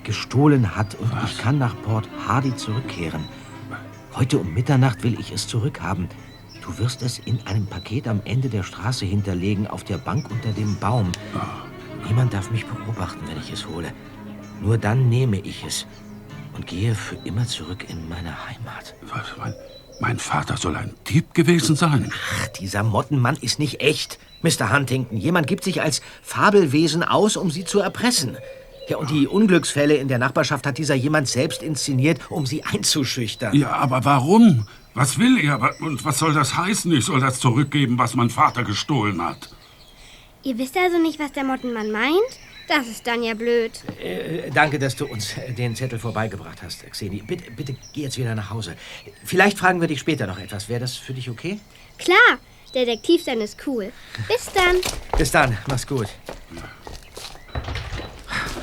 gestohlen 0.04 0.76
hat, 0.76 0.94
und 0.96 1.10
ich 1.24 1.38
kann 1.38 1.58
nach 1.58 1.80
Port 1.82 2.08
Hardy 2.26 2.54
zurückkehren. 2.56 3.24
Heute 4.14 4.38
um 4.38 4.52
Mitternacht 4.52 5.02
will 5.02 5.18
ich 5.18 5.32
es 5.32 5.46
zurückhaben. 5.48 6.08
Du 6.62 6.78
wirst 6.78 7.02
es 7.02 7.18
in 7.18 7.40
einem 7.46 7.66
Paket 7.66 8.06
am 8.06 8.20
Ende 8.24 8.48
der 8.48 8.62
Straße 8.62 9.04
hinterlegen, 9.04 9.66
auf 9.66 9.84
der 9.84 9.98
Bank 9.98 10.30
unter 10.30 10.52
dem 10.52 10.78
Baum. 10.78 11.10
Niemand 12.06 12.34
darf 12.34 12.50
mich 12.50 12.66
beobachten, 12.66 13.20
wenn 13.26 13.38
ich 13.38 13.52
es 13.52 13.66
hole. 13.66 13.92
Nur 14.60 14.78
dann 14.78 15.08
nehme 15.08 15.38
ich 15.40 15.64
es. 15.64 15.86
und 16.54 16.66
gehe 16.66 16.94
für 16.94 17.16
immer 17.24 17.46
zurück 17.46 17.88
in 17.88 18.08
meine 18.08 18.46
Heimat. 18.46 18.94
Was, 19.02 19.36
mein, 19.38 19.54
mein 20.00 20.18
Vater 20.18 20.56
soll 20.56 20.76
ein 20.76 20.94
Dieb 21.08 21.34
gewesen 21.34 21.76
sein. 21.76 22.12
Ach, 22.12 22.48
dieser 22.48 22.82
Mottenmann 22.82 23.36
ist 23.36 23.58
nicht 23.58 23.80
echt, 23.80 24.18
Mr. 24.42 24.72
Huntington. 24.72 25.16
Jemand 25.16 25.46
gibt 25.46 25.64
sich 25.64 25.82
als 25.82 26.02
Fabelwesen 26.22 27.02
aus, 27.02 27.36
um 27.36 27.50
sie 27.50 27.64
zu 27.64 27.80
erpressen. 27.80 28.36
Ja, 28.92 28.98
und 28.98 29.10
die 29.10 29.26
Unglücksfälle 29.26 29.94
in 29.94 30.08
der 30.08 30.18
Nachbarschaft 30.18 30.66
hat 30.66 30.76
dieser 30.76 30.94
jemand 30.94 31.26
selbst 31.26 31.62
inszeniert, 31.62 32.20
um 32.30 32.44
sie 32.44 32.62
einzuschüchtern. 32.62 33.54
Ja, 33.56 33.72
aber 33.72 34.04
warum? 34.04 34.66
Was 34.92 35.18
will 35.18 35.42
er? 35.42 35.74
Und 35.80 36.04
was 36.04 36.18
soll 36.18 36.34
das 36.34 36.56
heißen? 36.58 36.92
Ich 36.92 37.06
soll 37.06 37.20
das 37.20 37.40
zurückgeben, 37.40 37.96
was 37.96 38.14
mein 38.14 38.28
Vater 38.28 38.64
gestohlen 38.64 39.22
hat. 39.24 39.48
Ihr 40.42 40.58
wisst 40.58 40.76
also 40.76 40.98
nicht, 40.98 41.18
was 41.18 41.32
der 41.32 41.44
Mottenmann 41.44 41.90
meint? 41.90 42.38
Das 42.68 42.86
ist 42.86 43.06
dann 43.06 43.22
ja 43.22 43.32
blöd. 43.32 43.72
Äh, 43.98 44.50
danke, 44.50 44.78
dass 44.78 44.94
du 44.94 45.06
uns 45.06 45.38
äh, 45.38 45.52
den 45.52 45.74
Zettel 45.74 45.98
vorbeigebracht 45.98 46.62
hast, 46.62 46.84
Xeni. 46.90 47.22
Bitte, 47.22 47.50
bitte 47.50 47.74
geh 47.94 48.02
jetzt 48.02 48.18
wieder 48.18 48.34
nach 48.34 48.50
Hause. 48.50 48.76
Vielleicht 49.24 49.58
fragen 49.58 49.80
wir 49.80 49.88
dich 49.88 50.00
später 50.00 50.26
noch 50.26 50.38
etwas. 50.38 50.68
Wäre 50.68 50.80
das 50.80 50.96
für 50.96 51.14
dich 51.14 51.30
okay? 51.30 51.58
Klar, 51.96 52.38
Detektiv 52.74 53.24
sein 53.24 53.40
ist 53.40 53.56
cool. 53.66 53.92
Bis 54.28 54.50
dann. 54.52 54.76
Bis 55.16 55.30
dann, 55.30 55.56
mach's 55.66 55.86
gut. 55.86 56.08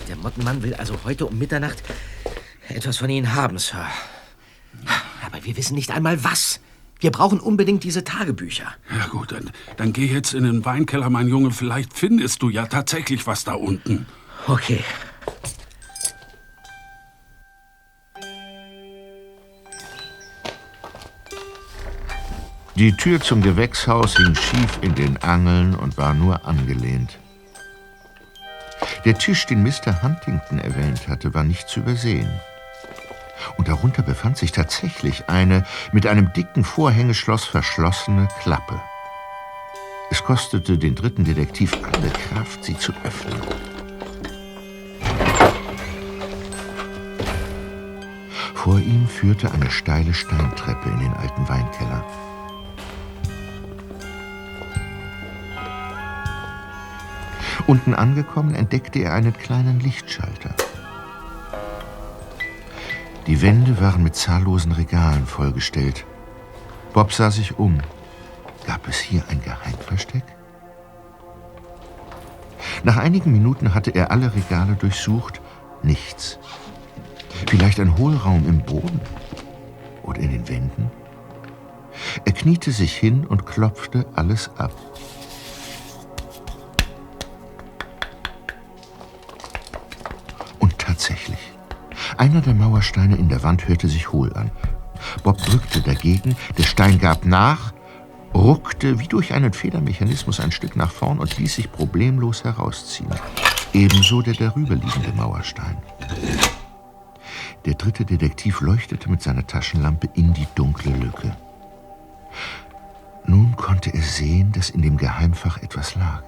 Der 0.08 0.16
Mottenmann 0.16 0.64
will 0.64 0.74
also 0.74 0.96
heute 1.04 1.26
um 1.26 1.38
Mitternacht 1.38 1.84
etwas 2.68 2.98
von 2.98 3.10
Ihnen 3.10 3.36
haben, 3.36 3.58
Sir. 3.58 3.88
Aber 5.26 5.44
wir 5.44 5.58
wissen 5.58 5.76
nicht 5.76 5.92
einmal 5.92 6.24
was. 6.24 6.60
Wir 7.00 7.12
brauchen 7.12 7.40
unbedingt 7.40 7.84
diese 7.84 8.04
Tagebücher. 8.04 8.74
Ja 8.96 9.08
gut, 9.08 9.32
dann, 9.32 9.52
dann 9.78 9.94
geh 9.94 10.06
jetzt 10.06 10.34
in 10.34 10.44
den 10.44 10.66
Weinkeller, 10.66 11.10
mein 11.10 11.28
Junge. 11.28 11.52
Vielleicht 11.52 11.94
findest 11.94 12.42
du 12.42 12.50
ja 12.50 12.66
tatsächlich 12.66 13.26
was 13.26 13.44
da 13.46 13.54
unten. 13.54 14.06
Okay. 14.48 14.84
Die 22.76 22.94
Tür 22.94 23.20
zum 23.20 23.42
Gewächshaus 23.42 24.16
hing 24.16 24.34
schief 24.36 24.80
in 24.82 24.96
den 24.96 25.18
Angeln 25.18 25.76
und 25.76 25.98
war 25.98 26.14
nur 26.14 26.46
angelehnt. 26.46 27.19
Der 29.06 29.18
Tisch, 29.18 29.46
den 29.46 29.64
Mr. 29.64 30.02
Huntington 30.02 30.60
erwähnt 30.60 31.08
hatte, 31.08 31.34
war 31.34 31.44
nicht 31.44 31.68
zu 31.68 31.80
übersehen 31.82 32.30
und 33.58 33.68
darunter 33.68 34.02
befand 34.02 34.38
sich 34.38 34.52
tatsächlich 34.52 35.30
eine 35.30 35.66
mit 35.92 36.08
einem 36.08 36.32
dicken 36.34 36.64
Vorhängeschloss 36.64 37.46
verschlossene 37.46 38.28
Klappe. 38.42 38.82
Es 40.12 40.24
kostete 40.24 40.78
den 40.78 40.96
dritten 40.96 41.24
Detektiv 41.24 41.78
alle 41.84 42.10
Kraft, 42.10 42.64
sie 42.64 42.78
zu 42.78 42.94
öffnen. 43.04 43.40
Vor 48.56 48.80
ihm 48.80 49.08
führte 49.08 49.52
eine 49.52 49.72
steile 49.72 50.14
Steintreppe 50.14 50.90
in 50.90 51.00
den 51.00 51.14
alten 51.14 51.48
Weinkeller. 51.48 52.04
Unten 57.70 57.94
angekommen 57.94 58.56
entdeckte 58.56 58.98
er 58.98 59.14
einen 59.14 59.32
kleinen 59.32 59.80
Lichtschalter. 59.80 60.56
Die 63.28 63.44
Wände 63.44 63.80
waren 63.80 64.02
mit 64.02 64.16
zahllosen 64.16 64.72
Regalen 64.72 65.28
vollgestellt. 65.28 66.04
Bob 66.94 67.14
sah 67.14 67.30
sich 67.30 67.60
um. 67.60 67.78
Gab 68.66 68.88
es 68.88 68.98
hier 68.98 69.22
ein 69.30 69.40
Geheimversteck? 69.44 70.24
Nach 72.84 72.98
einigen 72.98 73.32
Minuten 73.32 73.76
hatte 73.76 73.92
er 73.92 74.10
alle 74.10 74.34
Regale 74.34 74.74
durchsucht. 74.74 75.40
Nichts. 75.84 76.40
Vielleicht 77.48 77.80
ein 77.80 78.00
Hohlraum 78.00 78.48
im 78.48 78.64
Boden 78.64 79.00
oder 80.02 80.22
in 80.22 80.32
den 80.32 80.50
Wänden? 80.50 80.90
Er 82.26 82.32
kniete 82.32 82.72
sich 82.72 82.98
hin 82.98 83.28
und 83.28 83.46
klopfte 83.46 84.08
alles 84.16 84.50
ab. 84.58 84.72
Einer 92.20 92.42
der 92.42 92.54
Mauersteine 92.54 93.16
in 93.16 93.30
der 93.30 93.44
Wand 93.44 93.70
hörte 93.70 93.88
sich 93.88 94.12
hohl 94.12 94.34
an. 94.34 94.52
Bob 95.24 95.38
drückte 95.38 95.80
dagegen, 95.80 96.36
der 96.58 96.64
Stein 96.64 97.00
gab 97.00 97.24
nach, 97.24 97.72
ruckte 98.34 99.00
wie 99.00 99.08
durch 99.08 99.34
einen 99.34 99.54
Federmechanismus 99.54 100.42
ein 100.42 100.52
Stück 100.52 100.76
nach 100.76 100.92
vorn 100.92 101.20
und 101.20 101.38
ließ 101.38 101.56
sich 101.56 101.72
problemlos 101.72 102.44
herausziehen. 102.44 103.08
Ebenso 103.72 104.22
der 104.22 104.34
darüberliegende 104.34 105.14
Mauerstein. 105.14 105.78
Der 107.64 107.76
dritte 107.76 108.04
Detektiv 108.04 108.60
leuchtete 108.60 109.10
mit 109.10 109.22
seiner 109.22 109.48
Taschenlampe 109.48 110.10
in 110.16 110.34
die 110.34 110.48
dunkle 110.56 110.92
Lücke. 110.92 111.38
Nun 113.26 113.56
konnte 113.56 113.94
er 113.94 114.02
sehen, 114.02 114.52
dass 114.52 114.70
in 114.70 114.82
dem 114.82 114.98
Geheimfach 114.98 115.64
etwas 115.64 115.96
lag. 115.96 116.24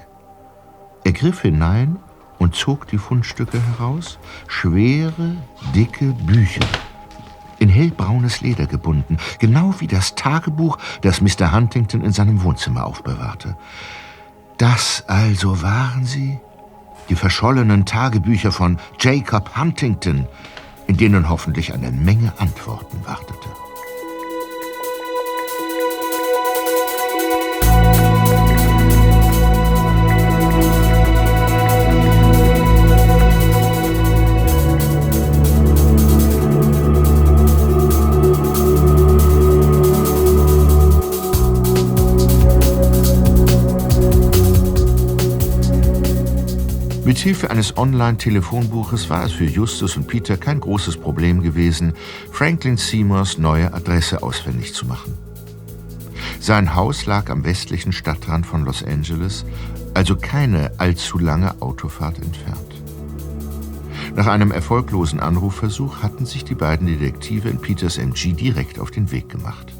Er 1.03 1.11
griff 1.11 1.41
hinein 1.41 1.99
und 2.41 2.55
zog 2.55 2.87
die 2.87 2.97
Fundstücke 2.97 3.61
heraus, 3.61 4.17
schwere, 4.47 5.35
dicke 5.75 6.05
Bücher, 6.05 6.65
in 7.59 7.69
hellbraunes 7.69 8.41
Leder 8.41 8.65
gebunden, 8.65 9.17
genau 9.37 9.75
wie 9.77 9.85
das 9.85 10.15
Tagebuch, 10.15 10.79
das 11.01 11.21
Mr. 11.21 11.51
Huntington 11.51 12.01
in 12.01 12.11
seinem 12.11 12.41
Wohnzimmer 12.41 12.87
aufbewahrte. 12.87 13.55
Das 14.57 15.03
also 15.05 15.61
waren 15.61 16.05
sie, 16.05 16.39
die 17.09 17.15
verschollenen 17.15 17.85
Tagebücher 17.85 18.51
von 18.51 18.79
Jacob 18.99 19.55
Huntington, 19.55 20.27
in 20.87 20.97
denen 20.97 21.29
hoffentlich 21.29 21.75
eine 21.75 21.91
Menge 21.91 22.33
Antworten 22.39 23.05
wartete. 23.05 23.60
Hilfe 47.21 47.49
eines 47.49 47.77
Online-Telefonbuches 47.77 49.09
war 49.09 49.25
es 49.25 49.31
für 49.31 49.45
Justus 49.45 49.97
und 49.97 50.07
Peter 50.07 50.37
kein 50.37 50.59
großes 50.59 50.97
Problem 50.97 51.41
gewesen, 51.41 51.93
Franklin 52.31 52.77
Seymours 52.77 53.37
neue 53.37 53.73
Adresse 53.73 54.23
ausfindig 54.23 54.73
zu 54.73 54.85
machen. 54.85 55.17
Sein 56.39 56.73
Haus 56.73 57.05
lag 57.05 57.29
am 57.29 57.43
westlichen 57.43 57.91
Stadtrand 57.91 58.45
von 58.45 58.65
Los 58.65 58.83
Angeles, 58.83 59.45
also 59.93 60.15
keine 60.15 60.71
allzu 60.79 61.19
lange 61.19 61.61
Autofahrt 61.61 62.17
entfernt. 62.17 62.81
Nach 64.15 64.27
einem 64.27 64.51
erfolglosen 64.51 65.19
Anrufversuch 65.19 66.01
hatten 66.03 66.25
sich 66.25 66.43
die 66.43 66.55
beiden 66.55 66.87
Detektive 66.87 67.49
in 67.49 67.59
Peters 67.59 67.97
MG 67.97 68.33
direkt 68.33 68.79
auf 68.79 68.91
den 68.91 69.11
Weg 69.11 69.29
gemacht. 69.29 69.73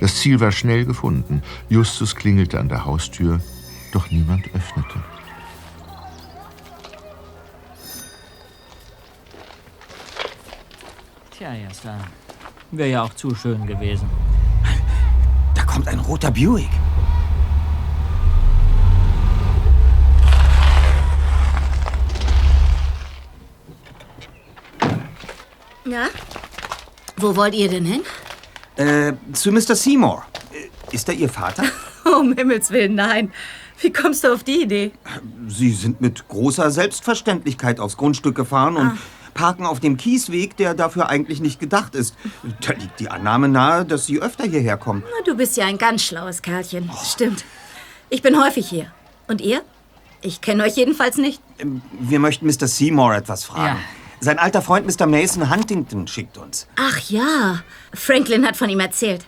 Das 0.00 0.16
Ziel 0.16 0.40
war 0.40 0.52
schnell 0.52 0.84
gefunden. 0.84 1.42
Justus 1.68 2.14
klingelte 2.14 2.58
an 2.58 2.68
der 2.68 2.84
Haustür, 2.84 3.40
doch 3.92 4.10
niemand 4.10 4.46
öffnete. 4.54 5.00
Tja, 11.50 11.64
Erster. 11.64 11.98
Wäre 12.70 12.90
ja 12.90 13.02
auch 13.02 13.14
zu 13.14 13.34
schön 13.34 13.66
gewesen. 13.66 14.08
Da 15.56 15.64
kommt 15.64 15.88
ein 15.88 15.98
roter 15.98 16.30
Buick. 16.30 16.68
Ja? 25.84 26.06
Wo 27.16 27.34
wollt 27.34 27.54
ihr 27.54 27.68
denn 27.68 27.84
hin? 27.84 28.02
Äh, 28.76 29.14
zu 29.32 29.50
Mr. 29.50 29.74
Seymour. 29.74 30.24
Äh, 30.52 30.94
Ist 30.94 31.08
er 31.08 31.14
Ihr 31.14 31.28
Vater? 31.28 31.64
Um 32.04 32.32
Himmels 32.34 32.70
Willen, 32.70 32.94
nein. 32.94 33.32
Wie 33.80 33.92
kommst 33.92 34.22
du 34.24 34.32
auf 34.32 34.44
die 34.44 34.62
Idee? 34.62 34.92
Sie 35.48 35.72
sind 35.72 36.00
mit 36.00 36.28
großer 36.28 36.70
Selbstverständlichkeit 36.70 37.80
aufs 37.80 37.96
Grundstück 37.96 38.36
gefahren 38.36 38.76
und 38.76 38.98
parken 39.40 39.64
auf 39.64 39.80
dem 39.80 39.96
Kiesweg, 39.96 40.56
der 40.58 40.74
dafür 40.74 41.08
eigentlich 41.08 41.40
nicht 41.40 41.58
gedacht 41.60 41.94
ist. 41.94 42.14
Da 42.60 42.74
liegt 42.74 43.00
die 43.00 43.08
Annahme 43.10 43.48
nahe, 43.48 43.86
dass 43.86 44.04
Sie 44.04 44.20
öfter 44.20 44.44
hierher 44.44 44.76
kommen. 44.76 45.02
Na, 45.06 45.24
Du 45.24 45.34
bist 45.34 45.56
ja 45.56 45.64
ein 45.66 45.78
ganz 45.78 46.02
schlaues 46.02 46.42
Kerlchen. 46.42 46.90
Stimmt. 47.04 47.44
Ich 48.10 48.20
bin 48.20 48.38
häufig 48.42 48.68
hier. 48.68 48.92
Und 49.28 49.40
ihr? 49.40 49.62
Ich 50.20 50.42
kenne 50.42 50.64
euch 50.64 50.76
jedenfalls 50.76 51.16
nicht. 51.16 51.40
Ähm, 51.58 51.80
Wir 51.98 52.18
möchten 52.20 52.46
Mr. 52.46 52.66
Seymour 52.68 53.14
etwas 53.14 53.44
fragen. 53.44 53.76
Ja. 53.78 53.80
Sein 54.20 54.38
alter 54.38 54.60
Freund 54.60 54.86
Mr. 54.86 55.06
Mason 55.06 55.48
Huntington 55.50 56.06
schickt 56.06 56.36
uns. 56.36 56.66
Ach 56.76 56.98
ja, 57.08 57.60
Franklin 57.94 58.46
hat 58.46 58.58
von 58.58 58.68
ihm 58.68 58.80
erzählt. 58.80 59.24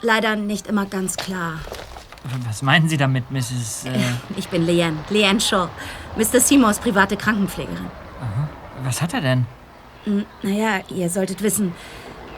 Leider 0.00 0.34
nicht 0.34 0.66
immer 0.66 0.86
ganz 0.86 1.16
klar. 1.16 1.60
Was 2.48 2.62
meinen 2.62 2.88
Sie 2.88 2.96
damit, 2.96 3.30
Mrs. 3.30 3.84
Äh, 3.84 3.90
Ich 4.36 4.48
bin 4.48 4.66
Leanne, 4.66 4.96
Leanne 5.10 5.40
Shaw, 5.40 5.68
Mr. 6.16 6.40
Seymours 6.40 6.80
private 6.80 7.16
Krankenpflegerin. 7.16 7.86
Was 8.82 9.00
hat 9.02 9.14
er 9.14 9.20
denn? 9.20 9.46
N- 10.06 10.26
Naja, 10.42 10.80
ihr 10.88 11.08
solltet 11.10 11.42
wissen, 11.42 11.72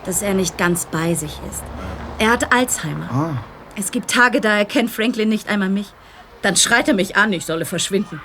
dass 0.05 0.23
er 0.23 0.35
nicht 0.35 0.57
ganz 0.59 0.87
bei 0.87 1.15
sich 1.15 1.39
ist. 1.51 1.63
Er 2.19 2.31
hat 2.31 2.53
Alzheimer. 2.53 3.39
Es 3.77 3.91
gibt 3.91 4.11
Tage, 4.11 4.41
da 4.41 4.57
erkennt 4.57 4.91
Franklin 4.91 5.29
nicht 5.29 5.49
einmal 5.49 5.69
mich. 5.69 5.93
Dann 6.43 6.57
schreit 6.57 6.89
er 6.89 6.95
mich 6.95 7.17
an, 7.17 7.33
ich 7.33 7.45
solle 7.45 7.65
verschwinden. 7.65 8.21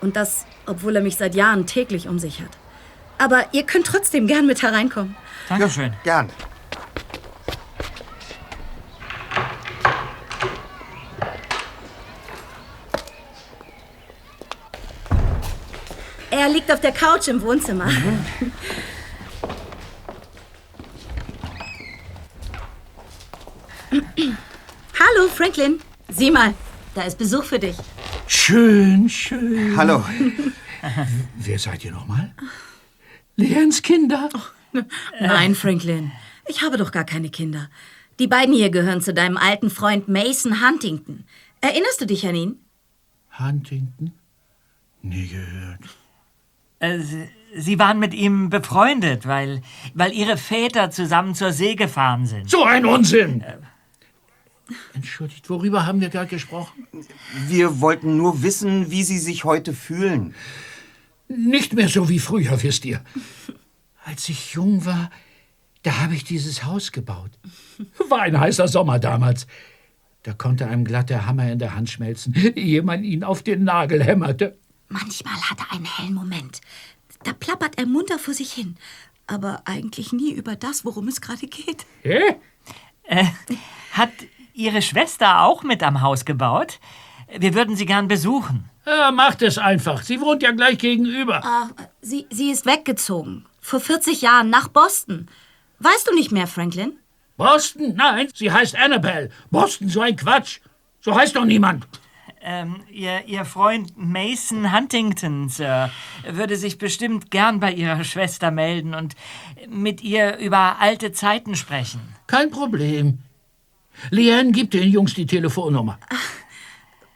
Und 0.00 0.16
das, 0.16 0.46
obwohl 0.66 0.96
er 0.96 1.02
mich 1.02 1.16
seit 1.16 1.34
Jahren 1.34 1.66
täglich 1.66 2.06
um 2.08 2.18
sich 2.18 2.40
hat. 2.40 2.50
Aber 3.18 3.46
ihr 3.52 3.64
könnt 3.64 3.86
trotzdem 3.86 4.26
gern 4.26 4.46
mit 4.46 4.62
hereinkommen. 4.62 5.16
Dankeschön. 5.48 5.92
Gern. 6.04 6.28
Er 16.46 16.52
liegt 16.52 16.70
auf 16.70 16.80
der 16.80 16.92
Couch 16.92 17.26
im 17.26 17.42
Wohnzimmer. 17.42 17.90
Hallo, 23.90 25.28
Franklin. 25.34 25.80
Sieh 26.08 26.30
mal, 26.30 26.54
da 26.94 27.02
ist 27.02 27.18
Besuch 27.18 27.42
für 27.42 27.58
dich. 27.58 27.74
Schön, 28.28 29.08
schön. 29.08 29.76
Hallo. 29.76 30.04
Wer 31.34 31.58
seid 31.58 31.84
ihr 31.84 31.90
nochmal? 31.90 32.32
Leons 33.34 33.82
Kinder. 33.82 34.28
Nein, 35.20 35.56
Franklin. 35.56 36.12
Ich 36.46 36.62
habe 36.62 36.76
doch 36.76 36.92
gar 36.92 37.04
keine 37.04 37.30
Kinder. 37.30 37.68
Die 38.20 38.28
beiden 38.28 38.54
hier 38.54 38.70
gehören 38.70 39.00
zu 39.00 39.12
deinem 39.12 39.36
alten 39.36 39.68
Freund 39.68 40.06
Mason 40.06 40.64
Huntington. 40.64 41.24
Erinnerst 41.60 42.00
du 42.00 42.06
dich 42.06 42.24
an 42.24 42.36
ihn? 42.36 42.60
Huntington? 43.36 44.12
Nie 45.02 45.26
gehört. 45.26 45.80
Äh, 46.78 46.98
Sie, 47.54 47.78
waren 47.78 47.98
mit 47.98 48.12
ihm 48.12 48.50
befreundet, 48.50 49.26
weil, 49.26 49.62
weil 49.94 50.12
Ihre 50.12 50.36
Väter 50.36 50.90
zusammen 50.90 51.34
zur 51.34 51.52
See 51.52 51.74
gefahren 51.74 52.26
sind. 52.26 52.50
So 52.50 52.64
ein 52.64 52.84
Unsinn! 52.84 53.42
Entschuldigt, 54.94 55.48
worüber 55.48 55.86
haben 55.86 56.00
wir 56.00 56.08
gerade 56.08 56.28
gesprochen? 56.28 56.86
Wir 57.46 57.80
wollten 57.80 58.16
nur 58.16 58.42
wissen, 58.42 58.90
wie 58.90 59.04
Sie 59.04 59.18
sich 59.18 59.44
heute 59.44 59.72
fühlen. 59.72 60.34
Nicht 61.28 61.72
mehr 61.72 61.88
so 61.88 62.08
wie 62.08 62.18
früher, 62.18 62.62
wisst 62.62 62.84
ihr. 62.84 63.00
Als 64.04 64.28
ich 64.28 64.54
jung 64.54 64.84
war, 64.84 65.10
da 65.82 66.00
habe 66.00 66.14
ich 66.14 66.24
dieses 66.24 66.64
Haus 66.64 66.92
gebaut. 66.92 67.30
War 68.08 68.22
ein 68.22 68.38
heißer 68.38 68.68
Sommer 68.68 68.98
damals. 68.98 69.46
Da 70.24 70.32
konnte 70.32 70.66
einem 70.66 70.84
glatt 70.84 71.10
der 71.10 71.26
Hammer 71.26 71.52
in 71.52 71.60
der 71.60 71.76
Hand 71.76 71.88
schmelzen, 71.88 72.34
ehe 72.34 72.82
man 72.82 73.04
ihn 73.04 73.22
auf 73.22 73.44
den 73.44 73.64
Nagel 73.64 74.02
hämmerte. 74.02 74.58
Manchmal 74.88 75.34
hat 75.34 75.58
er 75.60 75.72
einen 75.72 75.84
hellen 75.84 76.14
Moment. 76.14 76.60
Da 77.24 77.32
plappert 77.32 77.78
er 77.78 77.86
munter 77.86 78.18
vor 78.18 78.34
sich 78.34 78.52
hin. 78.52 78.76
Aber 79.26 79.62
eigentlich 79.64 80.12
nie 80.12 80.32
über 80.32 80.54
das, 80.54 80.84
worum 80.84 81.08
es 81.08 81.20
gerade 81.20 81.46
geht. 81.46 81.84
Hä? 82.02 82.36
Äh, 83.02 83.24
hat 83.92 84.10
Ihre 84.54 84.82
Schwester 84.82 85.42
auch 85.42 85.62
mit 85.62 85.82
am 85.82 86.00
Haus 86.00 86.24
gebaut? 86.24 86.78
Wir 87.36 87.54
würden 87.54 87.76
Sie 87.76 87.86
gern 87.86 88.08
besuchen. 88.08 88.70
Ja, 88.86 89.10
macht 89.10 89.42
es 89.42 89.58
einfach. 89.58 90.02
Sie 90.02 90.20
wohnt 90.20 90.42
ja 90.42 90.52
gleich 90.52 90.78
gegenüber. 90.78 91.44
Ah, 91.44 91.70
sie, 92.00 92.26
sie 92.30 92.52
ist 92.52 92.66
weggezogen. 92.66 93.44
Vor 93.60 93.80
40 93.80 94.22
Jahren 94.22 94.48
nach 94.48 94.68
Boston. 94.68 95.28
Weißt 95.80 96.06
du 96.06 96.14
nicht 96.14 96.30
mehr, 96.30 96.46
Franklin? 96.46 96.96
Boston? 97.36 97.94
Nein, 97.96 98.28
sie 98.32 98.50
heißt 98.52 98.76
Annabelle. 98.76 99.30
Boston, 99.50 99.88
so 99.88 100.00
ein 100.00 100.14
Quatsch. 100.14 100.60
So 101.00 101.14
heißt 101.14 101.34
doch 101.34 101.44
niemand. 101.44 101.86
Ähm, 102.48 102.84
ihr, 102.92 103.24
ihr 103.26 103.44
Freund 103.44 103.94
Mason 103.96 104.72
Huntington, 104.72 105.48
Sir, 105.48 105.90
würde 106.24 106.56
sich 106.56 106.78
bestimmt 106.78 107.32
gern 107.32 107.58
bei 107.58 107.72
Ihrer 107.72 108.04
Schwester 108.04 108.52
melden 108.52 108.94
und 108.94 109.16
mit 109.68 110.00
ihr 110.00 110.36
über 110.36 110.76
alte 110.78 111.10
Zeiten 111.10 111.56
sprechen. 111.56 112.00
Kein 112.28 112.50
Problem. 112.50 113.18
Leanne, 114.10 114.52
gib 114.52 114.70
den 114.70 114.88
Jungs 114.88 115.14
die 115.14 115.26
Telefonnummer. 115.26 115.98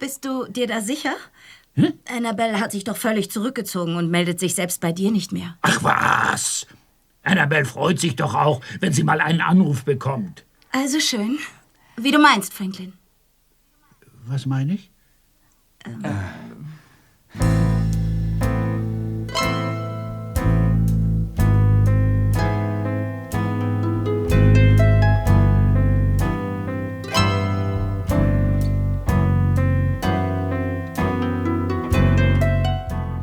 Bist 0.00 0.24
du 0.24 0.48
dir 0.48 0.66
da 0.66 0.80
sicher? 0.80 1.14
Annabelle 2.08 2.58
hat 2.58 2.72
sich 2.72 2.82
doch 2.82 2.96
völlig 2.96 3.30
zurückgezogen 3.30 3.94
und 3.94 4.10
meldet 4.10 4.40
sich 4.40 4.56
selbst 4.56 4.80
bei 4.80 4.90
dir 4.90 5.12
nicht 5.12 5.30
mehr. 5.30 5.56
Ach 5.62 5.80
was. 5.84 6.66
Annabelle 7.22 7.66
freut 7.66 8.00
sich 8.00 8.16
doch 8.16 8.34
auch, 8.34 8.62
wenn 8.80 8.92
sie 8.92 9.04
mal 9.04 9.20
einen 9.20 9.42
Anruf 9.42 9.84
bekommt. 9.84 10.44
Also 10.72 10.98
schön. 10.98 11.38
Wie 11.96 12.10
du 12.10 12.18
meinst, 12.18 12.52
Franklin. 12.52 12.94
Was 14.26 14.44
meine 14.44 14.74
ich? 14.74 14.89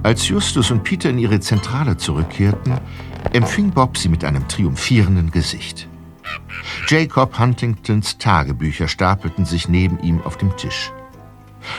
Als 0.08 0.30
Justus 0.30 0.72
und 0.72 0.84
Peter 0.84 1.10
in 1.10 1.18
ihre 1.18 1.42
Zentrale 1.42 1.98
zurückkehrten, 1.98 2.80
empfing 3.34 3.72
Bob 3.72 3.98
sie 3.98 4.08
mit 4.08 4.24
einem 4.24 4.48
triumphierenden 4.48 5.32
Gesicht. 5.32 5.90
Jacob 6.88 7.38
Huntingtons 7.38 8.18
Tagebücher 8.18 8.88
stapelten 8.88 9.44
sich 9.44 9.68
neben 9.68 10.00
ihm 10.00 10.22
auf 10.22 10.38
dem 10.38 10.56
Tisch. 10.56 10.94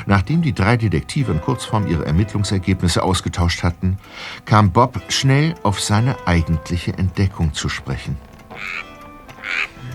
Nachdem 0.06 0.42
die 0.42 0.54
drei 0.54 0.76
Detektive 0.76 1.32
in 1.32 1.40
Kurzform 1.40 1.86
ihre 1.86 2.06
Ermittlungsergebnisse 2.06 3.02
ausgetauscht 3.02 3.62
hatten, 3.62 3.98
kam 4.44 4.72
Bob 4.72 5.00
schnell 5.08 5.54
auf 5.62 5.80
seine 5.80 6.16
eigentliche 6.26 6.92
Entdeckung 6.94 7.54
zu 7.54 7.68
sprechen. 7.68 8.16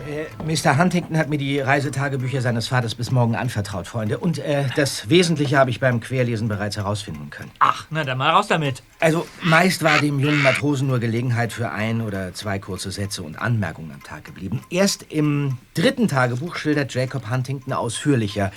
Äh, 0.07 0.25
Mr. 0.43 0.77
Huntington 0.77 1.17
hat 1.17 1.29
mir 1.29 1.37
die 1.37 1.59
Reisetagebücher 1.59 2.41
seines 2.41 2.67
Vaters 2.67 2.95
bis 2.95 3.11
morgen 3.11 3.35
anvertraut, 3.35 3.87
Freunde. 3.87 4.17
Und 4.17 4.39
äh, 4.39 4.65
das 4.75 5.09
Wesentliche 5.09 5.57
habe 5.57 5.69
ich 5.69 5.79
beim 5.79 6.01
Querlesen 6.01 6.47
bereits 6.47 6.75
herausfinden 6.77 7.29
können. 7.29 7.51
Ach, 7.59 7.85
na 7.89 8.03
dann 8.03 8.17
mal 8.17 8.31
raus 8.31 8.47
damit. 8.47 8.83
Also, 8.99 9.25
meist 9.41 9.83
war 9.83 9.99
dem 9.99 10.19
jungen 10.19 10.41
Matrosen 10.41 10.87
nur 10.87 10.99
Gelegenheit 10.99 11.53
für 11.53 11.71
ein 11.71 12.01
oder 12.01 12.33
zwei 12.33 12.59
kurze 12.59 12.91
Sätze 12.91 13.23
und 13.23 13.39
Anmerkungen 13.41 13.91
am 13.91 14.03
Tag 14.03 14.25
geblieben. 14.25 14.61
Erst 14.69 15.03
im 15.09 15.57
dritten 15.73 16.07
Tagebuch 16.07 16.55
schildert 16.55 16.93
Jacob 16.93 17.29
Huntington 17.29 17.73
ausführlicher, 17.73 18.51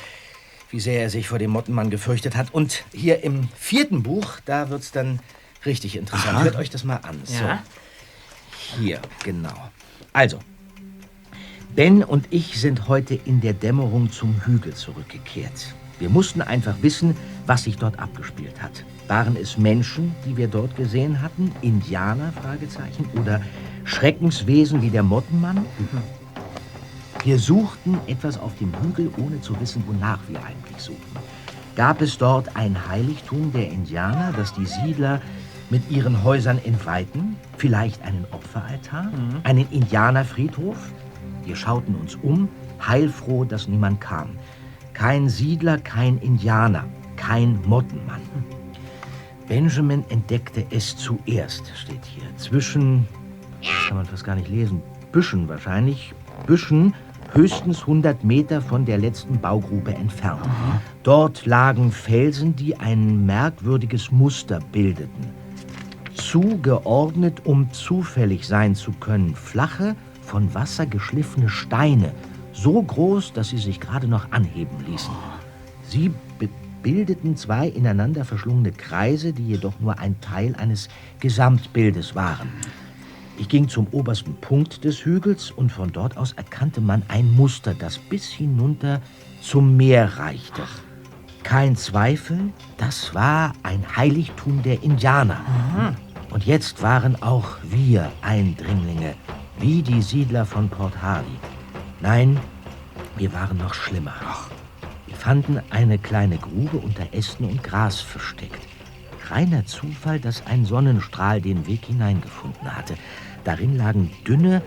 wie 0.70 0.80
sehr 0.80 1.02
er 1.02 1.10
sich 1.10 1.28
vor 1.28 1.38
dem 1.38 1.50
Mottenmann 1.50 1.90
gefürchtet 1.90 2.36
hat. 2.36 2.52
Und 2.52 2.84
hier 2.92 3.22
im 3.24 3.48
vierten 3.56 4.02
Buch, 4.02 4.40
da 4.44 4.70
wird's 4.70 4.92
dann 4.92 5.20
richtig 5.64 5.96
interessant. 5.96 6.36
Aha. 6.36 6.44
Hört 6.44 6.56
euch 6.56 6.70
das 6.70 6.84
mal 6.84 6.96
an. 6.96 7.20
Ja. 7.26 7.62
So. 8.76 8.80
Hier, 8.80 9.00
genau. 9.24 9.70
Also, 10.12 10.38
Ben 11.74 12.02
und 12.02 12.28
ich 12.30 12.58
sind 12.58 12.88
heute 12.88 13.14
in 13.14 13.40
der 13.40 13.52
Dämmerung 13.52 14.10
zum 14.10 14.44
Hügel 14.44 14.74
zurückgekehrt. 14.74 15.74
Wir 15.98 16.08
mussten 16.08 16.42
einfach 16.42 16.76
wissen, 16.82 17.16
was 17.46 17.64
sich 17.64 17.76
dort 17.76 17.98
abgespielt 17.98 18.62
hat. 18.62 18.84
Waren 19.08 19.36
es 19.36 19.56
Menschen, 19.56 20.14
die 20.24 20.36
wir 20.36 20.48
dort 20.48 20.76
gesehen 20.76 21.22
hatten? 21.22 21.52
Indianer? 21.62 22.32
Fragezeichen. 22.32 23.08
Oder 23.20 23.40
Schreckenswesen 23.84 24.82
wie 24.82 24.90
der 24.90 25.02
Mottenmann? 25.02 25.64
Wir 27.26 27.40
suchten 27.40 27.98
etwas 28.06 28.38
auf 28.38 28.56
dem 28.58 28.72
Hügel, 28.80 29.10
ohne 29.18 29.40
zu 29.40 29.58
wissen, 29.60 29.82
wonach 29.88 30.20
wir 30.28 30.38
eigentlich 30.44 30.78
suchten. 30.78 31.16
Gab 31.74 32.00
es 32.00 32.16
dort 32.16 32.54
ein 32.54 32.88
Heiligtum 32.88 33.50
der 33.50 33.68
Indianer, 33.68 34.32
das 34.36 34.54
die 34.54 34.64
Siedler 34.64 35.20
mit 35.68 35.90
ihren 35.90 36.22
Häusern 36.22 36.60
entweihten? 36.64 37.34
Vielleicht 37.56 38.00
einen 38.02 38.24
Opferaltar? 38.30 39.10
Einen 39.42 39.68
Indianerfriedhof? 39.72 40.76
Wir 41.44 41.56
schauten 41.56 41.96
uns 41.96 42.14
um, 42.14 42.48
heilfroh, 42.86 43.44
dass 43.44 43.66
niemand 43.66 44.00
kam. 44.00 44.38
Kein 44.92 45.28
Siedler, 45.28 45.78
kein 45.78 46.18
Indianer, 46.18 46.84
kein 47.16 47.60
Mottenmann. 47.66 48.22
Benjamin 49.48 50.04
entdeckte 50.10 50.64
es 50.70 50.96
zuerst, 50.96 51.72
steht 51.74 52.04
hier. 52.04 52.22
Zwischen, 52.36 53.08
das 53.60 53.88
kann 53.88 53.96
man 53.96 54.06
fast 54.06 54.22
gar 54.22 54.36
nicht 54.36 54.48
lesen, 54.48 54.80
Büschen 55.10 55.48
wahrscheinlich, 55.48 56.14
Büschen 56.46 56.94
höchstens 57.32 57.80
100 57.80 58.24
Meter 58.24 58.60
von 58.60 58.84
der 58.84 58.98
letzten 58.98 59.40
Baugrube 59.40 59.94
entfernt. 59.94 60.46
Dort 61.02 61.46
lagen 61.46 61.92
Felsen, 61.92 62.56
die 62.56 62.76
ein 62.76 63.26
merkwürdiges 63.26 64.10
Muster 64.10 64.60
bildeten. 64.72 65.30
Zugeordnet, 66.14 67.42
um 67.44 67.72
zufällig 67.72 68.46
sein 68.46 68.74
zu 68.74 68.92
können, 68.92 69.34
flache, 69.34 69.96
von 70.22 70.52
Wasser 70.54 70.86
geschliffene 70.86 71.48
Steine, 71.48 72.12
so 72.52 72.82
groß, 72.82 73.32
dass 73.32 73.50
sie 73.50 73.58
sich 73.58 73.80
gerade 73.80 74.08
noch 74.08 74.32
anheben 74.32 74.84
ließen. 74.86 75.14
Sie 75.88 76.10
bildeten 76.82 77.36
zwei 77.36 77.68
ineinander 77.68 78.24
verschlungene 78.24 78.72
Kreise, 78.72 79.32
die 79.32 79.46
jedoch 79.46 79.80
nur 79.80 79.98
ein 79.98 80.20
Teil 80.20 80.54
eines 80.56 80.88
Gesamtbildes 81.20 82.14
waren. 82.14 82.48
Ich 83.38 83.48
ging 83.48 83.68
zum 83.68 83.86
obersten 83.92 84.34
Punkt 84.36 84.84
des 84.84 85.04
Hügels 85.04 85.50
und 85.50 85.70
von 85.70 85.92
dort 85.92 86.16
aus 86.16 86.32
erkannte 86.32 86.80
man 86.80 87.02
ein 87.08 87.32
Muster, 87.34 87.74
das 87.74 87.98
bis 87.98 88.30
hinunter 88.30 89.00
zum 89.42 89.76
Meer 89.76 90.18
reichte. 90.18 90.62
Kein 91.42 91.76
Zweifel, 91.76 92.52
das 92.78 93.14
war 93.14 93.52
ein 93.62 93.84
Heiligtum 93.94 94.62
der 94.62 94.82
Indianer. 94.82 95.40
Und 96.30 96.44
jetzt 96.44 96.82
waren 96.82 97.22
auch 97.22 97.58
wir 97.62 98.10
Eindringlinge, 98.22 99.14
wie 99.58 99.82
die 99.82 100.02
Siedler 100.02 100.44
von 100.44 100.68
Port 100.68 101.00
Hardy. 101.00 101.38
Nein, 102.00 102.40
wir 103.16 103.32
waren 103.32 103.58
noch 103.58 103.74
schlimmer. 103.74 104.14
Wir 105.06 105.14
fanden 105.14 105.60
eine 105.70 105.98
kleine 105.98 106.38
Grube 106.38 106.78
unter 106.78 107.06
Ästen 107.12 107.44
und 107.44 107.62
Gras 107.62 108.00
versteckt. 108.00 108.66
Reiner 109.30 109.64
Zufall, 109.66 110.20
dass 110.20 110.46
ein 110.46 110.64
Sonnenstrahl 110.64 111.40
den 111.40 111.66
Weg 111.66 111.86
hineingefunden 111.86 112.76
hatte. 112.76 112.94
Darin 113.46 113.76
lagen 113.76 114.10
dünne, 114.26 114.60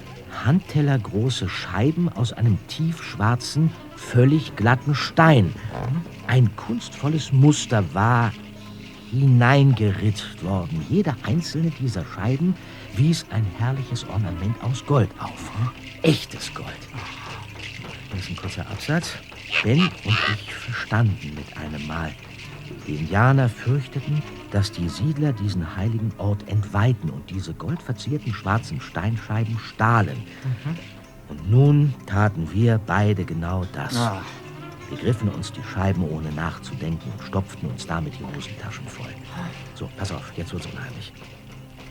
handtellergroße 0.45 1.49
Scheiben 1.49 2.07
aus 2.07 2.32
einem 2.32 2.57
tiefschwarzen, 2.69 3.71
völlig 3.97 4.55
glatten 4.55 4.95
Stein. 4.95 5.53
Ein 6.27 6.55
kunstvolles 6.55 7.34
Muster 7.34 7.84
war 7.93 8.32
hineingeritzt 9.11 10.41
worden. 10.45 10.86
Jede 10.89 11.13
einzelne 11.23 11.71
dieser 11.71 12.05
Scheiben 12.05 12.55
wies 12.95 13.25
ein 13.32 13.45
herrliches 13.57 14.07
Ornament 14.07 14.55
aus 14.63 14.86
Gold 14.86 15.09
auf. 15.19 15.51
Echtes 16.01 16.53
Gold. 16.53 16.69
Das 18.11 18.21
ist 18.21 18.30
ein 18.30 18.38
kurzer 18.38 18.65
Absatz. 18.69 19.11
Ben 19.61 19.82
und 19.82 20.17
ich 20.36 20.53
verstanden 20.53 21.34
mit 21.36 21.57
einem 21.57 21.86
Mal. 21.86 22.13
Die 22.88 22.95
Indianer 22.95 23.49
fürchteten, 23.49 24.22
dass 24.51 24.72
die 24.72 24.89
Siedler 24.89 25.34
diesen 25.34 25.76
heiligen 25.76 26.11
Ort 26.17 26.47
entweihten 26.47 27.09
und 27.09 27.30
diese 27.30 27.53
goldverzierten 27.53 28.34
schwarzen 28.34 28.82
Steinscheiben 28.82 29.57
stahlen. 29.59 30.17
Und 31.30 31.49
nun 31.49 31.93
taten 32.07 32.51
wir 32.51 32.80
beide 32.86 33.24
genau 33.26 33.65
das. 33.74 33.95
Ah. 33.95 34.22
Wir 34.89 34.97
griffen 34.97 35.30
uns 35.30 35.51
die 35.51 35.61
Scheiben 35.72 36.03
ohne 36.03 36.32
nachzudenken 36.32 37.11
und 37.11 37.24
stopften 37.28 37.70
uns 37.70 37.86
damit 37.86 38.13
die 38.20 38.26
Hosentaschen 38.36 38.88
voll. 38.88 39.13
So, 39.76 39.88
pass 39.97 40.11
auf, 40.11 40.32
jetzt 40.36 40.51
wird's 40.51 40.65
unheimlich. 40.65 41.13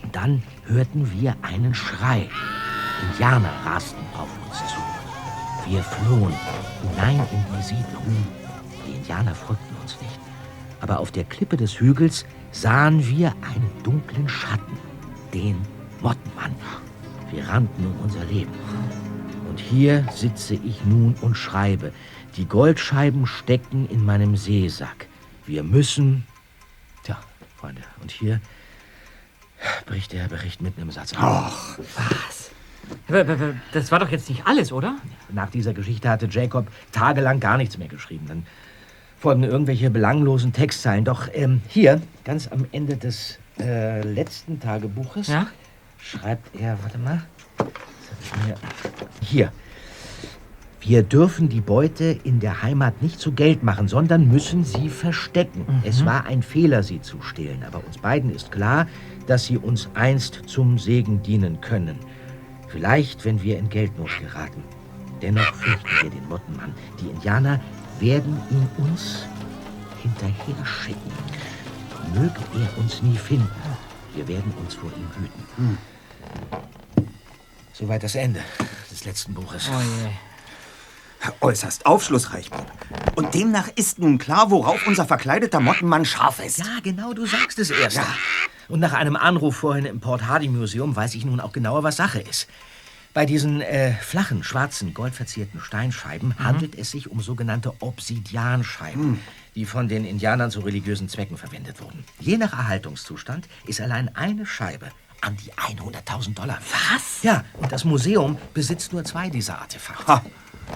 Und 0.02 0.16
dann 0.16 0.42
hörten 0.66 1.08
wir 1.12 1.36
einen 1.42 1.74
Schrei. 1.74 2.28
Indianer 3.12 3.52
rasten 3.64 4.02
auf 4.14 4.28
uns 4.44 4.58
zu. 4.58 5.70
Wir 5.70 5.82
flohen 5.82 6.34
hinein 6.82 7.20
in 7.30 7.56
die 7.56 7.62
Siedlung. 7.62 8.26
Die 8.86 8.96
Indianer 8.96 9.34
folgten. 9.34 9.77
Aber 10.80 11.00
auf 11.00 11.10
der 11.10 11.24
Klippe 11.24 11.56
des 11.56 11.80
Hügels 11.80 12.24
sahen 12.52 13.06
wir 13.06 13.34
einen 13.42 13.70
dunklen 13.82 14.28
Schatten, 14.28 14.78
den 15.34 15.56
Mottenmann. 16.00 16.54
Wir 17.30 17.46
rannten 17.48 17.86
um 17.86 17.98
unser 18.04 18.24
Leben. 18.24 18.52
Und 19.48 19.60
hier 19.60 20.06
sitze 20.14 20.54
ich 20.54 20.84
nun 20.84 21.14
und 21.20 21.36
schreibe. 21.36 21.92
Die 22.36 22.46
Goldscheiben 22.46 23.26
stecken 23.26 23.88
in 23.88 24.04
meinem 24.04 24.36
Seesack. 24.36 25.08
Wir 25.46 25.62
müssen. 25.62 26.26
Tja, 27.02 27.18
Freunde, 27.56 27.82
und 28.00 28.10
hier 28.10 28.40
bricht 29.86 30.12
der 30.12 30.28
Bericht 30.28 30.62
mitten 30.62 30.80
im 30.80 30.90
Satz 30.90 31.14
ab. 31.14 31.52
Was? 31.96 32.50
Das 33.72 33.90
war 33.90 33.98
doch 33.98 34.08
jetzt 34.10 34.28
nicht 34.28 34.46
alles, 34.46 34.72
oder? 34.72 34.96
Nach 35.30 35.50
dieser 35.50 35.74
Geschichte 35.74 36.08
hatte 36.08 36.28
Jacob 36.30 36.68
tagelang 36.92 37.40
gar 37.40 37.56
nichts 37.56 37.76
mehr 37.76 37.88
geschrieben. 37.88 38.26
Dann 38.28 38.46
folgen 39.18 39.42
irgendwelche 39.42 39.90
belanglosen 39.90 40.52
Textzeilen. 40.52 41.04
Doch 41.04 41.28
ähm, 41.32 41.60
hier, 41.68 42.00
ganz 42.24 42.48
am 42.48 42.66
Ende 42.72 42.96
des 42.96 43.38
äh, 43.60 44.02
letzten 44.02 44.60
Tagebuches, 44.60 45.28
Ja? 45.28 45.48
schreibt 45.98 46.54
er, 46.60 46.78
warte 46.82 46.98
mal, 46.98 47.22
hier. 49.20 49.52
Wir 50.80 51.02
dürfen 51.02 51.48
die 51.48 51.60
Beute 51.60 52.18
in 52.22 52.38
der 52.40 52.62
Heimat 52.62 53.02
nicht 53.02 53.18
zu 53.20 53.32
Geld 53.32 53.62
machen, 53.62 53.88
sondern 53.88 54.28
müssen 54.28 54.64
sie 54.64 54.88
verstecken. 54.88 55.66
Es 55.84 56.06
war 56.06 56.24
ein 56.26 56.40
Fehler, 56.42 56.82
sie 56.82 57.02
zu 57.02 57.20
stehlen, 57.20 57.64
aber 57.66 57.84
uns 57.84 57.98
beiden 57.98 58.34
ist 58.34 58.52
klar, 58.52 58.86
dass 59.26 59.44
sie 59.44 59.58
uns 59.58 59.90
einst 59.94 60.42
zum 60.46 60.78
Segen 60.78 61.20
dienen 61.22 61.60
können. 61.60 61.98
Vielleicht, 62.68 63.24
wenn 63.24 63.42
wir 63.42 63.58
in 63.58 63.68
Geldnot 63.68 64.08
geraten. 64.20 64.62
Dennoch 65.20 65.52
fürchten 65.54 65.88
wir 66.02 66.10
den 66.10 66.28
Mottenmann. 66.28 66.72
Die 67.00 67.08
Indianer 67.08 67.60
werden 68.00 68.40
ihn 68.50 68.68
uns 68.78 69.26
hinterher 70.02 70.64
schicken. 70.64 71.12
Möge 72.14 72.40
er 72.54 72.78
uns 72.78 73.02
nie 73.02 73.16
finden. 73.16 73.50
Wir 74.14 74.26
werden 74.26 74.52
uns 74.64 74.74
vor 74.74 74.90
ihm 74.90 75.08
hüten. 75.20 75.78
Soweit 77.72 78.02
das 78.02 78.14
Ende 78.14 78.40
des 78.90 79.04
letzten 79.04 79.34
Buches. 79.34 79.68
Oh 79.70 79.80
je. 79.80 80.10
Äußerst 81.40 81.84
aufschlussreich, 81.84 82.50
Bob. 82.50 82.66
Und 83.16 83.34
demnach 83.34 83.68
ist 83.74 83.98
nun 83.98 84.18
klar, 84.18 84.50
worauf 84.50 84.86
unser 84.86 85.04
verkleideter 85.04 85.60
Mottenmann 85.60 86.04
scharf 86.04 86.40
ist. 86.44 86.58
Ja, 86.58 86.78
genau, 86.82 87.12
du 87.12 87.26
sagst 87.26 87.58
es 87.58 87.70
erst. 87.70 88.00
Und 88.68 88.80
nach 88.80 88.92
einem 88.92 89.16
Anruf 89.16 89.56
vorhin 89.56 89.84
im 89.84 90.00
Port 90.00 90.26
Hardy 90.26 90.48
Museum 90.48 90.94
weiß 90.94 91.14
ich 91.14 91.24
nun 91.24 91.40
auch 91.40 91.52
genauer, 91.52 91.82
was 91.82 91.96
Sache 91.96 92.20
ist. 92.20 92.48
Bei 93.18 93.26
diesen 93.26 93.62
äh, 93.62 93.94
flachen, 93.94 94.44
schwarzen, 94.44 94.94
goldverzierten 94.94 95.58
Steinscheiben 95.58 96.38
handelt 96.38 96.78
es 96.78 96.92
sich 96.92 97.10
um 97.10 97.18
sogenannte 97.18 97.72
Obsidianscheiben, 97.80 99.18
die 99.56 99.64
von 99.64 99.88
den 99.88 100.04
Indianern 100.04 100.52
zu 100.52 100.60
religiösen 100.60 101.08
Zwecken 101.08 101.36
verwendet 101.36 101.82
wurden. 101.82 102.04
Je 102.20 102.36
nach 102.36 102.52
Erhaltungszustand 102.52 103.48
ist 103.66 103.80
allein 103.80 104.14
eine 104.14 104.46
Scheibe 104.46 104.92
an 105.20 105.36
die 105.36 105.52
100.000 105.52 106.34
Dollar. 106.34 106.60
Was? 106.92 107.24
Ja, 107.24 107.42
und 107.54 107.72
das 107.72 107.84
Museum 107.84 108.38
besitzt 108.54 108.92
nur 108.92 109.02
zwei 109.02 109.30
dieser 109.30 109.58
Artefakte. 109.62 110.22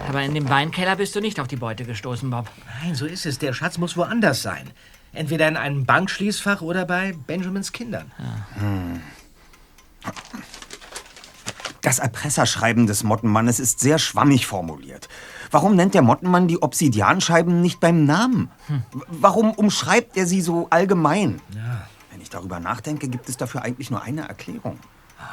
Aber 0.09 0.22
in 0.22 0.34
dem 0.34 0.49
Weinkeller 0.49 0.97
bist 0.97 1.14
du 1.14 1.20
nicht 1.20 1.38
auf 1.38 1.47
die 1.47 1.55
Beute 1.55 1.84
gestoßen, 1.84 2.28
Bob. 2.28 2.51
Nein, 2.82 2.97
so 2.97 3.07
ist 3.07 3.24
es. 3.24 3.38
Der 3.38 3.53
Schatz 3.53 3.78
muss 3.78 3.97
woanders 3.97 4.43
sein. 4.43 4.68
Entweder 5.12 5.47
in 5.47 5.57
einem 5.57 5.86
Bankschließfach 5.86 6.61
oder 6.61 6.86
bei 6.86 7.14
Benjamins 7.28 7.70
Kindern. 7.70 8.11
Das 11.82 11.98
Erpresserschreiben 11.98 12.86
des 12.86 13.02
Mottenmannes 13.02 13.58
ist 13.58 13.80
sehr 13.80 13.98
schwammig 13.98 14.46
formuliert. 14.46 15.08
Warum 15.50 15.74
nennt 15.74 15.94
der 15.94 16.02
Mottenmann 16.02 16.46
die 16.46 16.62
Obsidianscheiben 16.62 17.60
nicht 17.60 17.80
beim 17.80 18.04
Namen? 18.04 18.50
Warum 19.08 19.50
umschreibt 19.50 20.16
er 20.16 20.26
sie 20.26 20.40
so 20.40 20.68
allgemein? 20.70 21.42
Wenn 22.10 22.20
ich 22.20 22.30
darüber 22.30 22.60
nachdenke, 22.60 23.08
gibt 23.08 23.28
es 23.28 23.36
dafür 23.36 23.62
eigentlich 23.62 23.90
nur 23.90 24.00
eine 24.00 24.28
Erklärung. 24.28 24.78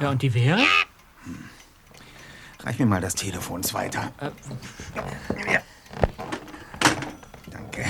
Ja, 0.02 0.10
und 0.10 0.22
die 0.24 0.34
wäre? 0.34 0.62
Reich 2.62 2.80
mir 2.80 2.88
mal 2.88 3.00
das 3.00 3.16
Telefon 3.16 3.64
weiter. 3.72 4.12
Ja. 5.52 5.62
Danke. 7.52 7.86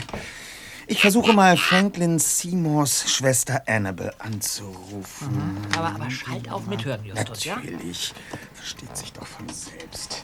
Ich 0.91 1.01
versuche 1.01 1.33
mal 1.33 1.55
Franklin 1.55 2.17
Seymours 2.17 3.11
Schwester 3.11 3.61
Annabel 3.67 4.11
anzurufen. 4.17 5.57
Aber, 5.77 5.89
aber 5.89 6.09
schalt 6.09 6.51
auf 6.51 6.65
mithören, 6.65 7.05
Justus, 7.05 7.45
ja? 7.45 7.57
Natürlich. 7.57 8.11
Versteht 8.59 8.97
sich 8.97 9.13
doch 9.13 9.25
von 9.25 9.47
selbst. 9.47 10.21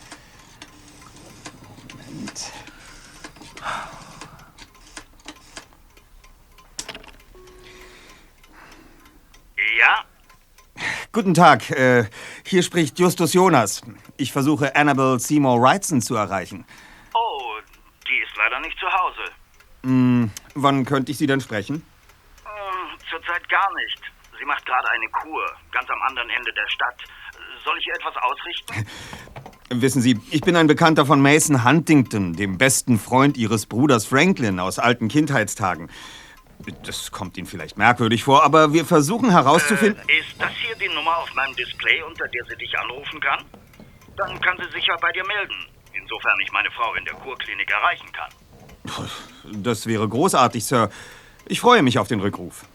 Moment. 1.90 2.52
Ja? 9.80 10.04
Guten 11.14 11.34
Tag, 11.34 11.72
äh, 11.72 12.10
hier 12.46 12.62
spricht 12.62 13.00
Justus 13.00 13.32
Jonas. 13.34 13.82
Ich 14.18 14.34
versuche 14.34 14.76
Annabel 14.76 15.18
Seymour 15.18 15.62
Wrightson 15.62 16.02
zu 16.02 16.16
erreichen. 16.16 16.66
Oh, 17.14 17.54
die 18.06 18.18
ist 18.18 18.36
leider 18.36 18.60
nicht 18.60 18.78
zu 18.78 18.88
Hause. 18.88 19.32
Hm, 19.84 20.30
wann 20.56 20.86
könnte 20.86 21.14
ich 21.14 21.18
Sie 21.18 21.28
denn 21.28 21.40
sprechen? 21.40 21.86
Hm, 22.44 23.00
Zurzeit 23.10 23.48
gar 23.48 23.74
nicht. 23.76 24.02
Sie 24.38 24.46
macht 24.46 24.66
gerade 24.66 24.90
eine 24.90 25.08
Kur, 25.08 25.46
ganz 25.72 25.90
am 25.90 26.02
anderen 26.02 26.30
Ende 26.30 26.52
der 26.52 26.68
Stadt. 26.68 27.02
Soll 27.66 27.78
ich 27.80 27.88
ihr 27.88 27.96
etwas 27.96 28.14
ausrichten? 28.22 28.86
Wissen 29.82 30.02
Sie, 30.02 30.20
ich 30.30 30.42
bin 30.42 30.56
ein 30.56 30.68
Bekannter 30.68 31.08
von 31.08 31.20
Mason 31.20 31.66
Huntington, 31.66 32.34
dem 32.34 32.60
besten 32.60 33.00
Freund 33.00 33.36
Ihres 33.36 33.66
Bruders 33.66 34.06
Franklin 34.06 34.60
aus 34.60 34.78
alten 34.78 35.08
Kindheitstagen. 35.08 35.90
Das 36.84 37.12
kommt 37.12 37.36
Ihnen 37.38 37.48
vielleicht 37.48 37.78
merkwürdig 37.78 38.24
vor, 38.24 38.44
aber 38.44 38.74
wir 38.74 38.86
versuchen 38.86 39.32
herauszufinden. 39.32 40.02
Äh, 40.08 40.20
ist 40.20 40.40
das 40.40 40.52
hier 40.52 40.76
die 40.76 40.94
Nummer 40.94 41.18
auf 41.18 41.34
meinem 41.34 41.56
Display, 41.56 42.02
unter 42.04 42.28
der 42.28 42.46
sie 42.46 42.56
dich 42.56 42.78
anrufen 42.78 43.20
kann? 43.20 43.44
Dann 44.16 44.40
kann 44.40 44.58
sie 44.64 44.72
sich 44.72 44.86
ja 44.86 44.96
bei 45.02 45.12
dir 45.12 45.26
melden. 45.26 45.56
Insofern 45.94 46.38
ich 46.44 46.52
meine 46.52 46.70
Frau 46.72 46.94
in 46.94 47.04
der 47.06 47.16
Kurklinik 47.16 47.70
erreichen 47.72 48.08
kann. 48.14 49.64
Das 49.64 49.88
wäre 49.88 50.08
großartig, 50.08 50.64
Sir. 50.64 50.92
Ich 51.48 51.60
freue 51.60 51.82
mich 51.82 51.98
auf 51.98 52.08
den 52.08 52.20
Rückruf. 52.20 52.66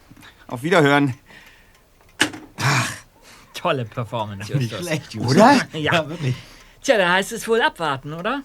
Auf 0.48 0.64
Wiederhören. 0.64 1.14
Tolle 3.60 3.84
Performance, 3.84 4.52
Nicht 4.52 4.70
Justus. 4.70 4.86
schlecht, 4.86 5.14
Justus. 5.14 5.32
Oder? 5.34 5.60
ja, 5.78 6.08
wirklich. 6.08 6.34
Tja, 6.82 6.96
da 6.96 7.12
heißt 7.12 7.32
es 7.32 7.46
wohl 7.46 7.60
abwarten, 7.60 8.14
oder? 8.14 8.42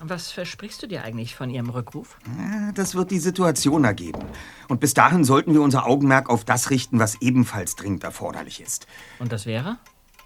Was 0.00 0.30
versprichst 0.30 0.82
du 0.82 0.86
dir 0.86 1.02
eigentlich 1.02 1.34
von 1.34 1.50
ihrem 1.50 1.70
Rückruf? 1.70 2.18
Ja, 2.38 2.70
Das 2.72 2.94
wird 2.94 3.10
die 3.10 3.18
Situation 3.18 3.84
ergeben. 3.84 4.20
Und 4.68 4.78
bis 4.80 4.94
dahin 4.94 5.24
sollten 5.24 5.54
wir 5.54 5.62
unser 5.62 5.86
Augenmerk 5.86 6.28
auf 6.30 6.44
das 6.44 6.70
richten, 6.70 6.98
was 7.00 7.20
ebenfalls 7.20 7.74
dringend 7.76 8.04
erforderlich 8.04 8.60
ist. 8.60 8.86
Und 9.18 9.32
das 9.32 9.46
wäre? 9.46 9.78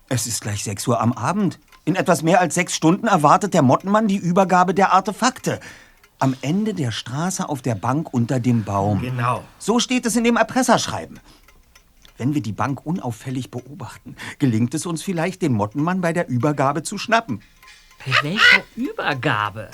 Es 0.08 0.26
ist 0.26 0.42
gleich 0.42 0.64
6 0.64 0.88
Uhr 0.88 1.00
am 1.00 1.12
Abend. 1.12 1.58
In 1.84 1.94
etwas 1.94 2.22
mehr 2.22 2.40
als 2.40 2.54
sechs 2.54 2.74
Stunden 2.76 3.06
erwartet 3.06 3.54
der 3.54 3.62
Mottenmann 3.62 4.08
die 4.08 4.16
Übergabe 4.16 4.74
der 4.74 4.92
Artefakte. 4.92 5.58
Am 6.18 6.36
Ende 6.42 6.74
der 6.74 6.90
Straße 6.90 7.48
auf 7.48 7.62
der 7.62 7.74
Bank 7.74 8.12
unter 8.12 8.38
dem 8.40 8.64
Baum. 8.64 9.00
Genau. 9.00 9.42
So 9.58 9.78
steht 9.80 10.04
es 10.04 10.14
in 10.16 10.24
dem 10.24 10.36
Erpresserschreiben. 10.36 11.18
Wenn 12.18 12.34
wir 12.34 12.42
die 12.42 12.52
Bank 12.52 12.84
unauffällig 12.84 13.50
beobachten, 13.50 14.16
gelingt 14.38 14.74
es 14.74 14.86
uns 14.86 15.02
vielleicht, 15.02 15.42
den 15.42 15.52
Mottenmann 15.52 16.00
bei 16.00 16.12
der 16.12 16.28
Übergabe 16.28 16.82
zu 16.82 16.98
schnappen. 16.98 17.42
Bei 18.04 18.12
welcher 18.22 18.64
Übergabe? 18.76 19.70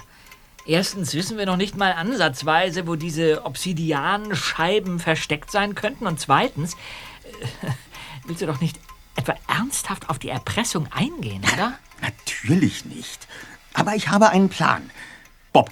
Erstens 0.67 1.15
wissen 1.15 1.39
wir 1.39 1.47
noch 1.47 1.57
nicht 1.57 1.77
mal 1.77 1.93
ansatzweise, 1.93 2.87
wo 2.87 2.95
diese 2.95 3.47
Obsidianscheiben 3.47 4.99
versteckt 4.99 5.51
sein 5.51 5.75
könnten. 5.75 6.07
Und 6.07 6.21
zweitens, 6.21 6.75
äh, 6.75 7.69
willst 8.27 8.43
du 8.43 8.47
doch 8.47 8.61
nicht 8.61 8.79
etwa 9.17 9.35
ernsthaft 9.49 10.11
auf 10.11 10.19
die 10.19 10.29
Erpressung 10.29 10.87
eingehen, 10.93 11.43
oder? 11.55 11.79
Natürlich 12.03 12.85
nicht. 12.85 13.27
Aber 13.73 13.95
ich 13.95 14.09
habe 14.09 14.29
einen 14.29 14.51
Plan. 14.51 14.91
Bob, 15.53 15.71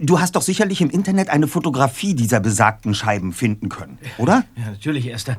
du 0.00 0.20
hast 0.20 0.36
doch 0.36 0.42
sicherlich 0.42 0.80
im 0.80 0.90
Internet 0.90 1.28
eine 1.30 1.48
Fotografie 1.48 2.14
dieser 2.14 2.40
besagten 2.40 2.94
Scheiben 2.94 3.32
finden 3.32 3.68
können, 3.68 3.98
oder? 4.18 4.44
Ja, 4.56 4.70
natürlich, 4.70 5.12
Esther. 5.12 5.36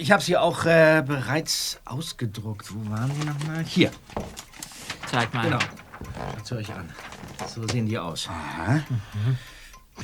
Ich 0.00 0.10
habe 0.10 0.22
sie 0.22 0.36
auch 0.36 0.64
äh, 0.64 1.02
bereits 1.06 1.78
ausgedruckt. 1.84 2.72
Wo 2.74 2.90
waren 2.90 3.10
sie 3.20 3.26
nochmal? 3.26 3.64
Hier. 3.64 3.90
Zeig 5.10 5.32
mal. 5.34 5.44
Genau. 5.44 5.58
Schaut 6.38 6.58
euch 6.58 6.72
an. 6.72 6.88
So 7.46 7.66
sehen 7.68 7.86
die 7.86 7.98
aus. 7.98 8.28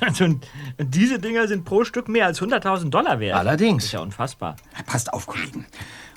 Also, 0.00 0.24
und 0.24 0.46
diese 0.78 1.18
Dinger 1.20 1.46
sind 1.46 1.64
pro 1.64 1.84
Stück 1.84 2.08
mehr 2.08 2.26
als 2.26 2.40
100.000 2.42 2.90
Dollar 2.90 3.20
wert. 3.20 3.38
Allerdings. 3.38 3.84
ist 3.84 3.92
ja 3.92 4.00
unfassbar. 4.00 4.56
Passt 4.86 5.12
auf, 5.12 5.26
Kollegen. 5.26 5.66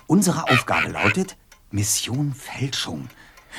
Unsere 0.08 0.49
Aufgabe 0.49 0.89
lautet 0.89 1.38
Mission 1.70 2.34
Fälschung. 2.34 3.08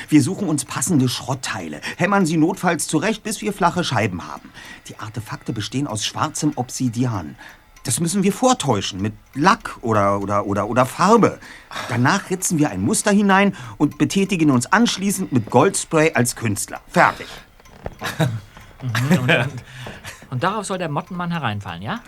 Wir 0.09 0.23
suchen 0.23 0.49
uns 0.49 0.65
passende 0.65 1.09
Schrottteile, 1.09 1.81
hämmern 1.97 2.27
sie 2.27 2.37
notfalls 2.37 2.87
zurecht, 2.87 3.23
bis 3.23 3.41
wir 3.41 3.53
flache 3.53 3.85
Scheiben 3.85 4.27
haben. 4.27 4.51
Die 4.89 4.99
Artefakte 4.99 5.53
bestehen 5.53 5.87
aus 5.87 6.05
schwarzem 6.05 6.53
Obsidian. 6.57 7.37
Das 7.85 8.01
müssen 8.01 8.23
wir 8.23 8.33
vortäuschen 8.33 9.01
mit 9.01 9.15
Lack 9.35 9.79
oder, 9.81 10.21
oder, 10.21 10.47
oder, 10.47 10.69
oder 10.69 10.85
Farbe. 10.85 11.39
Danach 11.89 12.29
ritzen 12.29 12.59
wir 12.59 12.71
ein 12.71 12.83
Muster 12.83 13.11
hinein 13.11 13.57
und 13.79 13.99
betätigen 13.99 14.51
uns 14.51 14.67
anschließend 14.67 15.33
mit 15.33 15.49
Goldspray 15.51 16.13
als 16.13 16.37
Künstler. 16.37 16.81
Fertig. 16.89 17.27
Mhm, 18.81 19.19
und, 19.19 19.31
und, 19.31 19.53
und 20.31 20.45
darauf 20.45 20.65
soll 20.65 20.79
der 20.79 20.89
Mottenmann 20.89 21.33
hereinfallen, 21.33 21.83
ja? 21.83 21.99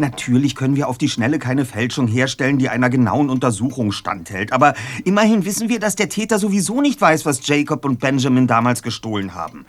Natürlich 0.00 0.56
können 0.56 0.76
wir 0.76 0.88
auf 0.88 0.96
die 0.96 1.10
Schnelle 1.10 1.38
keine 1.38 1.66
Fälschung 1.66 2.08
herstellen, 2.08 2.58
die 2.58 2.70
einer 2.70 2.88
genauen 2.88 3.28
Untersuchung 3.28 3.92
standhält. 3.92 4.50
Aber 4.50 4.72
immerhin 5.04 5.44
wissen 5.44 5.68
wir, 5.68 5.78
dass 5.78 5.94
der 5.94 6.08
Täter 6.08 6.38
sowieso 6.38 6.80
nicht 6.80 6.98
weiß, 6.98 7.26
was 7.26 7.46
Jacob 7.46 7.84
und 7.84 8.00
Benjamin 8.00 8.46
damals 8.46 8.82
gestohlen 8.82 9.34
haben. 9.34 9.66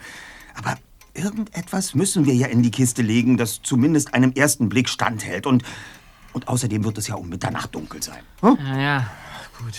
Aber 0.54 0.78
irgendetwas 1.12 1.94
müssen 1.94 2.24
wir 2.24 2.34
ja 2.34 2.46
in 2.46 2.62
die 2.62 2.70
Kiste 2.70 3.02
legen, 3.02 3.36
das 3.36 3.60
zumindest 3.62 4.14
einem 4.14 4.32
ersten 4.32 4.70
Blick 4.70 4.88
standhält. 4.88 5.46
Und, 5.46 5.64
und 6.32 6.48
außerdem 6.48 6.82
wird 6.82 6.96
es 6.96 7.08
ja 7.08 7.14
um 7.16 7.28
Mitternacht 7.28 7.74
dunkel 7.74 8.02
sein. 8.02 8.22
Hm? 8.40 8.56
Ja, 8.64 8.78
ja. 8.78 9.10
Gut. 9.58 9.78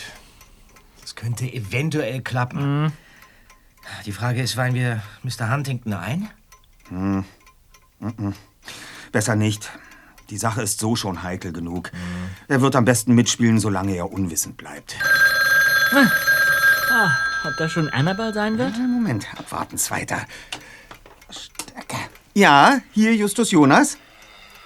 Das 1.02 1.16
könnte 1.16 1.52
eventuell 1.52 2.22
klappen. 2.22 2.94
Die 4.06 4.12
Frage 4.12 4.44
ist, 4.44 4.56
weihen 4.56 4.76
wir 4.76 5.02
Mr. 5.24 5.52
Huntington 5.52 5.94
ein? 5.94 6.30
Hm. 6.90 7.26
Mhm. 8.00 8.34
Besser 9.12 9.36
nicht. 9.36 9.72
Die 10.30 10.38
Sache 10.38 10.62
ist 10.62 10.80
so 10.80 10.96
schon 10.96 11.24
heikel 11.24 11.52
genug. 11.52 11.92
Er 12.48 12.62
wird 12.62 12.76
am 12.76 12.86
besten 12.86 13.14
mitspielen, 13.14 13.60
solange 13.60 13.96
er 13.96 14.12
unwissend 14.12 14.58
bleibt. 14.58 14.96
Ah, 16.92 17.12
ob 17.46 17.58
das 17.58 17.72
schon 17.72 17.90
Annabelle 17.90 18.34
sein 18.34 18.58
wird? 18.58 18.78
Moment, 18.78 19.28
abwarten, 19.38 19.78
zweiter. 19.78 20.26
Stärke. 21.30 21.98
Ja, 22.34 22.80
hier 22.94 23.16
Justus 23.16 23.52
Jonas. 23.52 23.98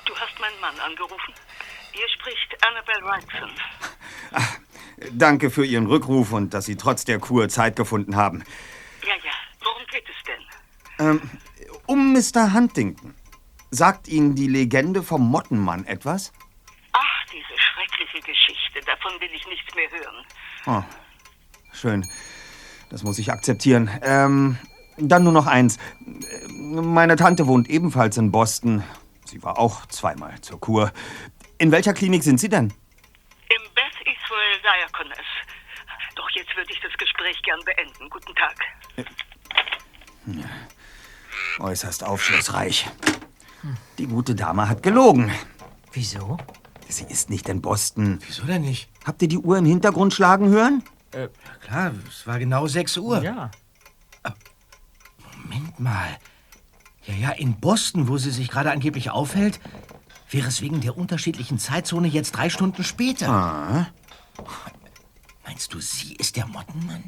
Du 0.06 0.14
hast 0.16 0.40
meinen 0.40 0.60
Mann 0.62 0.80
angerufen. 0.80 1.34
Hier 1.92 2.08
spricht 2.10 2.58
Annabelle 2.66 3.04
Wrightson. 3.06 3.50
Danke 5.12 5.50
für 5.50 5.66
Ihren 5.66 5.88
Rückruf 5.88 6.32
und 6.32 6.54
dass 6.54 6.66
Sie 6.66 6.76
trotz 6.76 7.06
der 7.06 7.20
Kur 7.20 7.50
Zeit 7.50 7.76
gefunden 7.76 8.16
haben. 8.16 8.44
Ja, 9.04 9.16
ja. 9.24 9.32
Worum 9.64 9.84
geht 9.92 10.06
es 10.08 10.24
denn? 10.26 11.08
Ähm, 11.08 11.22
um 11.86 12.14
Mr. 12.14 12.54
Huntington. 12.54 13.14
Sagt 13.70 14.08
Ihnen 14.08 14.36
die 14.36 14.48
Legende 14.48 15.04
vom 15.04 15.30
Mottenmann 15.30 15.86
etwas? 15.86 16.32
Ach, 16.94 17.26
diese 17.32 17.60
schreckliche 17.60 18.22
Geschichte. 18.26 18.80
Davon 18.86 19.20
will 19.20 19.30
ich 19.34 19.46
nichts 19.48 19.76
mehr 19.76 19.90
hören. 19.92 20.26
Oh, 20.66 20.84
schön. 21.74 22.06
Das 22.90 23.04
muss 23.04 23.20
ich 23.20 23.32
akzeptieren. 23.32 23.90
Ähm, 24.02 24.58
dann 24.98 25.24
nur 25.24 25.34
noch 25.34 25.48
eins. 25.48 25.78
Meine 26.50 27.18
Tante 27.18 27.48
wohnt 27.48 27.70
ebenfalls 27.70 28.18
in 28.18 28.32
Boston. 28.32 28.84
Sie 29.26 29.44
war 29.44 29.60
auch 29.60 29.86
zweimal 29.88 30.40
zur 30.42 30.60
Kur. 30.60 30.94
In 31.58 31.72
welcher 31.72 31.94
Klinik 31.94 32.24
sind 32.24 32.40
Sie 32.40 32.50
denn? 32.50 32.74
Im 33.50 33.74
Beth 33.76 34.00
Israel 34.02 34.60
Diaconess. 34.64 35.26
Doch 36.16 36.30
jetzt 36.32 36.56
würde 36.56 36.72
ich 36.72 36.80
das 36.80 36.94
Gespräch 36.98 37.42
gern 37.44 37.60
beenden. 37.66 38.10
Guten 38.10 38.34
Tag. 38.36 38.56
Äußerst 41.60 42.04
aufschlussreich. 42.06 42.88
Die 43.98 44.08
gute 44.08 44.36
Dame 44.36 44.70
hat 44.70 44.84
gelogen. 44.84 45.32
Wieso? 45.92 46.38
Sie 46.88 47.06
ist 47.06 47.30
nicht 47.30 47.50
in 47.50 47.62
Boston. 47.62 48.20
Wieso 48.26 48.44
denn 48.44 48.62
nicht? 48.62 48.90
Habt 49.06 49.22
ihr 49.22 49.28
die 49.28 49.38
Uhr 49.38 49.58
im 49.58 49.66
Hintergrund 49.66 50.14
schlagen 50.14 50.50
hören? 50.50 50.84
Äh, 51.12 51.30
klar, 51.62 51.92
es 52.08 52.28
war 52.28 52.40
genau 52.40 52.68
6 52.68 52.98
Uhr. 52.98 53.22
Ja. 53.24 53.52
Moment 55.44 55.80
mal. 55.80 56.18
Ja, 57.06 57.14
ja, 57.14 57.30
in 57.32 57.60
Boston, 57.60 58.08
wo 58.08 58.18
sie 58.18 58.32
sich 58.32 58.50
gerade 58.50 58.72
angeblich 58.72 59.10
aufhält, 59.10 59.60
wäre 60.30 60.48
es 60.48 60.62
wegen 60.62 60.82
der 60.82 60.98
unterschiedlichen 60.98 61.58
Zeitzone 61.58 62.08
jetzt 62.08 62.32
drei 62.32 62.50
Stunden 62.50 62.84
später. 62.84 63.30
Ah. 63.30 63.88
Meinst 65.46 65.74
du, 65.74 65.80
sie 65.80 66.16
ist 66.16 66.36
der 66.36 66.46
Mottenmann? 66.46 67.06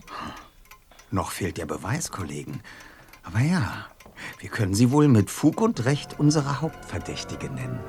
Noch 1.11 1.31
fehlt 1.31 1.57
der 1.57 1.65
Beweis, 1.65 2.11
Kollegen. 2.11 2.61
Aber 3.23 3.39
ja, 3.39 3.85
wir 4.39 4.49
können 4.49 4.73
sie 4.73 4.91
wohl 4.91 5.07
mit 5.07 5.29
Fug 5.29 5.61
und 5.61 5.85
Recht 5.85 6.19
unsere 6.19 6.61
Hauptverdächtige 6.61 7.49
nennen. 7.49 7.79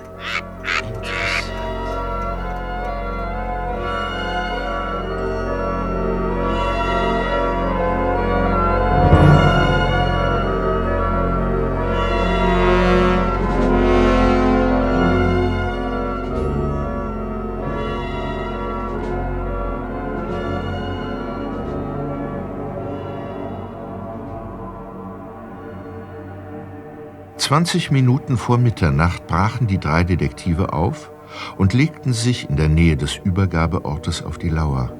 Zwanzig 27.50 27.90
Minuten 27.90 28.36
vor 28.36 28.58
Mitternacht 28.58 29.26
brachen 29.26 29.66
die 29.66 29.80
drei 29.80 30.04
Detektive 30.04 30.72
auf 30.72 31.10
und 31.56 31.72
legten 31.72 32.12
sich 32.12 32.48
in 32.48 32.54
der 32.54 32.68
Nähe 32.68 32.96
des 32.96 33.16
Übergabeortes 33.16 34.22
auf 34.22 34.38
die 34.38 34.50
Lauer. 34.50 34.92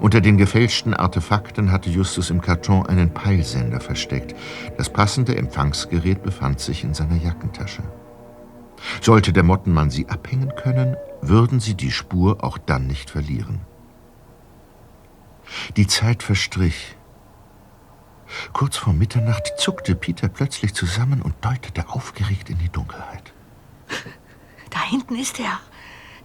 Unter 0.00 0.20
den 0.20 0.38
gefälschten 0.38 0.92
Artefakten 0.92 1.70
hatte 1.70 1.88
Justus 1.88 2.30
im 2.30 2.40
Karton 2.40 2.84
einen 2.86 3.14
Peilsender 3.14 3.78
versteckt. 3.78 4.34
Das 4.76 4.90
passende 4.90 5.36
Empfangsgerät 5.36 6.20
befand 6.24 6.58
sich 6.58 6.82
in 6.82 6.94
seiner 6.94 7.14
Jackentasche. 7.14 7.84
Sollte 9.00 9.32
der 9.32 9.44
Mottenmann 9.44 9.90
sie 9.90 10.08
abhängen 10.08 10.52
können, 10.56 10.96
würden 11.20 11.60
sie 11.60 11.74
die 11.74 11.92
Spur 11.92 12.42
auch 12.42 12.58
dann 12.58 12.88
nicht 12.88 13.08
verlieren. 13.08 13.60
Die 15.76 15.86
Zeit 15.86 16.24
verstrich. 16.24 16.96
Kurz 18.52 18.76
vor 18.76 18.92
Mitternacht 18.92 19.52
zuckte 19.58 19.94
Peter 19.94 20.28
plötzlich 20.28 20.74
zusammen 20.74 21.22
und 21.22 21.34
deutete 21.44 21.88
aufgeregt 21.88 22.50
in 22.50 22.58
die 22.58 22.68
Dunkelheit. 22.68 23.32
Da 24.70 24.82
hinten 24.82 25.16
ist 25.16 25.40
er. 25.40 25.60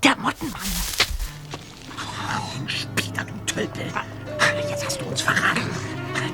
Der 0.04 0.16
Mottenmann. 0.18 0.62
Peter, 2.96 3.24
du 3.24 3.34
Tölpel. 3.46 3.86
Jetzt 4.70 4.86
hast 4.86 5.02
du 5.02 5.06
uns 5.06 5.22
verraten. 5.22 5.62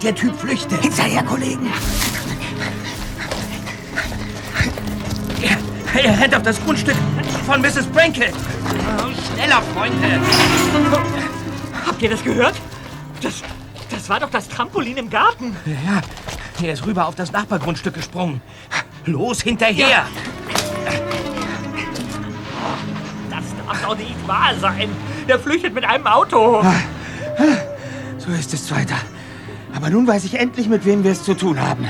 Der 0.02 0.16
Typ 0.16 0.36
flüchtet. 0.36 0.82
Hinterher, 0.82 1.24
Kollegen. 1.24 1.68
Er, 5.42 6.04
er 6.04 6.20
rennt 6.20 6.36
auf 6.36 6.44
das 6.44 6.64
Grundstück 6.64 6.96
von 7.46 7.62
Mrs. 7.62 7.86
Brankel. 7.88 8.32
Schneller, 9.34 9.62
Freunde. 9.74 10.22
Habt 11.86 12.02
ihr 12.02 12.10
das 12.10 12.24
gehört? 12.24 12.56
Das, 13.22 13.42
das 13.42 13.51
war 14.12 14.20
doch 14.20 14.30
das 14.30 14.50
Trampolin 14.50 14.98
im 14.98 15.10
Garten. 15.10 15.56
Ja, 15.66 16.02
er 16.62 16.74
ist 16.74 16.86
rüber 16.86 17.08
auf 17.08 17.16
das 17.16 17.32
Nachbargrundstück 17.32 17.94
gesprungen. 17.94 18.42
Los, 19.06 19.42
hinterher. 19.42 19.88
Ja. 19.88 20.06
Das 23.30 23.46
darf 23.66 23.82
doch 23.82 23.98
nicht 23.98 24.28
wahr 24.28 24.54
sein. 24.60 24.90
Der 25.30 25.40
flüchtet 25.40 25.74
mit 25.74 25.86
einem 25.86 26.06
Auto. 26.08 26.62
So 28.18 28.32
ist 28.32 28.54
es, 28.54 28.68
Zweiter. 28.68 28.98
Aber 29.74 29.90
nun 29.90 30.06
weiß 30.06 30.26
ich 30.26 30.38
endlich, 30.38 30.68
mit 30.68 30.84
wem 30.84 31.06
wir 31.06 31.14
es 31.14 31.24
zu 31.24 31.34
tun 31.34 31.62
haben. 31.62 31.88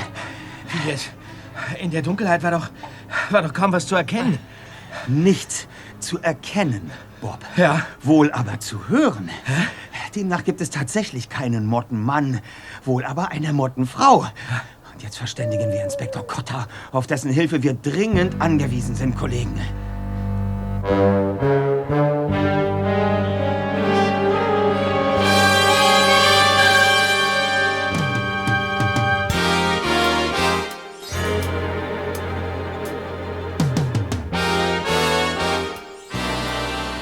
Wie 0.68 0.90
jetzt? 0.90 1.10
In 1.80 1.90
der 1.90 2.02
Dunkelheit 2.02 2.44
war 2.44 2.52
doch, 2.52 2.70
war 3.30 3.42
doch 3.42 3.52
kaum 3.52 3.72
was 3.72 3.88
zu 3.88 3.96
erkennen. 3.96 4.38
Nichts 5.08 5.66
zu 5.98 6.20
erkennen. 6.20 6.92
Bob. 7.22 7.38
Ja? 7.56 7.86
Wohl 8.02 8.30
aber 8.32 8.60
zu 8.60 8.88
hören. 8.88 9.30
Demnach 10.14 10.44
gibt 10.44 10.60
es 10.60 10.68
tatsächlich 10.68 11.30
keinen 11.30 11.64
Mottenmann, 11.64 12.40
wohl 12.84 13.04
aber 13.04 13.30
eine 13.30 13.54
Mottenfrau. 13.54 14.26
Und 14.92 15.02
jetzt 15.02 15.16
verständigen 15.16 15.72
wir 15.72 15.82
Inspektor 15.82 16.26
Cotter, 16.26 16.68
auf 16.90 17.06
dessen 17.06 17.30
Hilfe 17.30 17.62
wir 17.62 17.72
dringend 17.72 18.42
angewiesen 18.42 18.94
sind, 18.94 19.16
Kollegen. 19.16 19.58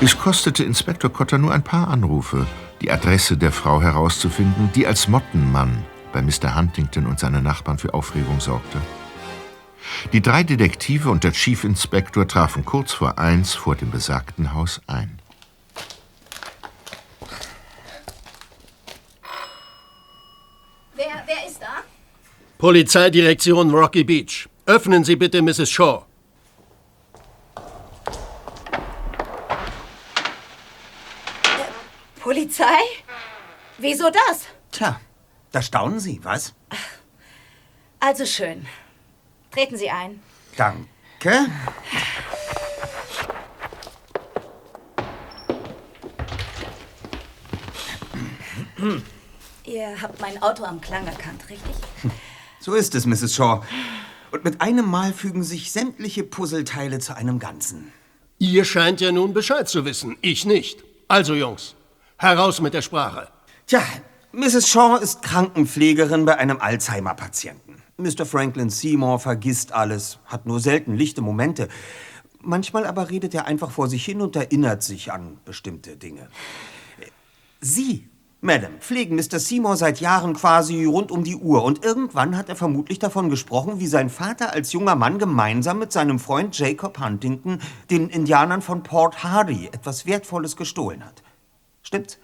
Es 0.03 0.17
kostete 0.17 0.65
Inspektor 0.65 1.13
Cotter 1.13 1.37
nur 1.37 1.53
ein 1.53 1.63
paar 1.63 1.89
Anrufe, 1.89 2.47
die 2.81 2.91
Adresse 2.91 3.37
der 3.37 3.53
Frau 3.53 3.83
herauszufinden, 3.83 4.71
die 4.75 4.87
als 4.87 5.09
Mottenmann 5.09 5.85
bei 6.11 6.23
Mr. 6.23 6.57
Huntington 6.57 7.05
und 7.05 7.21
seinen 7.21 7.45
Nachbarn 7.45 7.77
für 7.77 7.93
Aufregung 7.93 8.41
sorgte. 8.41 8.81
Die 10.15 10.23
drei 10.23 10.43
Detektive 10.43 11.11
und 11.11 11.23
der 11.23 11.33
Chief 11.33 11.65
Inspector 11.65 12.27
trafen 12.27 12.65
kurz 12.65 12.95
vor 12.95 13.19
eins 13.19 13.53
vor 13.53 13.77
dem 13.77 13.91
besagten 13.91 14.55
Haus 14.55 14.81
ein. 14.87 15.19
Wer, 20.95 21.25
wer 21.27 21.47
ist 21.47 21.61
da? 21.61 21.85
Polizeidirektion 22.57 23.71
Rocky 23.71 24.05
Beach. 24.05 24.49
Öffnen 24.65 25.05
Sie 25.05 25.17
bitte 25.17 25.43
Mrs. 25.43 25.71
Shaw. 25.71 26.05
Polizei? 32.51 32.83
Wieso 33.79 34.11
das? 34.11 34.47
Tja, 34.73 35.01
da 35.53 35.63
staunen 35.63 36.01
Sie, 36.01 36.19
was? 36.25 36.53
Also 38.01 38.27
schön. 38.27 38.67
Treten 39.53 39.77
Sie 39.77 39.89
ein. 39.89 40.21
Danke. 40.57 41.47
Ihr 49.65 50.03
habt 50.03 50.21
mein 50.21 50.43
Auto 50.43 50.65
am 50.65 50.81
Klang 50.81 51.07
erkannt, 51.07 51.49
richtig? 51.49 51.77
So 52.63 52.75
ist 52.75 52.95
es, 52.95 53.07
Mrs. 53.07 53.35
Shaw. 53.35 53.63
Und 54.33 54.45
mit 54.45 54.61
einem 54.61 54.85
Mal 54.85 55.15
fügen 55.15 55.43
sich 55.43 55.73
sämtliche 55.73 56.25
Puzzleteile 56.25 56.99
zu 56.99 57.17
einem 57.17 57.39
Ganzen. 57.39 57.91
Ihr 58.39 58.67
scheint 58.67 59.01
ja 59.01 59.13
nun 59.13 59.33
Bescheid 59.33 59.67
zu 59.67 59.87
wissen, 59.87 60.19
ich 60.21 60.45
nicht. 60.45 60.85
Also 61.09 61.35
Jungs, 61.35 61.75
heraus 62.21 62.61
mit 62.61 62.75
der 62.75 62.83
Sprache. 62.83 63.29
Tja, 63.67 63.83
Mrs. 64.33 64.69
Shaw 64.69 64.99
ist 65.01 65.23
Krankenpflegerin 65.23 66.27
bei 66.27 66.37
einem 66.37 66.61
Alzheimer-Patienten. 66.61 67.77
Mr. 67.97 68.27
Franklin 68.27 68.69
Seymour 68.69 69.19
vergisst 69.19 69.73
alles, 69.73 70.19
hat 70.27 70.45
nur 70.45 70.61
selten 70.61 70.95
lichte 70.95 71.23
Momente. 71.23 71.69
Manchmal 72.43 72.87
aber 72.87 73.11
redet 73.11 73.35
er 73.35 73.47
einfach 73.47 73.71
vor 73.71 73.89
sich 73.89 74.05
hin 74.05 74.21
und 74.21 74.37
erinnert 74.37 74.83
sich 74.83 75.13
an 75.13 75.39
bestimmte 75.47 75.97
Dinge. 75.97 76.29
Sie, 77.61 78.07
Madam, 78.43 78.73
pflegen 78.81 79.17
Mr. 79.17 79.39
Seymour 79.39 79.77
seit 79.77 80.01
Jahren 80.01 80.35
quasi 80.35 80.85
rund 80.85 81.11
um 81.11 81.25
die 81.25 81.37
Uhr 81.37 81.65
und 81.65 81.85
irgendwann 81.85 82.37
hat 82.37 82.51
er 82.51 82.57
vermutlich 82.57 82.99
davon 82.99 83.31
gesprochen, 83.31 83.81
wie 83.81 83.87
sein 83.87 84.11
Vater 84.11 84.53
als 84.53 84.73
junger 84.73 84.95
Mann 84.95 85.19
gemeinsam 85.19 85.79
mit 85.79 85.91
seinem 85.91 86.19
Freund 86.19 86.59
Jacob 86.59 87.01
Huntington 87.01 87.61
den 87.91 88.11
Indianern 88.11 88.61
von 88.61 88.83
Port 88.83 89.25
Hardy 89.25 89.69
etwas 89.73 90.05
Wertvolles 90.05 90.57
gestohlen 90.57 91.05
hat. 91.05 91.23
Stimmt's? 91.83 92.19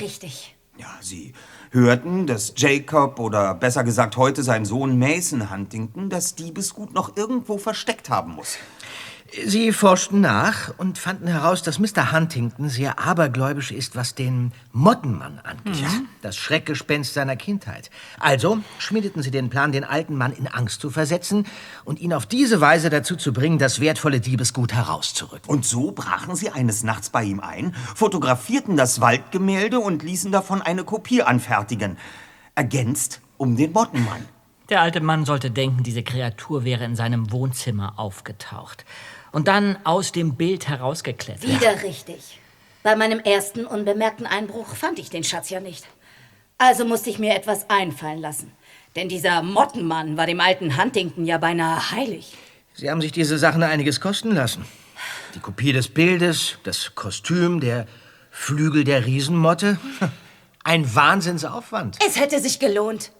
Richtig. 0.00 0.56
Ja, 0.78 0.88
Sie 1.00 1.34
hörten, 1.72 2.26
dass 2.26 2.54
Jacob 2.56 3.18
oder 3.18 3.54
besser 3.54 3.84
gesagt 3.84 4.16
heute 4.16 4.42
sein 4.42 4.64
Sohn 4.64 4.98
Mason 4.98 5.50
Huntington 5.50 6.08
das 6.08 6.34
Diebesgut 6.36 6.94
noch 6.94 7.16
irgendwo 7.16 7.58
versteckt 7.58 8.08
haben 8.08 8.34
muss. 8.34 8.56
Sie 9.46 9.72
forschten 9.72 10.20
nach 10.20 10.76
und 10.76 10.98
fanden 10.98 11.28
heraus, 11.28 11.62
dass 11.62 11.78
Mr. 11.78 12.12
Huntington 12.12 12.68
sehr 12.68 12.98
abergläubisch 12.98 13.70
ist, 13.70 13.94
was 13.94 14.14
den 14.14 14.52
Mottenmann 14.72 15.38
angeht. 15.40 15.82
Mhm. 15.82 16.08
Das 16.20 16.36
Schreckgespenst 16.36 17.14
seiner 17.14 17.36
Kindheit. 17.36 17.90
Also 18.18 18.58
schmiedeten 18.78 19.22
sie 19.22 19.30
den 19.30 19.48
Plan, 19.48 19.70
den 19.72 19.84
alten 19.84 20.16
Mann 20.16 20.32
in 20.32 20.48
Angst 20.48 20.80
zu 20.80 20.90
versetzen 20.90 21.46
und 21.84 22.00
ihn 22.00 22.12
auf 22.12 22.26
diese 22.26 22.60
Weise 22.60 22.90
dazu 22.90 23.14
zu 23.14 23.32
bringen, 23.32 23.58
das 23.58 23.80
wertvolle 23.80 24.20
Diebesgut 24.20 24.72
herauszurücken. 24.72 25.48
Und 25.48 25.64
so 25.64 25.92
brachen 25.92 26.34
sie 26.34 26.50
eines 26.50 26.82
Nachts 26.82 27.10
bei 27.10 27.22
ihm 27.22 27.40
ein, 27.40 27.74
fotografierten 27.94 28.76
das 28.76 29.00
Waldgemälde 29.00 29.78
und 29.78 30.02
ließen 30.02 30.32
davon 30.32 30.60
eine 30.60 30.82
Kopie 30.82 31.22
anfertigen. 31.22 31.98
Ergänzt 32.56 33.20
um 33.36 33.56
den 33.56 33.72
Mottenmann. 33.72 34.24
Der 34.70 34.82
alte 34.82 35.00
Mann 35.00 35.24
sollte 35.24 35.50
denken, 35.50 35.82
diese 35.82 36.04
Kreatur 36.04 36.64
wäre 36.64 36.84
in 36.84 36.94
seinem 36.94 37.32
Wohnzimmer 37.32 37.98
aufgetaucht. 37.98 38.84
Und 39.32 39.48
dann 39.48 39.78
aus 39.84 40.12
dem 40.12 40.36
Bild 40.36 40.68
herausgeklettert. 40.68 41.48
Wieder 41.48 41.82
richtig. 41.82 42.38
Bei 42.82 42.96
meinem 42.96 43.20
ersten 43.20 43.66
unbemerkten 43.66 44.26
Einbruch 44.26 44.74
fand 44.74 44.98
ich 44.98 45.10
den 45.10 45.24
Schatz 45.24 45.50
ja 45.50 45.60
nicht. 45.60 45.86
Also 46.58 46.84
musste 46.84 47.10
ich 47.10 47.18
mir 47.18 47.34
etwas 47.34 47.68
einfallen 47.70 48.20
lassen. 48.20 48.52
Denn 48.96 49.08
dieser 49.08 49.42
Mottenmann 49.42 50.16
war 50.16 50.26
dem 50.26 50.40
alten 50.40 50.80
Huntington 50.80 51.24
ja 51.24 51.38
beinahe 51.38 51.92
heilig. 51.92 52.36
Sie 52.74 52.90
haben 52.90 53.00
sich 53.00 53.12
diese 53.12 53.38
Sachen 53.38 53.62
einiges 53.62 54.00
kosten 54.00 54.32
lassen. 54.32 54.64
Die 55.34 55.40
Kopie 55.40 55.72
des 55.72 55.88
Bildes, 55.88 56.58
das 56.64 56.94
Kostüm, 56.94 57.60
der 57.60 57.86
Flügel 58.30 58.84
der 58.84 59.06
Riesenmotte. 59.06 59.78
Ein 60.64 60.94
Wahnsinnsaufwand. 60.94 61.98
Es 62.06 62.18
hätte 62.18 62.40
sich 62.40 62.58
gelohnt, 62.58 63.12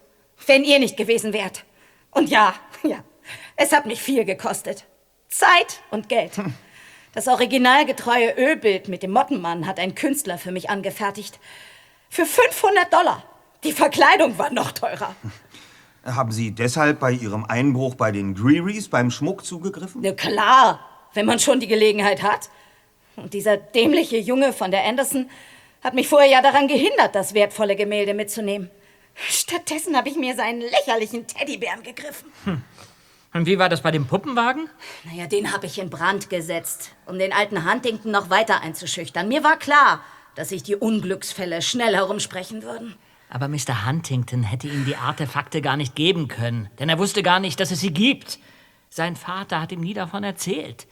wenn 0.47 0.65
ihr 0.65 0.79
nicht 0.79 0.97
gewesen 0.97 1.33
wärt. 1.33 1.65
Und 2.11 2.29
ja, 2.29 2.55
ja, 2.83 3.03
es 3.57 3.73
hat 3.73 3.87
mich 3.87 4.03
viel 4.03 4.25
gekostet. 4.25 4.85
Zeit 5.31 5.81
und 5.91 6.09
Geld. 6.09 6.33
Das 7.13 7.27
originalgetreue 7.27 8.35
Ölbild 8.37 8.89
mit 8.89 9.03
dem 9.03 9.13
Mottenmann 9.13 9.67
hat 9.67 9.79
ein 9.81 9.95
Künstler 9.95 10.39
für 10.39 10.53
mich 10.53 10.71
angefertigt. 10.71 11.41
Für 12.09 12.27
500 12.27 12.93
Dollar. 12.93 13.25
Die 13.65 13.73
Verkleidung 13.73 14.39
war 14.39 14.51
noch 14.51 14.73
teurer. 14.73 15.15
Haben 16.05 16.33
Sie 16.33 16.53
deshalb 16.53 16.99
bei 16.99 17.13
Ihrem 17.13 17.45
Einbruch 17.45 17.95
bei 17.95 18.11
den 18.11 18.35
Greerys 18.35 18.89
beim 18.89 19.11
Schmuck 19.11 19.45
zugegriffen? 19.45 20.01
Na 20.03 20.13
klar, 20.13 20.81
wenn 21.15 21.27
man 21.27 21.39
schon 21.39 21.61
die 21.61 21.67
Gelegenheit 21.67 22.23
hat. 22.23 22.49
Und 23.17 23.35
dieser 23.35 23.57
dämliche 23.57 24.17
Junge 24.17 24.53
von 24.53 24.71
der 24.71 24.85
Anderson 24.85 25.29
hat 25.83 25.95
mich 25.95 26.09
vorher 26.09 26.31
ja 26.31 26.43
daran 26.43 26.69
gehindert, 26.69 27.15
das 27.15 27.35
wertvolle 27.35 27.77
Gemälde 27.77 28.15
mitzunehmen. 28.15 28.71
Stattdessen 29.15 29.97
habe 29.97 30.09
ich 30.09 30.17
mir 30.17 30.35
seinen 30.35 30.61
lächerlichen 30.61 31.27
Teddybären 31.27 31.83
gegriffen. 31.83 32.31
Und 33.33 33.47
wie 33.47 33.59
war 33.59 33.69
das 33.69 33.83
bei 33.83 33.91
dem 33.91 34.07
Puppenwagen? 34.07 34.69
Naja, 35.05 35.27
den 35.27 35.53
habe 35.53 35.67
ich 35.67 35.79
in 35.79 35.89
Brand 35.89 36.31
gesetzt, 36.31 36.93
um 37.07 37.19
den 37.19 37.33
alten 37.33 37.71
Huntington 37.71 38.11
noch 38.11 38.29
weiter 38.29 38.61
einzuschüchtern. 38.63 39.29
Mir 39.29 39.45
war 39.45 39.57
klar, 39.57 40.03
dass 40.35 40.49
sich 40.49 40.63
die 40.63 40.77
Unglücksfälle 40.77 41.63
schnell 41.63 41.95
herumsprechen 41.95 42.63
würden. 42.63 42.97
Aber 43.29 43.47
Mr. 43.47 43.87
Huntington 43.87 44.43
hätte 44.43 44.67
ihm 44.67 44.85
die 44.85 44.97
Artefakte 44.97 45.63
gar 45.63 45.77
nicht 45.77 45.95
geben 45.95 46.27
können, 46.27 46.69
denn 46.81 46.89
er 46.89 46.99
wusste 46.99 47.23
gar 47.23 47.39
nicht, 47.39 47.61
dass 47.61 47.71
es 47.71 47.81
sie 47.81 47.93
gibt. 47.93 48.41
Sein 48.89 49.15
Vater 49.15 49.61
hat 49.61 49.71
ihm 49.71 49.81
nie 49.81 49.95
davon 49.95 50.25
erzählt. 50.25 50.89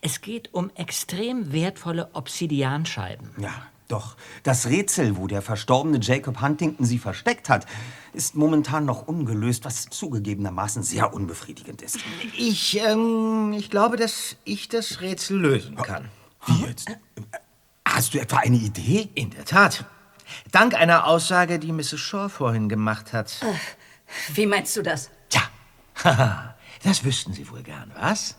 Es 0.00 0.20
geht 0.20 0.54
um 0.54 0.70
extrem 0.76 1.52
wertvolle 1.52 2.10
Obsidianscheiben. 2.14 3.30
Ja, 3.38 3.66
doch. 3.88 4.16
Das 4.42 4.66
Rätsel, 4.66 5.16
wo 5.16 5.26
der 5.26 5.42
verstorbene 5.42 5.98
Jacob 6.00 6.40
Huntington 6.40 6.84
sie 6.84 6.98
versteckt 6.98 7.48
hat, 7.48 7.66
ist 8.12 8.34
momentan 8.34 8.84
noch 8.84 9.06
ungelöst, 9.06 9.64
was 9.64 9.86
zugegebenermaßen 9.86 10.82
sehr 10.82 11.12
unbefriedigend 11.14 11.82
ist. 11.82 11.98
Ich, 12.36 12.78
ähm, 12.80 13.52
ich 13.56 13.70
glaube, 13.70 13.96
dass 13.96 14.36
ich 14.44 14.68
das 14.68 15.00
Rätsel 15.00 15.38
lösen 15.38 15.76
kann. 15.76 16.08
Wie 16.46 16.64
jetzt? 16.64 16.88
Hast 17.86 18.14
du 18.14 18.18
etwa 18.18 18.38
eine 18.38 18.56
Idee? 18.56 19.08
In 19.14 19.30
der 19.30 19.44
Tat. 19.44 19.84
Dank 20.50 20.74
einer 20.74 21.06
Aussage, 21.06 21.58
die 21.58 21.72
Mrs. 21.72 22.00
Shaw 22.00 22.28
vorhin 22.28 22.68
gemacht 22.68 23.12
hat. 23.12 23.44
Wie 24.34 24.46
meinst 24.46 24.76
du 24.76 24.82
das? 24.82 25.10
Haha, 26.04 26.54
das 26.82 27.04
wüssten 27.04 27.32
Sie 27.32 27.48
wohl 27.50 27.62
gern, 27.62 27.90
was? 27.98 28.36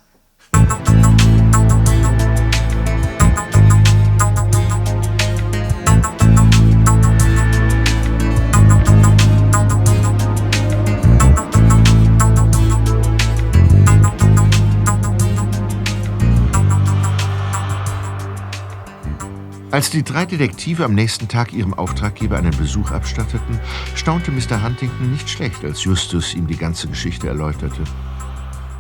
Als 19.78 19.92
die 19.92 20.02
drei 20.02 20.26
Detektive 20.26 20.86
am 20.86 20.96
nächsten 20.96 21.28
Tag 21.28 21.54
ihrem 21.54 21.76
Auftraggeber 21.76 22.36
einen 22.36 22.58
Besuch 22.58 22.90
abstatteten, 22.90 23.60
staunte 23.94 24.32
Mr. 24.32 24.64
Huntington 24.64 25.12
nicht 25.12 25.30
schlecht, 25.30 25.64
als 25.64 25.84
Justus 25.84 26.34
ihm 26.34 26.48
die 26.48 26.58
ganze 26.58 26.88
Geschichte 26.88 27.28
erläuterte. 27.28 27.84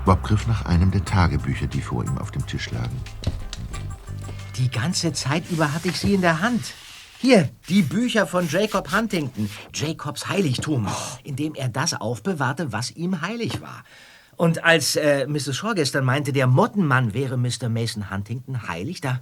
Bob 0.05 0.23
griff 0.23 0.47
nach 0.47 0.65
einem 0.65 0.89
der 0.89 1.05
Tagebücher, 1.05 1.67
die 1.67 1.81
vor 1.81 2.03
ihm 2.03 2.17
auf 2.17 2.31
dem 2.31 2.47
Tisch 2.47 2.71
lagen. 2.71 2.99
Die 4.55 4.71
ganze 4.71 5.13
Zeit 5.13 5.43
über 5.51 5.71
hatte 5.71 5.89
ich 5.89 5.99
sie 5.99 6.15
in 6.15 6.21
der 6.21 6.41
Hand. 6.41 6.73
Hier, 7.19 7.47
die 7.69 7.83
Bücher 7.83 8.25
von 8.25 8.49
Jacob 8.49 8.91
Huntington, 8.91 9.51
Jacobs 9.75 10.27
Heiligtum, 10.29 10.87
in 11.23 11.35
dem 11.35 11.53
er 11.53 11.69
das 11.69 11.93
aufbewahrte, 11.93 12.71
was 12.71 12.89
ihm 12.89 13.21
heilig 13.21 13.61
war. 13.61 13.83
Und 14.37 14.63
als 14.63 14.95
äh, 14.95 15.25
Mrs. 15.27 15.57
Shaw 15.57 15.73
gestern 15.73 16.05
meinte, 16.05 16.31
der 16.31 16.45
Mottenmann 16.45 17.15
wäre 17.15 17.37
Mr. 17.37 17.69
Mason 17.69 18.11
Huntington 18.11 18.67
heilig, 18.67 19.01
da, 19.01 19.19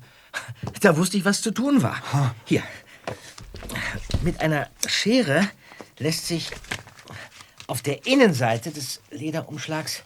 da 0.82 0.98
wusste 0.98 1.18
ich, 1.18 1.26
was 1.26 1.42
zu 1.42 1.52
tun 1.52 1.84
war. 1.84 2.36
Hier, 2.46 2.64
mit 4.22 4.42
einer 4.42 4.68
Schere 4.88 5.48
lässt 5.98 6.28
sich 6.28 6.52
auf 7.68 7.82
der 7.82 8.06
Innenseite 8.06 8.72
des 8.72 9.02
Lederumschlags 9.12 10.04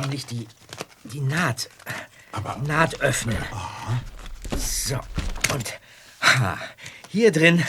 nämlich 0.00 0.26
die, 0.26 0.46
die 1.04 1.20
Naht, 1.20 1.68
die 2.36 2.68
Naht 2.68 3.00
öffnen. 3.00 3.36
So, 4.56 4.96
und 5.52 5.78
ha, 6.20 6.58
hier 7.08 7.32
drin 7.32 7.62